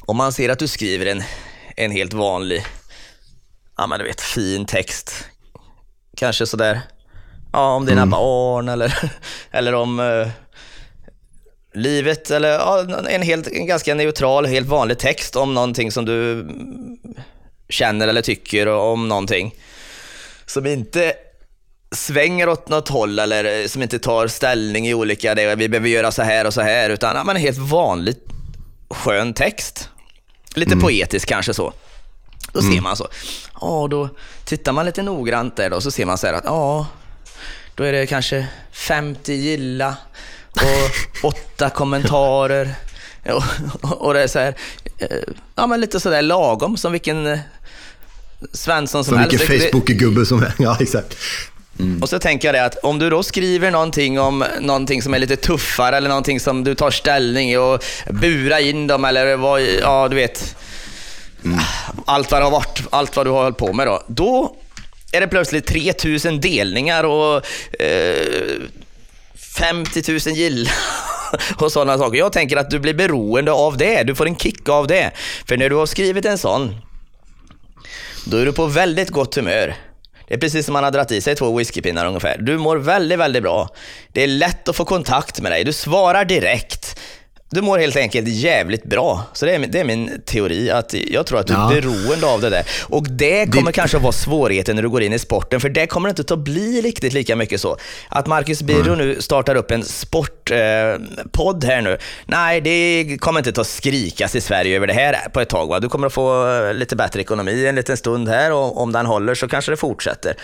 om 0.00 0.16
man 0.16 0.32
ser 0.32 0.48
att 0.48 0.58
du 0.58 0.68
skriver 0.68 1.06
en, 1.06 1.22
en 1.76 1.90
helt 1.90 2.12
vanlig, 2.12 2.64
ja 3.76 3.86
men 3.86 3.98
du 3.98 4.04
vet, 4.04 4.20
fin 4.20 4.66
text, 4.66 5.26
kanske 6.16 6.46
sådär, 6.46 6.80
ja 7.52 7.74
om 7.74 7.86
dina 7.86 8.02
mm. 8.02 8.10
barn 8.10 8.68
eller, 8.68 9.12
eller 9.50 9.74
om 9.74 10.00
uh, 10.00 10.28
livet 11.74 12.30
eller 12.30 12.48
ja, 12.48 12.86
en, 13.08 13.22
helt, 13.22 13.46
en 13.46 13.66
ganska 13.66 13.94
neutral, 13.94 14.46
helt 14.46 14.68
vanlig 14.68 14.98
text 14.98 15.36
om 15.36 15.54
någonting 15.54 15.92
som 15.92 16.04
du 16.04 16.48
känner 17.68 18.08
eller 18.08 18.22
tycker 18.22 18.66
om 18.68 19.08
någonting. 19.08 19.54
Som 20.46 20.66
inte 20.66 21.14
svänger 21.94 22.48
åt 22.48 22.68
något 22.68 22.88
håll 22.88 23.18
eller 23.18 23.68
som 23.68 23.82
inte 23.82 23.98
tar 23.98 24.28
ställning 24.28 24.88
i 24.88 24.94
olika, 24.94 25.34
det, 25.34 25.56
vi 25.56 25.68
behöver 25.68 25.88
göra 25.88 26.12
så 26.12 26.22
här 26.22 26.46
och 26.46 26.54
så 26.54 26.60
här, 26.60 26.90
utan 26.90 27.16
ja, 27.16 27.24
men 27.24 27.36
en 27.36 27.42
helt 27.42 27.58
vanlig 27.58 28.16
skön 28.90 29.34
text. 29.34 29.88
Lite 30.54 30.72
mm. 30.72 30.82
poetisk 30.82 31.28
kanske 31.28 31.54
så. 31.54 31.72
Då 32.52 32.60
mm. 32.60 32.72
ser 32.72 32.80
man 32.80 32.96
så. 32.96 33.08
Ja, 33.60 33.86
då 33.90 34.08
tittar 34.44 34.72
man 34.72 34.86
lite 34.86 35.02
noggrant 35.02 35.56
där 35.56 35.70
då, 35.70 35.80
så 35.80 35.90
ser 35.90 36.06
man 36.06 36.18
så 36.18 36.26
här 36.26 36.34
att 36.34 36.44
ja, 36.44 36.86
då 37.74 37.84
är 37.84 37.92
det 37.92 38.06
kanske 38.06 38.46
50 38.72 39.32
gilla 39.32 39.96
och 40.50 41.22
åtta 41.32 41.70
kommentarer. 41.70 42.74
Och, 43.24 44.02
och, 44.06 44.14
det 44.14 44.22
är 44.22 44.26
så 44.26 44.38
här, 44.38 44.54
eh, 44.98 45.06
ja 45.54 45.66
men 45.66 45.80
lite 45.80 46.00
sådär 46.00 46.22
lagom 46.22 46.76
som 46.76 46.92
vilken 46.92 47.26
eh, 47.26 47.38
Svensson 48.52 49.04
som, 49.04 49.12
som 49.12 49.18
helst. 49.18 49.38
Som 49.38 49.48
vilken 49.48 49.70
Facebook-gubbe 49.70 50.24
som 50.24 50.42
är. 50.42 50.54
Ja, 50.58 50.76
exakt. 50.80 51.16
Mm. 51.80 52.02
Och 52.02 52.08
så 52.08 52.18
tänker 52.18 52.48
jag 52.48 52.54
det 52.54 52.64
att 52.64 52.76
om 52.76 52.98
du 52.98 53.10
då 53.10 53.22
skriver 53.22 53.70
någonting 53.70 54.20
om 54.20 54.44
någonting 54.60 55.02
som 55.02 55.14
är 55.14 55.18
lite 55.18 55.36
tuffare 55.36 55.96
eller 55.96 56.08
någonting 56.08 56.40
som 56.40 56.64
du 56.64 56.74
tar 56.74 56.90
ställning 56.90 57.50
i 57.50 57.56
och 57.56 57.84
bura 58.10 58.60
in 58.60 58.86
dem 58.86 59.04
eller 59.04 59.36
vad, 59.36 59.62
ja 59.62 60.08
du 60.08 60.16
vet. 60.16 60.56
Mm. 61.44 61.58
Allt 62.04 62.30
vad 62.30 62.40
det 62.40 62.44
har 62.44 62.50
varit, 62.50 62.82
allt 62.90 63.16
vad 63.16 63.26
du 63.26 63.30
har 63.30 63.42
hållit 63.42 63.56
på 63.56 63.72
med 63.72 63.86
då. 63.86 64.02
Då 64.06 64.56
är 65.12 65.20
det 65.20 65.26
plötsligt 65.26 65.66
3000 65.66 66.40
delningar 66.40 67.04
och 67.04 67.36
eh, 67.80 68.62
50 69.58 70.12
000 70.12 70.36
gillar 70.36 70.72
och 71.56 71.72
sådana 71.72 71.98
saker. 71.98 72.18
Jag 72.18 72.32
tänker 72.32 72.56
att 72.56 72.70
du 72.70 72.78
blir 72.78 72.94
beroende 72.94 73.52
av 73.52 73.76
det. 73.76 74.02
Du 74.02 74.14
får 74.14 74.26
en 74.26 74.36
kick 74.36 74.68
av 74.68 74.86
det. 74.86 75.10
För 75.48 75.56
när 75.56 75.68
du 75.68 75.76
har 75.76 75.86
skrivit 75.86 76.24
en 76.24 76.38
sån, 76.38 76.76
då 78.24 78.36
är 78.36 78.46
du 78.46 78.52
på 78.52 78.66
väldigt 78.66 79.10
gott 79.10 79.34
humör. 79.34 79.76
Det 80.30 80.36
är 80.36 80.38
precis 80.38 80.66
som 80.66 80.72
man 80.72 80.84
har 80.84 80.90
dragit 80.90 81.10
i 81.10 81.20
sig 81.20 81.36
två 81.36 81.56
whiskypinnar 81.56 82.06
ungefär. 82.06 82.36
Du 82.38 82.58
mår 82.58 82.76
väldigt, 82.76 83.18
väldigt 83.18 83.42
bra. 83.42 83.68
Det 84.12 84.22
är 84.22 84.26
lätt 84.26 84.68
att 84.68 84.76
få 84.76 84.84
kontakt 84.84 85.40
med 85.40 85.52
dig. 85.52 85.64
Du 85.64 85.72
svarar 85.72 86.24
direkt. 86.24 87.00
Du 87.52 87.62
mår 87.62 87.78
helt 87.78 87.96
enkelt 87.96 88.28
jävligt 88.28 88.84
bra. 88.84 89.22
Så 89.32 89.46
det 89.46 89.54
är, 89.54 89.58
det 89.58 89.80
är 89.80 89.84
min 89.84 90.22
teori, 90.24 90.70
att 90.70 90.94
jag 90.94 91.26
tror 91.26 91.38
att 91.38 91.46
du 91.46 91.52
ja. 91.52 91.70
är 91.70 91.74
beroende 91.74 92.26
av 92.26 92.40
det 92.40 92.50
där. 92.50 92.66
Och 92.88 93.10
det 93.10 93.46
kommer 93.46 93.66
det... 93.66 93.72
kanske 93.72 93.96
att 93.96 94.02
vara 94.02 94.12
svårigheten 94.12 94.76
när 94.76 94.82
du 94.82 94.88
går 94.88 95.02
in 95.02 95.12
i 95.12 95.18
sporten, 95.18 95.60
för 95.60 95.68
det 95.68 95.86
kommer 95.86 96.08
inte 96.08 96.34
att 96.34 96.38
bli 96.38 96.80
riktigt 96.80 97.12
lika 97.12 97.36
mycket 97.36 97.60
så. 97.60 97.76
Att 98.08 98.26
Marcus 98.26 98.62
Birro 98.62 98.92
mm. 98.92 98.98
nu 98.98 99.22
startar 99.22 99.54
upp 99.54 99.70
en 99.70 99.84
sportpodd 99.84 101.64
eh, 101.64 101.70
här 101.70 101.82
nu. 101.82 101.98
Nej, 102.26 102.60
det 102.60 103.16
kommer 103.20 103.48
inte 103.48 103.60
att 103.60 103.66
skrikas 103.66 104.34
i 104.34 104.40
Sverige 104.40 104.76
över 104.76 104.86
det 104.86 104.92
här 104.92 105.28
på 105.32 105.40
ett 105.40 105.48
tag. 105.48 105.66
Va? 105.66 105.80
Du 105.80 105.88
kommer 105.88 106.06
att 106.06 106.12
få 106.12 106.72
lite 106.72 106.96
bättre 106.96 107.20
ekonomi 107.20 107.66
en 107.66 107.74
liten 107.74 107.96
stund 107.96 108.28
här 108.28 108.52
och 108.52 108.80
om 108.80 108.92
den 108.92 109.06
håller 109.06 109.34
så 109.34 109.48
kanske 109.48 109.72
det 109.72 109.76
fortsätter. 109.76 110.34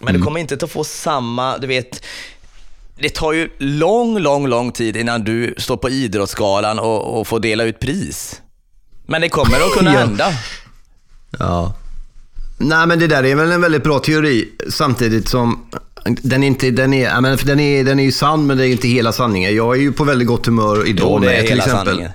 Men 0.00 0.08
mm. 0.08 0.20
du 0.20 0.24
kommer 0.24 0.40
inte 0.40 0.54
att 0.54 0.70
få 0.70 0.84
samma, 0.84 1.58
du 1.58 1.66
vet, 1.66 2.02
det 2.98 3.08
tar 3.08 3.32
ju 3.32 3.48
lång, 3.58 4.18
lång, 4.18 4.46
lång 4.46 4.72
tid 4.72 4.96
innan 4.96 5.24
du 5.24 5.54
står 5.58 5.76
på 5.76 5.90
Idrottsgalan 5.90 6.78
och, 6.78 7.20
och 7.20 7.26
får 7.26 7.40
dela 7.40 7.64
ut 7.64 7.80
pris. 7.80 8.40
Men 9.06 9.20
det 9.20 9.28
kommer 9.28 9.56
att 9.56 9.72
kunna 9.72 9.90
hända. 9.90 10.32
Ja. 11.38 11.74
Nej, 12.58 12.86
men 12.86 12.98
det 12.98 13.06
där 13.06 13.24
är 13.24 13.34
väl 13.34 13.52
en 13.52 13.60
väldigt 13.60 13.82
bra 13.82 13.98
teori, 13.98 14.48
samtidigt 14.68 15.28
som 15.28 15.66
den 16.04 16.42
är, 16.42 16.46
inte, 16.46 16.70
den, 16.70 16.94
är, 16.94 17.44
den, 17.46 17.60
är, 17.60 17.84
den 17.84 18.00
är 18.00 18.04
ju 18.04 18.12
sann, 18.12 18.46
men 18.46 18.56
det 18.56 18.66
är 18.66 18.68
inte 18.68 18.88
hela 18.88 19.12
sanningen. 19.12 19.56
Jag 19.56 19.76
är 19.76 19.80
ju 19.80 19.92
på 19.92 20.04
väldigt 20.04 20.28
gott 20.28 20.46
humör 20.46 20.88
idag 20.88 21.08
jo, 21.10 21.18
med, 21.18 21.46
till 21.46 21.58
exempel. 21.58 21.86
Sanningen. 21.86 22.10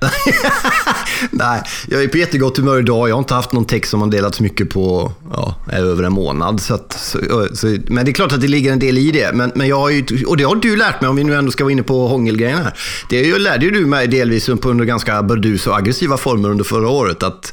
Nej, 1.30 1.62
jag 1.88 2.02
är 2.02 2.08
på 2.08 2.18
jättegott 2.18 2.56
humör 2.56 2.78
idag. 2.78 3.08
Jag 3.08 3.14
har 3.14 3.18
inte 3.18 3.34
haft 3.34 3.52
någon 3.52 3.64
text 3.64 3.90
som 3.90 4.00
har 4.00 4.08
delats 4.08 4.40
mycket 4.40 4.70
på 4.70 5.12
ja, 5.32 5.54
över 5.72 6.04
en 6.04 6.12
månad. 6.12 6.60
Så 6.60 6.74
att, 6.74 6.92
så, 6.92 7.18
så, 7.52 7.76
men 7.86 8.04
det 8.04 8.10
är 8.10 8.12
klart 8.12 8.32
att 8.32 8.40
det 8.40 8.48
ligger 8.48 8.72
en 8.72 8.78
del 8.78 8.98
i 8.98 9.10
det. 9.10 9.30
Men, 9.34 9.52
men 9.54 9.68
jag 9.68 9.78
har 9.78 9.90
ju, 9.90 10.24
och 10.26 10.36
det 10.36 10.44
har 10.44 10.56
du 10.56 10.76
lärt 10.76 11.00
mig, 11.00 11.10
om 11.10 11.16
vi 11.16 11.24
nu 11.24 11.34
ändå 11.34 11.52
ska 11.52 11.64
vara 11.64 11.72
inne 11.72 11.82
på 11.82 12.08
hångelgrejen 12.08 12.58
här. 12.58 12.74
Det 13.10 13.38
lärde 13.38 13.64
ju 13.64 13.70
du 13.70 13.86
mig 13.86 14.06
delvis 14.06 14.46
på 14.46 14.70
under 14.70 14.84
ganska 14.84 15.22
burdus 15.22 15.66
och 15.66 15.76
aggressiva 15.76 16.16
former 16.16 16.48
under 16.48 16.64
förra 16.64 16.88
året. 16.88 17.22
Att, 17.22 17.52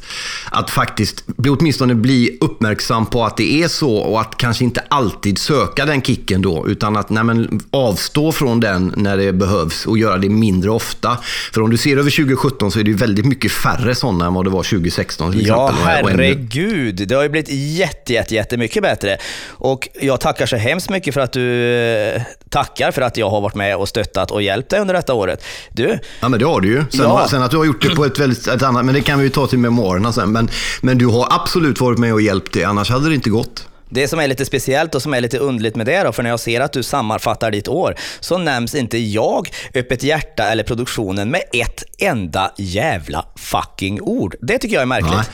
att 0.50 0.70
faktiskt 0.70 1.24
åtminstone 1.48 1.94
bli 1.94 2.38
uppmärksam 2.40 3.06
på 3.06 3.24
att 3.24 3.36
det 3.36 3.62
är 3.62 3.68
så 3.68 3.96
och 3.96 4.20
att 4.20 4.36
kanske 4.36 4.64
inte 4.64 4.80
alltid 4.88 5.38
söka 5.38 5.86
den 5.86 6.02
kicken 6.02 6.42
då. 6.42 6.68
Utan 6.68 6.96
att 6.96 7.10
nej, 7.10 7.24
men, 7.24 7.60
avstå 7.70 8.32
från 8.32 8.60
den 8.60 8.94
när 8.96 9.16
det 9.16 9.32
behövs 9.32 9.86
och 9.86 9.98
göra 9.98 10.16
det 10.18 10.28
mindre 10.28 10.70
ofta. 10.70 11.18
För 11.52 11.60
om 11.60 11.70
du 11.70 11.76
ser 11.76 11.96
över 11.96 12.10
20 12.10 12.33
2017 12.36 12.70
så 12.70 12.78
är 12.78 12.84
det 12.84 12.90
ju 12.90 12.96
väldigt 12.96 13.26
mycket 13.26 13.52
färre 13.52 13.94
sådana 13.94 14.26
än 14.26 14.34
vad 14.34 14.44
det 14.44 14.50
var 14.50 14.62
2016 14.62 15.32
till 15.32 15.46
Ja, 15.46 15.74
herregud. 15.84 17.08
Det 17.08 17.14
har 17.14 17.22
ju 17.22 17.28
blivit 17.28 17.50
jätte, 17.50 18.12
jätte, 18.12 18.34
jättemycket 18.34 18.82
bättre. 18.82 19.18
Och 19.48 19.88
jag 20.00 20.20
tackar 20.20 20.46
så 20.46 20.56
hemskt 20.56 20.90
mycket 20.90 21.14
för 21.14 21.20
att 21.20 21.32
du 21.32 21.74
eh, 21.74 22.22
tackar 22.48 22.90
för 22.90 23.02
att 23.02 23.16
jag 23.16 23.30
har 23.30 23.40
varit 23.40 23.54
med 23.54 23.76
och 23.76 23.88
stöttat 23.88 24.30
och 24.30 24.42
hjälpt 24.42 24.70
dig 24.70 24.80
under 24.80 24.94
detta 24.94 25.14
året. 25.14 25.44
Du. 25.72 25.98
Ja, 26.20 26.28
men 26.28 26.40
det 26.40 26.46
har 26.46 26.60
du 26.60 26.68
ju. 26.68 26.84
Sen, 26.90 27.00
ja. 27.00 27.26
sen 27.30 27.42
att 27.42 27.50
du 27.50 27.56
har 27.56 27.64
gjort 27.64 27.82
det 27.82 27.96
på 27.96 28.04
ett 28.04 28.18
väldigt 28.18 28.48
ett 28.48 28.62
annat, 28.62 28.84
men 28.84 28.94
det 28.94 29.00
kan 29.00 29.18
vi 29.18 29.24
ju 29.24 29.30
ta 29.30 29.46
till 29.46 29.58
memoarerna 29.58 30.12
sen. 30.12 30.32
Men, 30.32 30.48
men 30.82 30.98
du 30.98 31.06
har 31.06 31.26
absolut 31.30 31.80
varit 31.80 31.98
med 31.98 32.12
och 32.12 32.22
hjälpt 32.22 32.52
det, 32.52 32.64
annars 32.64 32.90
hade 32.90 33.08
det 33.08 33.14
inte 33.14 33.30
gått. 33.30 33.68
Det 33.94 34.08
som 34.08 34.20
är 34.20 34.28
lite 34.28 34.44
speciellt 34.44 34.94
och 34.94 35.02
som 35.02 35.14
är 35.14 35.20
lite 35.20 35.38
underligt 35.38 35.76
med 35.76 35.86
det 35.86 36.02
då, 36.02 36.12
för 36.12 36.22
när 36.22 36.30
jag 36.30 36.40
ser 36.40 36.60
att 36.60 36.72
du 36.72 36.82
sammanfattar 36.82 37.50
ditt 37.50 37.68
år, 37.68 37.94
så 38.20 38.38
nämns 38.38 38.74
inte 38.74 38.98
jag, 38.98 39.48
Öppet 39.74 40.02
Hjärta 40.02 40.44
eller 40.44 40.64
produktionen 40.64 41.30
med 41.30 41.42
ett 41.52 41.84
enda 41.98 42.52
jävla 42.58 43.26
fucking 43.36 44.00
ord. 44.00 44.36
Det 44.40 44.58
tycker 44.58 44.74
jag 44.74 44.82
är 44.82 44.86
märkligt. 44.86 45.12
Nej, 45.12 45.24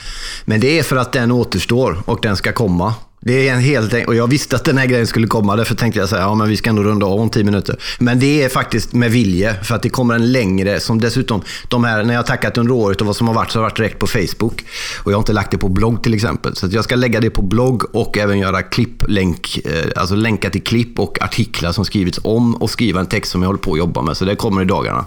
men 0.44 0.61
det 0.61 0.78
är 0.78 0.82
för 0.82 0.96
att 0.96 1.12
den 1.12 1.30
återstår 1.30 2.02
och 2.06 2.18
den 2.22 2.36
ska 2.36 2.52
komma. 2.52 2.94
Det 3.22 3.48
är 3.48 3.54
en 3.54 3.60
helt 3.60 4.06
och 4.06 4.14
jag 4.14 4.26
visste 4.26 4.56
att 4.56 4.64
den 4.64 4.78
här 4.78 4.86
grejen 4.86 5.06
skulle 5.06 5.26
komma, 5.26 5.56
därför 5.56 5.74
tänkte 5.74 6.00
jag 6.00 6.08
säga, 6.08 6.22
ja 6.22 6.34
men 6.34 6.48
vi 6.48 6.56
ska 6.56 6.70
ändå 6.70 6.82
runda 6.82 7.06
av 7.06 7.20
om 7.20 7.30
tio 7.30 7.44
minuter. 7.44 7.76
Men 7.98 8.18
det 8.18 8.42
är 8.42 8.48
faktiskt 8.48 8.92
med 8.92 9.10
vilje, 9.10 9.64
för 9.64 9.74
att 9.74 9.82
det 9.82 9.88
kommer 9.88 10.14
en 10.14 10.32
längre, 10.32 10.80
som 10.80 11.00
dessutom, 11.00 11.42
de 11.68 11.84
här, 11.84 12.04
när 12.04 12.14
jag 12.14 12.18
har 12.18 12.26
tackat 12.26 12.58
under 12.58 12.74
året 12.74 13.00
och 13.00 13.06
vad 13.06 13.16
som 13.16 13.26
har 13.28 13.34
varit, 13.34 13.50
så 13.50 13.58
har 13.58 13.62
det 13.62 13.70
varit 13.70 13.76
direkt 13.76 13.98
på 13.98 14.06
Facebook. 14.06 14.64
Och 14.98 15.12
jag 15.12 15.16
har 15.16 15.20
inte 15.20 15.32
lagt 15.32 15.50
det 15.50 15.58
på 15.58 15.68
blogg 15.68 16.02
till 16.02 16.14
exempel. 16.14 16.56
Så 16.56 16.68
jag 16.70 16.84
ska 16.84 16.96
lägga 16.96 17.20
det 17.20 17.30
på 17.30 17.42
blogg 17.42 17.94
och 17.94 18.18
även 18.18 18.38
göra 18.38 18.62
klipplänk, 18.62 19.60
länk, 19.64 19.96
alltså 19.96 20.14
länka 20.14 20.50
till 20.50 20.62
klipp 20.62 20.98
och 20.98 21.22
artiklar 21.22 21.72
som 21.72 21.84
skrivits 21.84 22.20
om 22.22 22.54
och 22.54 22.70
skriva 22.70 23.00
en 23.00 23.06
text 23.06 23.32
som 23.32 23.42
jag 23.42 23.48
håller 23.48 23.60
på 23.60 23.72
att 23.72 23.78
jobba 23.78 24.02
med. 24.02 24.16
Så 24.16 24.24
det 24.24 24.36
kommer 24.36 24.62
i 24.62 24.64
dagarna. 24.64 25.04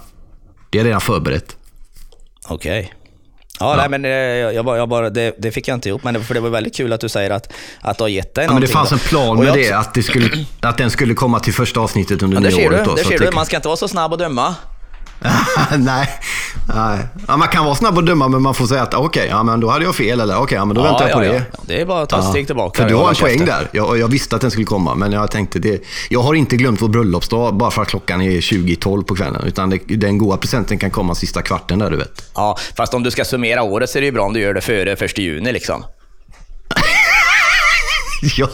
Det 0.70 0.80
är 0.80 0.84
redan 0.84 1.02
förberett. 1.02 1.56
Okej. 2.48 2.80
Okay. 2.80 3.03
Ja, 3.60 3.76
Nej, 3.76 3.90
men 3.90 4.06
eh, 4.06 4.12
jag, 4.12 4.66
bara, 4.66 4.78
jag 4.78 4.90
bara, 4.90 5.10
det, 5.10 5.36
det, 5.38 5.52
fick 5.52 5.68
jag 5.68 5.76
inte 5.76 5.90
ihop, 5.90 6.04
men 6.04 6.14
det, 6.14 6.20
för 6.24 6.34
det 6.34 6.40
var 6.40 6.50
väldigt 6.50 6.76
kul 6.76 6.94
att 6.94 7.02
du 7.02 7.10
säger 7.10 7.30
att, 7.30 7.54
att 7.82 7.98
du 7.98 8.04
har 8.04 8.10
gett 8.10 8.36
dig 8.36 8.46
ja, 8.46 8.54
men 8.54 8.62
Det 8.62 8.68
fanns 8.68 8.92
en 8.92 9.00
plan 9.00 9.40
med 9.40 9.54
det, 9.54 9.72
att, 9.72 9.94
det 9.94 10.04
skulle, 10.04 10.46
att 10.60 10.78
den 10.78 10.92
skulle 10.92 11.14
komma 11.14 11.40
till 11.40 11.54
första 11.54 11.80
avsnittet 11.80 12.24
under 12.24 12.42
ja, 12.42 12.58
nyåret. 12.58 12.86
Då, 12.86 12.96
det 12.96 13.04
ser 13.04 13.20
du, 13.20 13.32
man 13.32 13.46
ska 13.46 13.56
inte 13.56 13.68
vara 13.68 13.78
så 13.78 13.88
snabb 13.88 14.14
att 14.14 14.20
döma. 14.20 14.56
nej, 15.78 16.10
nej. 16.68 17.00
Ja, 17.28 17.38
man 17.38 17.48
kan 17.48 17.66
vara 17.66 17.76
snabb 17.76 17.98
och 17.98 18.04
döma 18.04 18.28
men 18.28 18.42
man 18.42 18.54
får 18.54 18.66
säga 18.66 18.82
att 18.82 18.94
okej, 18.94 19.06
okay, 19.06 19.28
ja, 19.28 19.44
men 19.44 19.60
då 19.60 19.70
hade 19.70 19.86
jag 19.86 19.96
fel 19.96 20.20
eller 20.20 20.34
okej, 20.34 20.44
okay, 20.44 20.58
ja, 20.58 20.66
men 20.66 20.76
då 20.76 20.82
ja, 20.82 20.86
väntar 20.86 21.08
jag 21.08 21.18
på 21.18 21.26
ja, 21.26 21.32
det. 21.32 21.46
Ja. 21.52 21.60
Det 21.68 21.82
är 21.82 21.86
bara 21.86 22.02
att 22.02 22.10
ta 22.10 22.20
ett 22.20 22.26
steg 22.26 22.46
tillbaka. 22.46 22.82
För 22.82 22.90
du 22.90 22.96
har 22.96 23.10
en 23.10 23.16
poäng 23.16 23.46
där. 23.46 23.68
Jag, 23.72 24.00
jag, 24.00 24.08
visste 24.08 24.36
att 24.36 24.42
den 24.42 24.52
skulle 24.52 24.66
komma 24.66 24.96
men 24.96 25.12
jag 25.12 25.32
tänkte 25.32 25.60
det. 25.60 25.84
Jag 26.10 26.20
har 26.20 26.34
inte 26.34 26.58
glömt 26.58 26.82
vår 26.82 26.88
bröllopsdag 26.88 27.58
bara 27.58 27.72
för 27.72 27.82
att 27.82 27.88
klockan 27.88 28.22
är 28.22 28.32
20.12 28.32 29.04
på 29.04 29.16
kvällen. 29.16 29.44
Utan 29.46 29.70
det, 29.70 29.78
den 29.88 30.18
goda 30.18 30.38
presenten 30.38 30.80
kan 30.80 30.92
komma 30.92 31.16
sista 31.16 31.42
kvarten 31.42 31.80
där 31.80 31.92
du 31.92 31.98
vet. 31.98 32.24
Ja, 32.36 32.58
fast 32.78 32.94
om 32.94 33.04
du 33.04 33.12
ska 33.12 33.26
summera 33.26 33.64
året 33.64 33.90
så 33.90 33.98
är 33.98 34.02
det 34.02 34.06
ju 34.06 34.12
bra 34.12 34.26
om 34.26 34.34
du 34.34 34.40
gör 34.40 34.54
det 34.54 34.62
före 34.62 34.96
första 34.96 35.22
juni 35.22 35.52
liksom. 35.52 35.84
ja, 38.38 38.50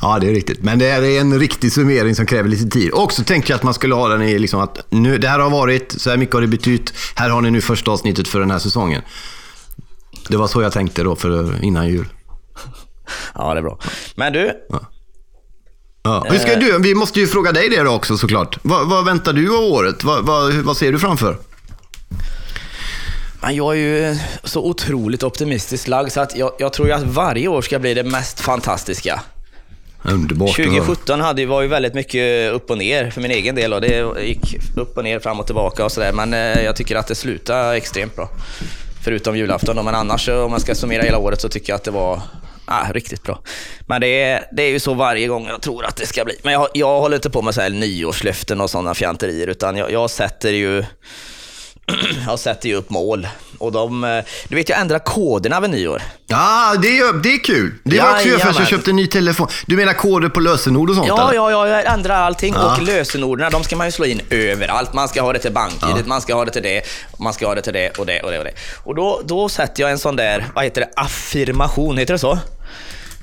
ja, 0.00 0.18
det 0.18 0.26
är 0.26 0.34
riktigt. 0.34 0.62
Men 0.62 0.78
det 0.78 0.86
är 0.86 1.20
en 1.20 1.38
riktig 1.38 1.72
summering 1.72 2.14
som 2.14 2.26
kräver 2.26 2.48
lite 2.48 2.70
tid. 2.70 2.90
Och 2.90 3.12
så 3.12 3.24
tänkte 3.24 3.52
jag 3.52 3.56
att 3.56 3.62
man 3.62 3.74
skulle 3.74 3.94
ha 3.94 4.08
den 4.08 4.22
i 4.22 4.38
liksom 4.38 4.60
att 4.60 4.86
nu, 4.90 5.18
det 5.18 5.28
här 5.28 5.38
har 5.38 5.50
varit, 5.50 5.94
så 6.00 6.10
här 6.10 6.16
mycket 6.16 6.34
har 6.34 6.40
det 6.40 6.46
betytt. 6.46 6.92
Här 7.14 7.30
har 7.30 7.40
ni 7.40 7.50
nu 7.50 7.60
första 7.60 7.90
avsnittet 7.90 8.28
för 8.28 8.40
den 8.40 8.50
här 8.50 8.58
säsongen. 8.58 9.02
Det 10.28 10.36
var 10.36 10.46
så 10.46 10.62
jag 10.62 10.72
tänkte 10.72 11.02
då 11.02 11.16
för 11.16 11.64
innan 11.64 11.88
jul. 11.88 12.06
Ja, 13.34 13.54
det 13.54 13.60
är 13.60 13.62
bra. 13.62 13.78
Men 14.14 14.32
du. 14.32 14.52
Ja. 14.68 14.80
Ja. 16.02 16.26
Vi, 16.30 16.38
ska, 16.38 16.52
eh. 16.52 16.58
du, 16.58 16.78
vi 16.78 16.94
måste 16.94 17.20
ju 17.20 17.26
fråga 17.26 17.52
dig 17.52 17.68
det 17.68 17.82
då 17.82 17.90
också 17.90 18.16
såklart. 18.16 18.58
Vad, 18.62 18.88
vad 18.88 19.04
väntar 19.04 19.32
du 19.32 19.56
av 19.56 19.64
året? 19.64 20.04
Vad, 20.04 20.26
vad, 20.26 20.52
vad 20.52 20.76
ser 20.76 20.92
du 20.92 20.98
framför? 20.98 21.38
Jag 23.42 23.76
är 23.76 23.80
ju 23.80 24.18
så 24.44 24.64
otroligt 24.64 25.22
optimistiskt 25.22 25.88
lagd 25.88 26.12
så 26.12 26.20
att 26.20 26.36
jag, 26.36 26.52
jag 26.58 26.72
tror 26.72 26.92
att 26.92 27.02
varje 27.02 27.48
år 27.48 27.62
ska 27.62 27.78
bli 27.78 27.94
det 27.94 28.04
mest 28.04 28.40
fantastiska. 28.40 29.22
Underbart. 30.08 30.56
2017 30.56 31.20
hade, 31.20 31.46
var 31.46 31.62
ju 31.62 31.68
väldigt 31.68 31.94
mycket 31.94 32.52
upp 32.52 32.70
och 32.70 32.78
ner 32.78 33.10
för 33.10 33.20
min 33.20 33.30
egen 33.30 33.54
del 33.54 33.72
och 33.72 33.80
det 33.80 34.22
gick 34.22 34.56
upp 34.76 34.96
och 34.96 35.04
ner, 35.04 35.18
fram 35.18 35.40
och 35.40 35.46
tillbaka 35.46 35.84
och 35.84 35.92
sådär. 35.92 36.12
Men 36.12 36.34
eh, 36.34 36.64
jag 36.64 36.76
tycker 36.76 36.96
att 36.96 37.06
det 37.06 37.14
slutade 37.14 37.76
extremt 37.76 38.16
bra. 38.16 38.28
Förutom 39.04 39.36
julafton 39.36 39.84
men 39.84 39.94
annars 39.94 40.28
om 40.28 40.50
man 40.50 40.60
ska 40.60 40.74
summera 40.74 41.02
hela 41.02 41.18
året 41.18 41.40
så 41.40 41.48
tycker 41.48 41.72
jag 41.72 41.76
att 41.76 41.84
det 41.84 41.90
var 41.90 42.20
ah, 42.64 42.92
riktigt 42.92 43.22
bra. 43.22 43.40
Men 43.86 44.00
det 44.00 44.22
är, 44.22 44.44
det 44.52 44.62
är 44.62 44.70
ju 44.70 44.80
så 44.80 44.94
varje 44.94 45.28
gång 45.28 45.46
jag 45.46 45.60
tror 45.62 45.84
att 45.84 45.96
det 45.96 46.06
ska 46.06 46.24
bli. 46.24 46.34
Men 46.42 46.52
jag, 46.52 46.68
jag 46.74 47.00
håller 47.00 47.16
inte 47.16 47.30
på 47.30 47.42
med 47.42 47.54
så 47.54 47.60
här 47.60 47.70
nyårslöften 47.70 48.60
och 48.60 48.70
sådana 48.70 48.94
fjanterier 48.94 49.46
utan 49.46 49.76
jag, 49.76 49.92
jag 49.92 50.10
sätter 50.10 50.50
ju 50.50 50.84
jag 52.26 52.38
sätter 52.38 52.68
ju 52.68 52.74
upp 52.74 52.90
mål. 52.90 53.28
Och 53.58 53.72
de, 53.72 54.04
eh, 54.04 54.24
du 54.48 54.56
vet, 54.56 54.68
jag 54.68 54.80
ändrar 54.80 54.98
koderna 54.98 55.60
vid 55.60 55.70
nyår. 55.70 56.02
Ja, 56.26 56.74
det 56.82 56.98
är, 56.98 57.12
det 57.12 57.34
är 57.34 57.44
kul. 57.44 57.74
Det 57.84 58.00
var 58.00 58.10
också 58.10 58.28
jag 58.28 58.40
först 58.40 58.58
jag 58.58 58.68
köpte 58.68 58.90
en 58.90 58.96
ny 58.96 59.06
telefon. 59.06 59.48
Du 59.66 59.76
menar 59.76 59.92
koder 59.92 60.28
på 60.28 60.40
lösenord 60.40 60.90
och 60.90 60.96
sånt? 60.96 61.08
Ja, 61.08 61.28
eller? 61.28 61.34
ja, 61.34 61.50
ja, 61.50 61.68
jag 61.68 61.92
ändrar 61.92 62.14
allting. 62.14 62.54
Ja. 62.54 62.76
Och 62.76 62.82
lösenorden, 62.82 63.52
de 63.52 63.64
ska 63.64 63.76
man 63.76 63.86
ju 63.86 63.90
slå 63.92 64.04
in 64.04 64.20
överallt. 64.30 64.92
Man 64.92 65.08
ska 65.08 65.22
ha 65.22 65.32
det 65.32 65.38
till 65.38 65.52
bank 65.52 65.74
ja. 65.80 65.98
man 66.06 66.20
ska 66.20 66.34
ha 66.34 66.44
det 66.44 66.50
till 66.50 66.62
det, 66.62 66.82
man 67.18 67.32
ska 67.32 67.46
ha 67.46 67.54
det 67.54 67.62
till 67.62 67.72
det 67.72 67.98
och 67.98 68.06
det 68.06 68.20
och 68.20 68.30
det 68.30 68.38
och 68.38 68.44
det. 68.44 68.52
Och 68.84 68.94
då, 68.94 69.20
då 69.24 69.48
sätter 69.48 69.82
jag 69.82 69.90
en 69.90 69.98
sån 69.98 70.16
där, 70.16 70.46
vad 70.54 70.64
heter 70.64 70.80
det, 70.80 70.88
affirmation, 70.96 71.98
heter 71.98 72.14
det 72.14 72.18
så? 72.18 72.38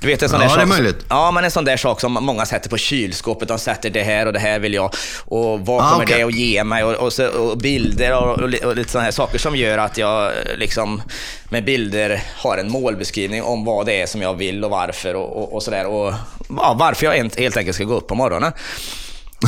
Du 0.04 0.10
vet 0.10 0.22
en 0.22 0.30
sån 0.30 0.42
ja, 0.42 0.48
där 0.48 0.56
det 0.56 0.62
är 0.62 0.66
sak, 0.66 0.70
möjligt. 0.70 1.06
Ja, 1.10 1.32
men 1.32 1.44
en 1.44 1.52
sån 1.52 1.66
där 1.66 1.78
sak 1.78 2.02
som 2.02 2.14
många 2.14 2.46
sätter 2.46 2.70
på 2.70 2.78
kylskåpet. 2.78 3.48
De 3.48 3.60
sätter 3.60 3.90
det 3.90 4.04
här 4.04 4.26
och 4.26 4.34
det 4.34 4.40
här 4.40 4.60
vill 4.60 4.74
jag. 4.74 4.94
Och 5.26 5.60
vad 5.60 5.82
ah, 5.82 5.90
kommer 5.90 6.06
okay. 6.06 6.18
det 6.18 6.24
att 6.24 6.34
ge 6.34 6.64
mig? 6.64 6.84
Och, 6.84 6.94
och, 6.94 7.14
så, 7.14 7.28
och 7.28 7.58
bilder 7.58 8.18
och, 8.18 8.40
och, 8.40 8.76
lite 8.76 8.92
sådana 8.92 9.04
här 9.04 9.12
saker 9.12 9.38
som 9.38 9.56
gör 9.56 9.78
att 9.78 9.98
jag 9.98 10.32
liksom 10.58 11.02
med 11.50 11.66
bilder 11.66 12.24
har 12.38 12.58
en 12.58 12.72
målbeskrivning 12.72 13.44
om 13.44 13.66
vad 13.66 13.86
det 13.86 14.02
är 14.02 14.06
som 14.06 14.22
jag 14.22 14.34
vill 14.34 14.64
och 14.64 14.72
varför 14.72 15.14
och, 15.14 15.54
och, 15.54 15.64
sådär. 15.64 15.86
Och 15.86 16.14
ja, 16.50 16.76
varför 16.80 17.06
jag 17.06 17.14
helt 17.38 17.58
enkelt 17.58 17.76
ska 17.76 17.84
gå 17.84 17.94
upp 17.94 18.08
på 18.08 18.16
morgonen. 18.16 18.52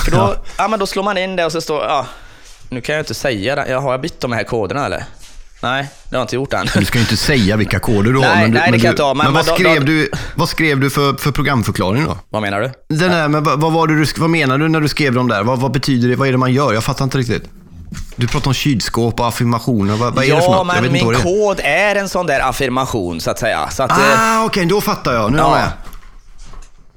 För 0.05 0.11
då, 0.11 0.35
ja, 0.57 0.67
men 0.67 0.79
då 0.79 0.87
slår 0.87 1.03
man 1.03 1.17
in 1.17 1.35
det 1.35 1.45
och 1.45 1.51
så 1.51 1.61
står 1.61 1.83
ja, 1.83 2.05
nu 2.69 2.81
kan 2.81 2.95
jag 2.95 3.01
inte 3.01 3.13
säga 3.13 3.55
det. 3.55 3.73
Har 3.73 3.91
jag 3.91 4.01
bytt 4.01 4.19
de 4.19 4.31
här 4.31 4.43
koderna 4.43 4.85
eller? 4.85 5.03
Nej, 5.65 5.89
det 6.09 6.15
har 6.15 6.21
jag 6.21 6.23
inte 6.23 6.35
gjort 6.35 6.53
än. 6.53 6.67
Du 6.75 6.85
ska 6.85 6.97
ju 6.97 7.03
inte 7.03 7.17
säga 7.17 7.55
vilka 7.55 7.79
koder 7.79 8.11
du 8.11 8.19
har. 8.19 8.25
Nej, 8.25 8.41
men 8.41 8.51
du, 8.51 8.57
nej 8.59 8.71
det 8.71 8.77
kan 8.77 8.85
jag 8.85 8.93
inte 8.93 9.03
ha. 9.03 9.13
Men, 9.13 9.25
men 9.25 9.33
vad, 9.33 9.45
skrev 9.45 9.79
då, 9.79 9.85
du, 9.85 10.09
vad 10.35 10.49
skrev 10.49 10.79
du 10.79 10.89
för, 10.89 11.13
för 11.13 11.31
programförklaring 11.31 12.05
då? 12.05 12.17
Vad 12.29 12.41
menar 12.41 12.61
du? 12.61 12.71
Den 12.95 13.11
där, 13.11 13.27
men 13.27 13.43
vad, 13.43 13.59
vad, 13.59 13.73
var 13.73 13.87
du, 13.87 14.05
vad 14.17 14.29
menar 14.29 14.57
du 14.57 14.69
när 14.69 14.81
du 14.81 14.87
skrev 14.87 15.13
dem 15.13 15.27
där? 15.27 15.43
Vad, 15.43 15.59
vad 15.59 15.71
betyder 15.71 16.09
det? 16.09 16.15
Vad 16.15 16.27
är 16.27 16.31
det 16.31 16.37
man 16.37 16.53
gör? 16.53 16.73
Jag 16.73 16.83
fattar 16.83 17.03
inte 17.03 17.17
riktigt. 17.17 17.43
Du 18.15 18.27
pratar 18.27 18.47
om 18.47 18.53
kylskåp 18.53 19.19
och 19.19 19.27
affirmationer. 19.27 19.95
Vad, 19.95 20.13
vad 20.13 20.23
är 20.23 20.29
ja, 20.29 20.35
det 20.35 20.41
för 20.41 20.51
något? 20.51 20.67
men 20.67 20.91
min 20.91 21.15
kod 21.15 21.59
är 21.63 21.95
en 21.95 22.09
sån 22.09 22.25
där 22.25 22.49
affirmation, 22.49 23.21
så 23.21 23.31
att 23.31 23.39
säga. 23.39 23.69
Så 23.69 23.83
att, 23.83 23.91
ah, 23.91 24.43
okej, 24.45 24.45
okay, 24.45 24.65
då 24.65 24.81
fattar 24.81 25.13
jag. 25.13 25.31
Nu 25.31 25.37
är 25.37 25.41
jag 25.41 25.51
med. 25.51 25.71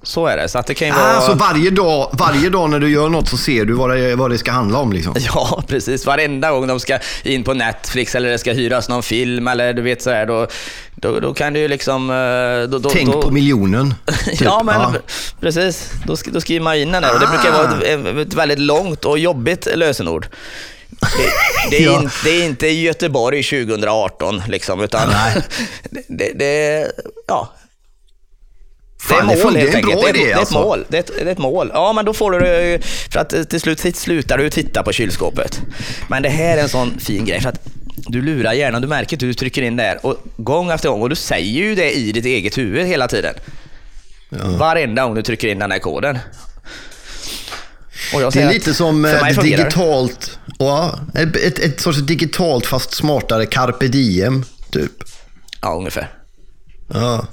Så 0.03 0.27
är 0.27 0.37
det. 0.37 0.49
Så 0.49 0.59
att 0.59 0.67
det 0.67 0.75
kan 0.75 0.89
ju 0.89 0.95
ah, 0.95 0.97
vara... 0.97 1.21
Så 1.21 1.35
varje 1.35 1.71
dag, 1.71 2.11
varje 2.13 2.51
dag 2.51 2.71
när 2.71 2.79
du 2.79 2.91
gör 2.91 3.09
något 3.09 3.29
så 3.29 3.37
ser 3.37 3.65
du 3.65 3.73
vad 3.73 3.91
det, 3.91 4.17
vad 4.17 4.31
det 4.31 4.39
ska 4.39 4.51
handla 4.51 4.79
om? 4.79 4.93
Liksom. 4.93 5.15
Ja, 5.35 5.63
precis. 5.69 6.07
Varenda 6.07 6.51
gång 6.51 6.67
de 6.67 6.81
ska 6.81 6.99
in 7.23 7.45
på 7.45 7.55
Netflix 7.55 8.15
eller 8.15 8.29
det 8.29 8.39
ska 8.39 8.53
hyras 8.53 8.89
någon 8.89 9.03
film 9.03 9.49
eller 9.49 9.73
du 9.73 9.83
vet 9.83 10.03
sådär, 10.03 10.27
då, 10.27 10.47
då, 10.95 11.21
då 11.21 11.35
kan 11.35 11.53
du 11.53 11.61
ju 11.61 11.69
liksom... 11.69 12.11
Eh, 12.11 12.71
då, 12.71 12.79
då, 12.79 12.91
Tänk 12.91 13.13
på 13.13 13.31
miljonen. 13.31 13.95
Typ. 14.25 14.41
ja, 14.41 14.63
men 14.63 14.81
ja. 14.81 14.95
precis. 15.41 15.91
Då, 16.07 16.17
då 16.27 16.41
skriver 16.41 16.65
man 16.65 16.77
in 16.77 16.93
den 16.93 17.03
där 17.03 17.15
och 17.15 17.21
det 17.21 17.27
brukar 17.27 17.53
vara 17.53 17.83
ett, 17.83 18.27
ett 18.27 18.35
väldigt 18.35 18.59
långt 18.59 19.05
och 19.05 19.19
jobbigt 19.19 19.69
lösenord. 19.75 20.27
Det, 21.01 21.31
det, 21.71 21.85
är 21.85 21.85
ja. 21.85 22.03
in, 22.03 22.11
det, 22.25 22.31
är 22.31 22.45
inte 22.45 22.69
Göteborg 22.69 23.43
2018, 23.43 24.43
liksom, 24.49 24.81
utan 24.81 25.09
det, 26.09 26.33
det, 26.35 26.87
ja, 27.27 27.55
Fan, 29.01 29.27
det 29.27 29.33
är 29.33 29.45
mål. 29.45 29.55
Det 29.55 29.61
är, 29.61 29.79
idé, 29.79 30.13
det 30.13 30.33
är 30.33 30.37
alltså. 30.37 30.55
ett 30.55 30.65
mål. 30.65 30.85
Det 30.89 30.97
är 30.97 31.01
ett, 31.01 31.11
det 31.19 31.23
är 31.23 31.27
ett 31.27 31.39
mål. 31.39 31.71
Ja, 31.75 31.93
men 31.93 32.05
då 32.05 32.15
får 32.15 32.31
du 32.31 32.39
det 32.39 32.85
för 33.13 33.21
att 33.21 33.51
till 33.51 33.61
slut 33.61 33.97
slutar 33.97 34.39
du 34.39 34.51
titta 34.51 34.83
på 34.83 34.93
kylskåpet. 34.93 35.61
Men 36.09 36.23
det 36.23 36.29
här 36.29 36.57
är 36.59 36.63
en 36.63 36.69
sån 36.69 36.99
fin 37.01 37.25
grej 37.25 37.41
för 37.41 37.49
att 37.49 37.61
du 37.97 38.23
lurar 38.23 38.53
hjärnan. 38.53 38.83
Du 38.83 38.89
märker 38.89 39.17
att 39.17 39.21
du 39.21 39.35
trycker 39.35 39.63
in 39.63 39.77
där 39.77 40.07
och 40.07 40.17
gång 40.37 40.71
efter 40.71 40.89
gång 40.89 41.03
och 41.03 41.09
du 41.09 41.17
säger 41.17 41.63
ju 41.63 41.75
det 41.75 41.97
i 41.97 42.13
ditt 42.13 42.25
eget 42.25 42.59
huvud 42.59 42.87
hela 42.87 43.09
tiden. 43.09 43.35
Ja. 44.31 44.49
Varenda 44.49 45.05
gång 45.05 45.15
du 45.15 45.23
trycker 45.23 45.49
in 45.49 45.59
den 45.59 45.71
här 45.71 45.79
koden. 45.79 46.19
det 48.13 48.41
är 48.43 48.53
lite 48.53 48.75
som 48.75 49.05
ett 49.05 49.43
digitalt, 49.43 50.39
ja, 50.59 50.99
ett, 51.15 51.37
ett, 51.37 51.59
ett 51.59 51.81
sorts 51.81 51.99
digitalt 51.99 52.67
fast 52.67 52.95
smartare 52.95 53.47
carpe 53.47 53.89
diem, 53.89 54.45
typ. 54.71 54.93
Ja, 55.63 55.75
ungefär. 55.75 56.09
Ja. 56.89 57.27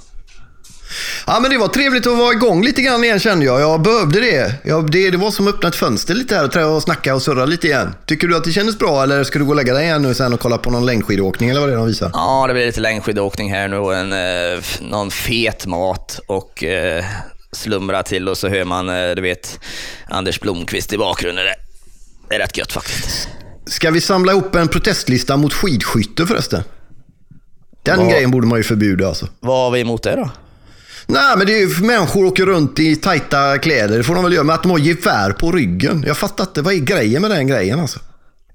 Ja, 1.26 1.38
men 1.40 1.50
det 1.50 1.58
var 1.58 1.68
trevligt 1.68 2.06
att 2.06 2.18
vara 2.18 2.32
igång 2.32 2.64
lite 2.64 2.82
grann 2.82 3.04
igen 3.04 3.18
kände 3.18 3.44
jag. 3.44 3.60
Jag 3.60 3.82
behövde 3.82 4.20
det. 4.20 4.54
Jag, 4.64 4.90
det, 4.90 5.10
det 5.10 5.16
var 5.16 5.30
som 5.30 5.48
att 5.48 5.54
öppna 5.54 5.68
ett 5.68 5.76
fönster 5.76 6.14
lite 6.14 6.34
här 6.34 6.66
och, 6.66 6.76
och 6.76 6.82
snacka 6.82 7.14
och 7.14 7.22
surra 7.22 7.44
lite 7.44 7.66
igen. 7.66 7.94
Tycker 8.06 8.28
du 8.28 8.36
att 8.36 8.44
det 8.44 8.52
kändes 8.52 8.78
bra 8.78 9.02
eller 9.02 9.24
ska 9.24 9.38
du 9.38 9.44
gå 9.44 9.50
och 9.50 9.56
lägga 9.56 9.74
dig 9.74 9.84
igen 9.84 10.02
nu 10.02 10.14
sen 10.14 10.32
och 10.32 10.40
kolla 10.40 10.58
på 10.58 10.70
någon 10.70 10.86
längdskidåkning 10.86 11.50
eller 11.50 11.60
vad 11.60 11.68
det 11.68 11.72
är 11.72 11.76
de 11.76 11.86
visar? 11.86 12.10
Ja, 12.12 12.44
det 12.46 12.54
blir 12.54 12.66
lite 12.66 12.80
längdskidåkning 12.80 13.52
här 13.52 13.68
nu 13.68 13.76
och 13.76 13.96
en, 13.96 14.12
eh, 14.12 14.62
någon 14.80 15.10
fet 15.10 15.66
mat 15.66 16.20
och 16.26 16.64
eh, 16.64 17.04
slumra 17.52 18.02
till 18.02 18.28
och 18.28 18.38
så 18.38 18.48
hör 18.48 18.64
man, 18.64 18.88
eh, 18.88 19.10
du 19.10 19.22
vet, 19.22 19.60
Anders 20.08 20.40
Blomqvist 20.40 20.92
i 20.92 20.98
bakgrunden. 20.98 21.44
Det 22.28 22.34
är 22.34 22.38
rätt 22.38 22.56
gött 22.56 22.72
faktiskt. 22.72 23.28
Ska 23.66 23.90
vi 23.90 24.00
samla 24.00 24.32
ihop 24.32 24.54
en 24.54 24.68
protestlista 24.68 25.36
mot 25.36 25.52
skidskytte 25.52 26.26
förresten? 26.26 26.62
Den 27.82 27.98
vad, 27.98 28.10
grejen 28.10 28.30
borde 28.30 28.46
man 28.46 28.58
ju 28.58 28.62
förbjuda 28.62 29.08
alltså. 29.08 29.26
Vad 29.40 29.64
har 29.64 29.70
vi 29.70 29.80
emot 29.80 30.02
det 30.02 30.16
då? 30.16 30.30
Nej, 31.06 31.36
men 31.36 31.46
det 31.46 31.52
är 31.52 31.60
ju 31.60 31.86
människor 31.86 32.24
åker 32.24 32.46
runt 32.46 32.78
i 32.78 32.96
tajta 32.96 33.58
kläder. 33.58 33.98
Det 33.98 34.04
får 34.04 34.14
de 34.14 34.24
väl 34.24 34.32
göra. 34.32 34.44
Men 34.44 34.54
att 34.54 34.62
de 34.62 34.70
har 34.70 34.78
gevär 34.78 35.30
på 35.32 35.52
ryggen. 35.52 36.04
Jag 36.06 36.16
fattar 36.16 36.44
inte. 36.44 36.62
Vad 36.62 36.74
är 36.74 36.78
grejen 36.78 37.22
med 37.22 37.30
den 37.30 37.46
grejen 37.46 37.80
alltså? 37.80 37.98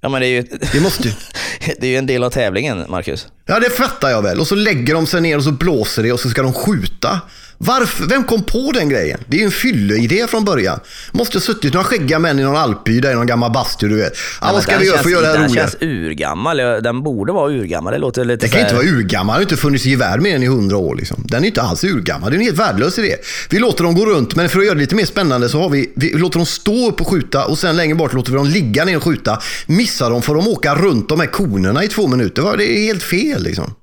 Ja, 0.01 0.09
men 0.09 0.21
det 0.21 0.27
är 0.27 0.29
ju... 0.29 0.43
Det 0.73 0.79
måste 0.79 1.07
ju... 1.07 1.13
det 1.79 1.87
är 1.87 1.91
ju 1.91 1.97
en 1.97 2.05
del 2.05 2.23
av 2.23 2.29
tävlingen, 2.29 2.85
Marcus. 2.89 3.27
Ja, 3.45 3.59
det 3.59 3.69
fattar 3.69 4.09
jag 4.09 4.21
väl. 4.21 4.39
Och 4.39 4.47
så 4.47 4.55
lägger 4.55 4.93
de 4.93 5.07
sig 5.07 5.21
ner 5.21 5.37
och 5.37 5.43
så 5.43 5.51
blåser 5.51 6.03
det 6.03 6.11
och 6.11 6.19
så 6.19 6.29
ska 6.29 6.41
de 6.41 6.53
skjuta. 6.53 7.21
Varför? 7.63 8.05
Vem 8.05 8.23
kom 8.23 8.43
på 8.43 8.71
den 8.71 8.89
grejen? 8.89 9.19
Det 9.27 9.37
är 9.37 9.39
ju 9.39 9.45
en 9.45 9.51
fylleidé 9.51 10.27
från 10.27 10.45
början. 10.45 10.79
Måste 11.11 11.37
ha 11.37 11.41
suttit 11.41 11.73
några 11.73 11.83
skäggiga 11.83 12.19
män 12.19 12.39
i 12.39 12.43
någon 12.43 12.55
alpby 12.55 12.99
där 12.99 13.11
i 13.11 13.15
någon 13.15 13.27
gammal 13.27 13.51
bastu, 13.51 13.87
du 13.87 13.95
vet. 13.97 14.13
Ja, 14.41 14.49
vad 14.53 14.63
ska 14.63 14.77
vi 14.77 14.85
göra 14.85 14.97
för 14.97 15.05
att 15.05 15.11
göra 15.11 15.21
det 15.21 15.27
här 15.27 15.33
Den 15.39 15.49
roligare? 15.49 15.69
känns 15.69 15.81
urgammal. 15.81 16.57
Den 16.57 17.03
borde 17.03 17.31
vara 17.33 17.51
urgammal. 17.51 17.93
Det 17.93 17.99
låter 17.99 18.25
lite 18.25 18.45
Den 18.45 18.49
kan 18.51 18.61
inte 18.61 18.75
vara 18.75 18.85
urgammal. 18.85 19.33
Den 19.33 19.35
har 19.35 19.41
inte 19.41 19.57
funnits 19.57 19.85
i 19.85 19.89
gevär 19.89 20.17
mer 20.19 20.35
än 20.35 20.43
i 20.43 20.47
hundra 20.47 20.77
år. 20.77 20.95
Liksom. 20.95 21.23
Den 21.27 21.43
är 21.43 21.47
inte 21.47 21.61
alls 21.61 21.83
urgammal. 21.83 22.29
Det 22.31 22.35
är 22.35 22.39
en 22.39 22.45
helt 22.45 22.59
värdelös 22.59 22.99
idé. 22.99 23.15
Vi 23.49 23.59
låter 23.59 23.83
dem 23.83 23.95
gå 23.95 24.05
runt, 24.05 24.35
men 24.35 24.49
för 24.49 24.59
att 24.59 24.65
göra 24.65 24.75
det 24.75 24.81
lite 24.81 24.95
mer 24.95 25.05
spännande 25.05 25.49
så 25.49 25.61
har 25.61 25.69
vi, 25.69 25.91
vi 25.95 26.09
låter 26.13 26.39
dem 26.39 26.45
stå 26.45 26.89
upp 26.89 27.01
och 27.01 27.07
skjuta 27.07 27.45
och 27.45 27.57
sen 27.57 27.75
längre 27.75 27.95
bort 27.95 28.13
låter 28.13 28.31
vi 28.31 28.37
dem 28.37 28.47
ligga 28.47 28.85
ner 28.85 28.97
och 28.97 29.03
skjuta. 29.03 29.41
Missar 29.65 30.09
de 30.09 30.21
får 30.21 30.35
de 30.35 30.47
åka 30.47 30.75
runt 30.75 31.09
de 31.09 31.19
här 31.19 31.27
konerna 31.27 31.83
i 31.83 31.87
två 31.87 32.07
minuter. 32.07 32.57
Det 32.57 32.65
är 32.79 32.83
helt 32.85 33.03
fel 33.03 33.43
liksom. 33.43 33.73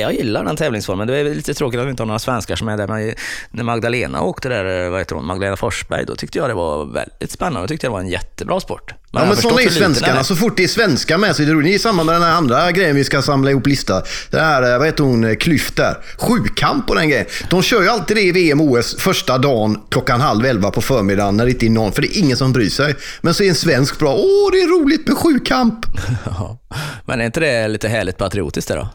Jag 0.00 0.14
gillar 0.14 0.44
den 0.44 0.56
tävlingsformen. 0.56 1.06
Det 1.06 1.16
är 1.16 1.34
lite 1.34 1.54
tråkigt 1.54 1.80
att 1.80 1.86
vi 1.86 1.90
inte 1.90 2.02
har 2.02 2.06
några 2.06 2.18
svenskar 2.18 2.56
som 2.56 2.68
är 2.68 2.76
där. 2.76 2.86
Men 2.86 3.14
när 3.50 3.64
Magdalena 3.64 4.22
åkte 4.22 4.48
där, 4.48 4.88
vad 4.90 5.00
heter 5.00 5.14
hon, 5.14 5.26
Magdalena 5.26 5.56
Forsberg, 5.56 6.04
då 6.06 6.16
tyckte 6.16 6.38
jag 6.38 6.50
det 6.50 6.54
var 6.54 6.84
väldigt 6.84 7.30
spännande. 7.30 7.60
Jag 7.60 7.68
tyckte 7.68 7.86
det 7.86 7.90
var 7.90 8.00
en 8.00 8.08
jättebra 8.08 8.60
sport. 8.60 8.94
Ja, 9.14 9.20
jag 9.20 9.20
har 9.20 9.26
men 9.26 9.36
sådana 9.36 9.60
är 9.60 9.64
ju 9.64 9.70
svenskarna. 9.70 10.24
Så 10.24 10.36
fort 10.36 10.56
det 10.56 10.64
är 10.64 10.68
svenskar 10.68 11.18
med 11.18 11.36
så 11.36 11.42
är 11.42 11.46
det 11.46 11.52
roligt. 11.52 11.70
Det 11.70 11.74
är 11.74 11.78
samma 11.78 12.04
med 12.04 12.14
den 12.14 12.22
här 12.22 12.32
andra 12.32 12.72
grejen 12.72 12.96
vi 12.96 13.04
ska 13.04 13.22
samla 13.22 13.50
ihop 13.50 13.66
lista. 13.66 14.02
Det 14.30 14.40
här, 14.40 14.72
eh, 14.72 14.78
vad 14.78 14.86
heter 14.86 15.04
hon, 15.04 15.24
eh, 15.24 15.34
Klyft 15.34 15.76
där. 15.76 15.96
Sjukamp 16.18 16.90
och 16.90 16.96
den 16.96 17.08
grejen. 17.08 17.26
De 17.50 17.62
kör 17.62 17.82
ju 17.82 17.88
alltid 17.88 18.16
det 18.16 18.22
i 18.22 18.32
VM 18.32 18.60
OS 18.60 18.96
första 18.98 19.38
dagen 19.38 19.80
klockan 19.90 20.20
halv 20.20 20.44
elva 20.44 20.70
på 20.70 20.80
förmiddagen 20.80 21.36
när 21.36 21.44
det 21.44 21.50
inte 21.50 21.66
är 21.66 21.70
någon, 21.70 21.92
för 21.92 22.02
det 22.02 22.16
är 22.16 22.18
ingen 22.18 22.36
som 22.36 22.52
bryr 22.52 22.70
sig. 22.70 22.94
Men 23.20 23.34
så 23.34 23.42
är 23.42 23.48
en 23.48 23.54
svensk 23.54 23.98
bra. 23.98 24.14
Åh, 24.14 24.50
det 24.52 24.60
är 24.60 24.80
roligt 24.80 25.08
med 25.08 25.16
sjukamp. 25.16 25.86
Ja. 26.24 26.58
Men 27.06 27.20
är 27.20 27.24
inte 27.24 27.40
det 27.40 27.68
lite 27.68 27.88
härligt 27.88 28.18
patriotiskt 28.18 28.68
det 28.68 28.74
då? 28.74 28.88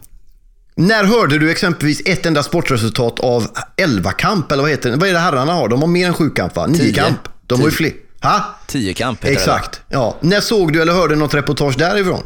När 0.80 1.04
hörde 1.04 1.40
du 1.40 1.52
exempelvis 1.52 2.02
ett 2.06 2.26
enda 2.26 2.44
sportresultat 2.44 3.20
av 3.20 3.48
elvakamp 3.78 4.52
eller 4.52 4.64
vad 4.64 4.72
heter 4.72 4.92
det? 4.92 4.96
Vad 4.96 5.10
är 5.10 5.14
det 5.14 5.20
herrarna 5.20 5.54
har? 5.54 5.70
De 5.70 5.82
har 5.82 5.88
mer 5.88 6.08
än 6.08 6.14
sjukamp 6.14 6.56
va? 6.56 6.68
Niokamp. 6.68 7.20
De 7.48 7.60
har 7.60 7.68
ju 7.68 7.72
fler. 7.72 7.92
Ha? 8.22 8.56
Tiokamp 8.68 9.24
heter 9.24 9.34
Exakt. 9.34 9.82
Ja. 9.90 10.18
När 10.22 10.42
såg 10.42 10.74
du 10.74 10.82
eller 10.82 10.94
hörde 10.94 11.16
något 11.16 11.34
reportage 11.34 11.78
därifrån? 11.78 12.24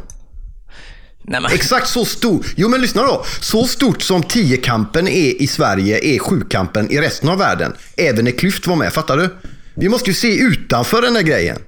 Nej, 1.24 1.40
men, 1.40 1.52
Exakt 1.52 1.88
så 1.88 2.04
stor. 2.04 2.46
Jo 2.56 2.68
men 2.68 2.80
lyssna 2.80 3.02
då. 3.02 3.24
Så 3.40 3.64
stort 3.64 4.02
som 4.02 4.22
tiokampen 4.22 5.08
är 5.08 5.42
i 5.42 5.46
Sverige 5.46 6.14
är 6.14 6.18
sjukampen 6.18 6.90
i 6.90 7.00
resten 7.00 7.28
av 7.28 7.38
världen. 7.38 7.72
Även 7.96 8.24
när 8.24 8.32
Klyft 8.32 8.66
var 8.66 8.76
med, 8.76 8.92
fattar 8.92 9.16
du? 9.16 9.36
Vi 9.74 9.88
måste 9.88 10.10
ju 10.10 10.14
se 10.14 10.38
utanför 10.38 11.02
den 11.02 11.14
där 11.14 11.22
grejen. 11.22 11.58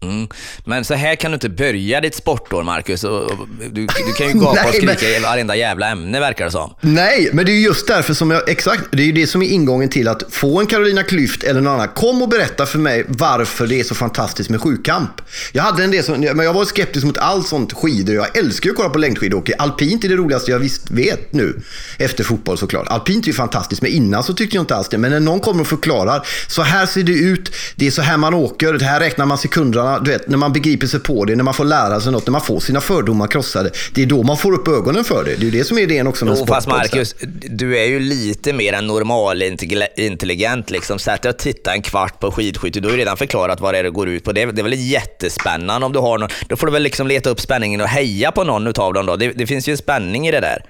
Mm. 0.00 0.28
men 0.64 0.84
så 0.84 0.94
här 0.94 1.14
kan 1.16 1.30
du 1.30 1.34
inte 1.34 1.48
börja 1.48 2.00
ditt 2.00 2.14
sportår, 2.14 2.62
Marcus. 2.62 3.04
Och, 3.04 3.22
och, 3.22 3.48
du, 3.70 3.86
du 3.86 4.12
kan 4.18 4.26
ju 4.28 4.32
gapa 4.40 4.48
och 4.50 4.54
Nej, 4.54 4.72
skrika 4.72 5.06
men- 5.06 5.16
i 5.16 5.18
varenda 5.20 5.56
jävla 5.56 5.88
ämne, 5.88 6.20
verkar 6.20 6.44
det 6.44 6.50
som. 6.50 6.74
Nej, 6.80 7.30
men 7.32 7.44
det 7.46 7.52
är 7.52 7.54
ju 7.54 7.62
just 7.64 7.86
därför 7.86 8.14
som 8.14 8.30
jag, 8.30 8.48
exakt, 8.48 8.82
det 8.92 9.02
är 9.02 9.06
ju 9.06 9.12
det 9.12 9.26
som 9.26 9.42
är 9.42 9.46
ingången 9.46 9.88
till 9.88 10.08
att 10.08 10.22
få 10.30 10.60
en 10.60 10.66
Carolina 10.66 11.02
Klyft 11.02 11.42
eller 11.42 11.60
någon 11.60 11.74
annan. 11.74 11.88
Kom 11.88 12.22
och 12.22 12.28
berätta 12.28 12.66
för 12.66 12.78
mig 12.78 13.04
varför 13.08 13.66
det 13.66 13.80
är 13.80 13.84
så 13.84 13.94
fantastiskt 13.94 14.50
med 14.50 14.60
sjukamp. 14.60 15.10
Jag 15.52 15.62
hade 15.62 15.84
en 15.84 15.90
del 15.90 16.04
som, 16.04 16.20
men 16.20 16.38
jag 16.46 16.52
var 16.52 16.64
skeptisk 16.64 17.06
mot 17.06 17.18
allt 17.18 17.48
sånt 17.48 17.72
skidor. 17.72 18.14
Jag 18.14 18.36
älskar 18.36 18.66
ju 18.66 18.70
att 18.70 18.76
kolla 18.76 18.88
på 18.90 18.98
längdskidåkning. 18.98 19.56
Alpint 19.58 20.04
är 20.04 20.08
det 20.08 20.16
roligaste 20.16 20.50
jag 20.50 20.58
visst 20.58 20.90
vet 20.90 21.32
nu. 21.32 21.60
Efter 21.98 22.24
fotboll 22.24 22.58
såklart. 22.58 22.88
Alpint 22.88 23.24
är 23.24 23.26
ju 23.28 23.32
fantastiskt, 23.34 23.82
men 23.82 23.90
innan 23.90 24.22
så 24.22 24.34
tyckte 24.34 24.56
jag 24.56 24.62
inte 24.62 24.76
alls 24.76 24.88
det. 24.88 24.98
Men 24.98 25.10
när 25.10 25.20
någon 25.20 25.40
kommer 25.40 25.60
och 25.60 25.66
förklarar, 25.66 26.26
så 26.48 26.62
här 26.62 26.86
ser 26.86 27.02
det 27.02 27.12
ut, 27.12 27.52
det 27.76 27.86
är 27.86 27.90
så 27.90 28.02
här 28.02 28.16
man 28.16 28.34
åker, 28.34 28.72
det 28.72 28.84
här 28.84 29.00
räknar 29.00 29.26
man 29.26 29.38
sekunderna, 29.38 29.87
du 30.04 30.10
vet, 30.10 30.28
när 30.28 30.36
man 30.38 30.52
begriper 30.52 30.86
sig 30.86 31.00
på 31.00 31.24
det, 31.24 31.36
när 31.36 31.44
man 31.44 31.54
får 31.54 31.64
lära 31.64 32.00
sig 32.00 32.12
något, 32.12 32.26
när 32.26 32.32
man 32.32 32.40
får 32.40 32.60
sina 32.60 32.80
fördomar 32.80 33.26
krossade. 33.26 33.70
Det 33.94 34.02
är 34.02 34.06
då 34.06 34.22
man 34.22 34.36
får 34.36 34.52
upp 34.52 34.68
ögonen 34.68 35.04
för 35.04 35.24
det. 35.24 35.30
Det 35.30 35.42
är 35.42 35.44
ju 35.44 35.50
det 35.50 35.64
som 35.64 35.78
är 35.78 35.82
idén 35.82 36.06
också 36.06 36.24
med 36.24 36.36
Jo, 36.38 36.46
fast. 36.46 36.68
Marcus, 36.68 37.14
du 37.42 37.78
är 37.78 37.84
ju 37.84 38.00
lite 38.00 38.52
mer 38.52 38.72
än 38.72 38.86
normalintelligent. 38.86 40.70
Liksom. 40.70 40.98
Sätt 40.98 41.22
dig 41.22 41.30
och 41.30 41.38
titta 41.38 41.72
en 41.72 41.82
kvart 41.82 42.20
på 42.20 42.30
skidskytte, 42.30 42.80
du 42.80 42.88
har 42.88 42.92
ju 42.92 42.98
redan 42.98 43.16
förklarat 43.16 43.60
vad 43.60 43.74
det 43.74 43.78
är 43.78 43.82
det 43.82 43.90
går 43.90 44.08
ut 44.08 44.24
på. 44.24 44.32
Det 44.32 44.42
är, 44.42 44.46
det 44.46 44.60
är 44.60 44.64
väl 44.64 44.74
jättespännande 44.74 45.86
om 45.86 45.92
du 45.92 45.98
har 45.98 46.18
någon. 46.18 46.28
Då 46.48 46.56
får 46.56 46.66
du 46.66 46.72
väl 46.72 46.82
liksom 46.82 47.06
leta 47.06 47.30
upp 47.30 47.40
spänningen 47.40 47.80
och 47.80 47.88
heja 47.88 48.32
på 48.32 48.44
någon 48.44 48.66
utav 48.66 48.92
dem 48.92 49.06
då. 49.06 49.16
Det, 49.16 49.32
det 49.32 49.46
finns 49.46 49.68
ju 49.68 49.70
en 49.70 49.78
spänning 49.78 50.28
i 50.28 50.30
det 50.30 50.40
där. 50.40 50.64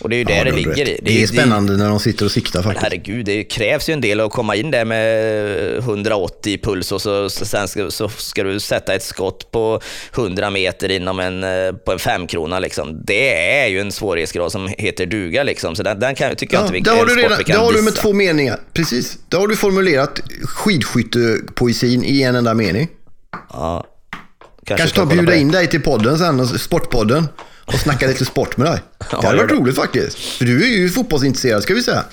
Och 0.00 0.08
det 0.08 0.16
är 0.16 0.18
ju 0.18 0.24
där 0.24 0.34
Ja, 0.36 0.44
det 0.44 0.50
har 0.50 0.56
ligger 0.56 0.88
i. 0.88 1.00
Det 1.02 1.22
är 1.22 1.26
spännande 1.26 1.76
när 1.76 1.88
de 1.88 2.00
sitter 2.00 2.24
och 2.24 2.30
siktar 2.30 2.62
faktiskt. 2.62 2.82
Herregud, 2.82 3.26
det 3.26 3.44
krävs 3.44 3.88
ju 3.88 3.92
en 3.92 4.00
del 4.00 4.20
att 4.20 4.30
komma 4.32 4.56
in 4.56 4.70
där 4.70 4.84
med 4.84 5.78
180 5.78 6.52
i 6.52 6.58
puls 6.58 6.92
och 6.92 7.02
så, 7.02 7.30
så 7.30 7.44
sen 7.44 7.68
ska, 7.68 7.90
så 7.90 8.08
ska 8.08 8.42
du 8.44 8.60
sätta 8.60 8.94
ett 8.94 9.02
skott 9.02 9.50
på 9.50 9.80
100 10.14 10.50
meter 10.50 10.90
inom 10.90 11.20
en, 11.20 11.44
eh, 11.44 11.72
på 11.72 11.92
en 11.92 11.98
femkrona. 11.98 12.58
Liksom. 12.58 13.00
Det 13.04 13.34
är 13.60 13.66
ju 13.66 13.80
en 13.80 13.92
svårighetsgrad 13.92 14.52
som 14.52 14.68
heter 14.78 15.06
duga. 15.06 15.42
Liksom. 15.42 15.76
Så 15.76 15.82
den, 15.82 16.00
den 16.00 16.14
kan, 16.14 16.36
tycker 16.36 16.56
jag 16.56 16.68
Ja, 16.70 16.76
inte 16.76 16.90
vi, 16.90 16.98
har, 16.98 17.06
du 17.06 17.14
redan, 17.14 17.38
vi 17.38 17.44
kan 17.44 17.56
där 17.56 17.64
har 17.64 17.72
du 17.72 17.82
med 17.82 17.92
dissa. 17.92 18.02
två 18.02 18.12
meningar. 18.12 18.60
Precis. 18.72 19.18
Där 19.28 19.38
har 19.38 19.46
du 19.46 19.56
formulerat 19.56 20.20
skidskyttepoesin 20.44 22.04
i 22.04 22.22
en 22.22 22.34
enda 22.34 22.54
mening. 22.54 22.88
Ja. 23.52 23.86
Kanske 24.66 24.86
ta 24.88 24.94
kan 24.94 25.02
och 25.04 25.08
kolla 25.08 25.10
på 25.10 25.16
bjuda 25.16 25.32
det. 25.32 25.38
in 25.38 25.50
dig 25.50 25.66
till 25.66 25.82
podden 25.82 26.18
sen, 26.18 26.48
Sportpodden, 26.58 27.28
och 27.64 27.74
snacka 27.74 28.06
lite 28.06 28.24
sport 28.24 28.56
med 28.56 28.66
dig. 28.66 28.78
Det 29.10 29.26
hade 29.26 29.38
varit 29.38 29.50
roligt 29.50 29.76
faktiskt. 29.76 30.18
För 30.18 30.44
du 30.44 30.62
är 30.62 30.68
ju 30.68 30.88
fotbollsintresserad 30.88 31.62
ska 31.62 31.74
vi 31.74 31.82
säga. 31.82 32.04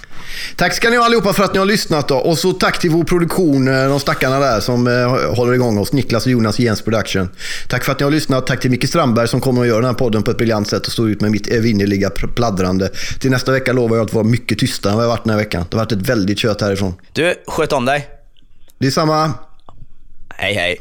Tack 0.56 0.74
ska 0.74 0.90
ni 0.90 0.98
ha 0.98 1.06
allihopa 1.06 1.34
för 1.34 1.44
att 1.44 1.54
ni 1.54 1.60
har 1.60 1.66
lyssnat 1.66 2.08
då. 2.08 2.16
Och 2.18 2.38
så 2.38 2.54
tack 2.54 2.80
till 2.80 2.90
vår 2.90 3.04
produktion, 3.04 3.68
eh, 3.68 3.90
de 3.90 4.00
stackarna 4.00 4.40
där 4.40 4.60
som 4.60 4.88
eh, 4.88 5.36
håller 5.36 5.54
igång 5.54 5.78
oss. 5.78 5.94
Niklas 5.94 6.26
och 6.26 6.32
Jonas 6.32 6.60
Jens 6.60 6.82
Production. 6.82 7.30
Tack 7.68 7.84
för 7.84 7.92
att 7.92 8.00
ni 8.00 8.04
har 8.04 8.12
lyssnat. 8.12 8.48
Tack 8.48 8.60
till 8.62 8.72
Micke 8.72 8.88
Strandberg 8.90 9.28
som 9.28 9.42
kommer 9.42 9.62
att 9.62 9.68
göra 9.68 9.78
den 9.78 9.86
här 9.90 9.94
podden 9.94 10.24
på 10.24 10.32
ett 10.32 10.38
briljant 10.38 10.68
sätt 10.68 10.86
och 10.88 10.92
stå 10.94 11.08
ut 11.08 11.22
med 11.22 11.32
mitt 11.32 11.48
evinnerliga 11.48 12.10
pr- 12.10 12.34
pladdrande. 12.34 12.90
Till 13.20 13.32
nästa 13.32 13.52
vecka 13.52 13.74
lovar 13.74 13.98
jag 13.98 14.06
att 14.06 14.14
vara 14.14 14.24
mycket 14.26 14.60
tystare 14.60 14.92
än 14.92 14.98
vad 14.98 15.06
jag 15.06 15.10
varit 15.10 15.24
den 15.24 15.32
här 15.32 15.38
veckan. 15.38 15.66
Det 15.70 15.78
har 15.78 15.84
varit 15.86 15.92
ett 15.92 16.10
väldigt 16.10 16.40
kött 16.40 16.62
härifrån. 16.62 16.94
Du, 17.14 17.36
sköt 17.48 17.74
om 17.74 17.86
dig. 17.86 18.08
Det 18.80 18.88
är 18.88 18.92
samma. 18.92 19.34
Hej, 20.30 20.54
hej. 20.54 20.78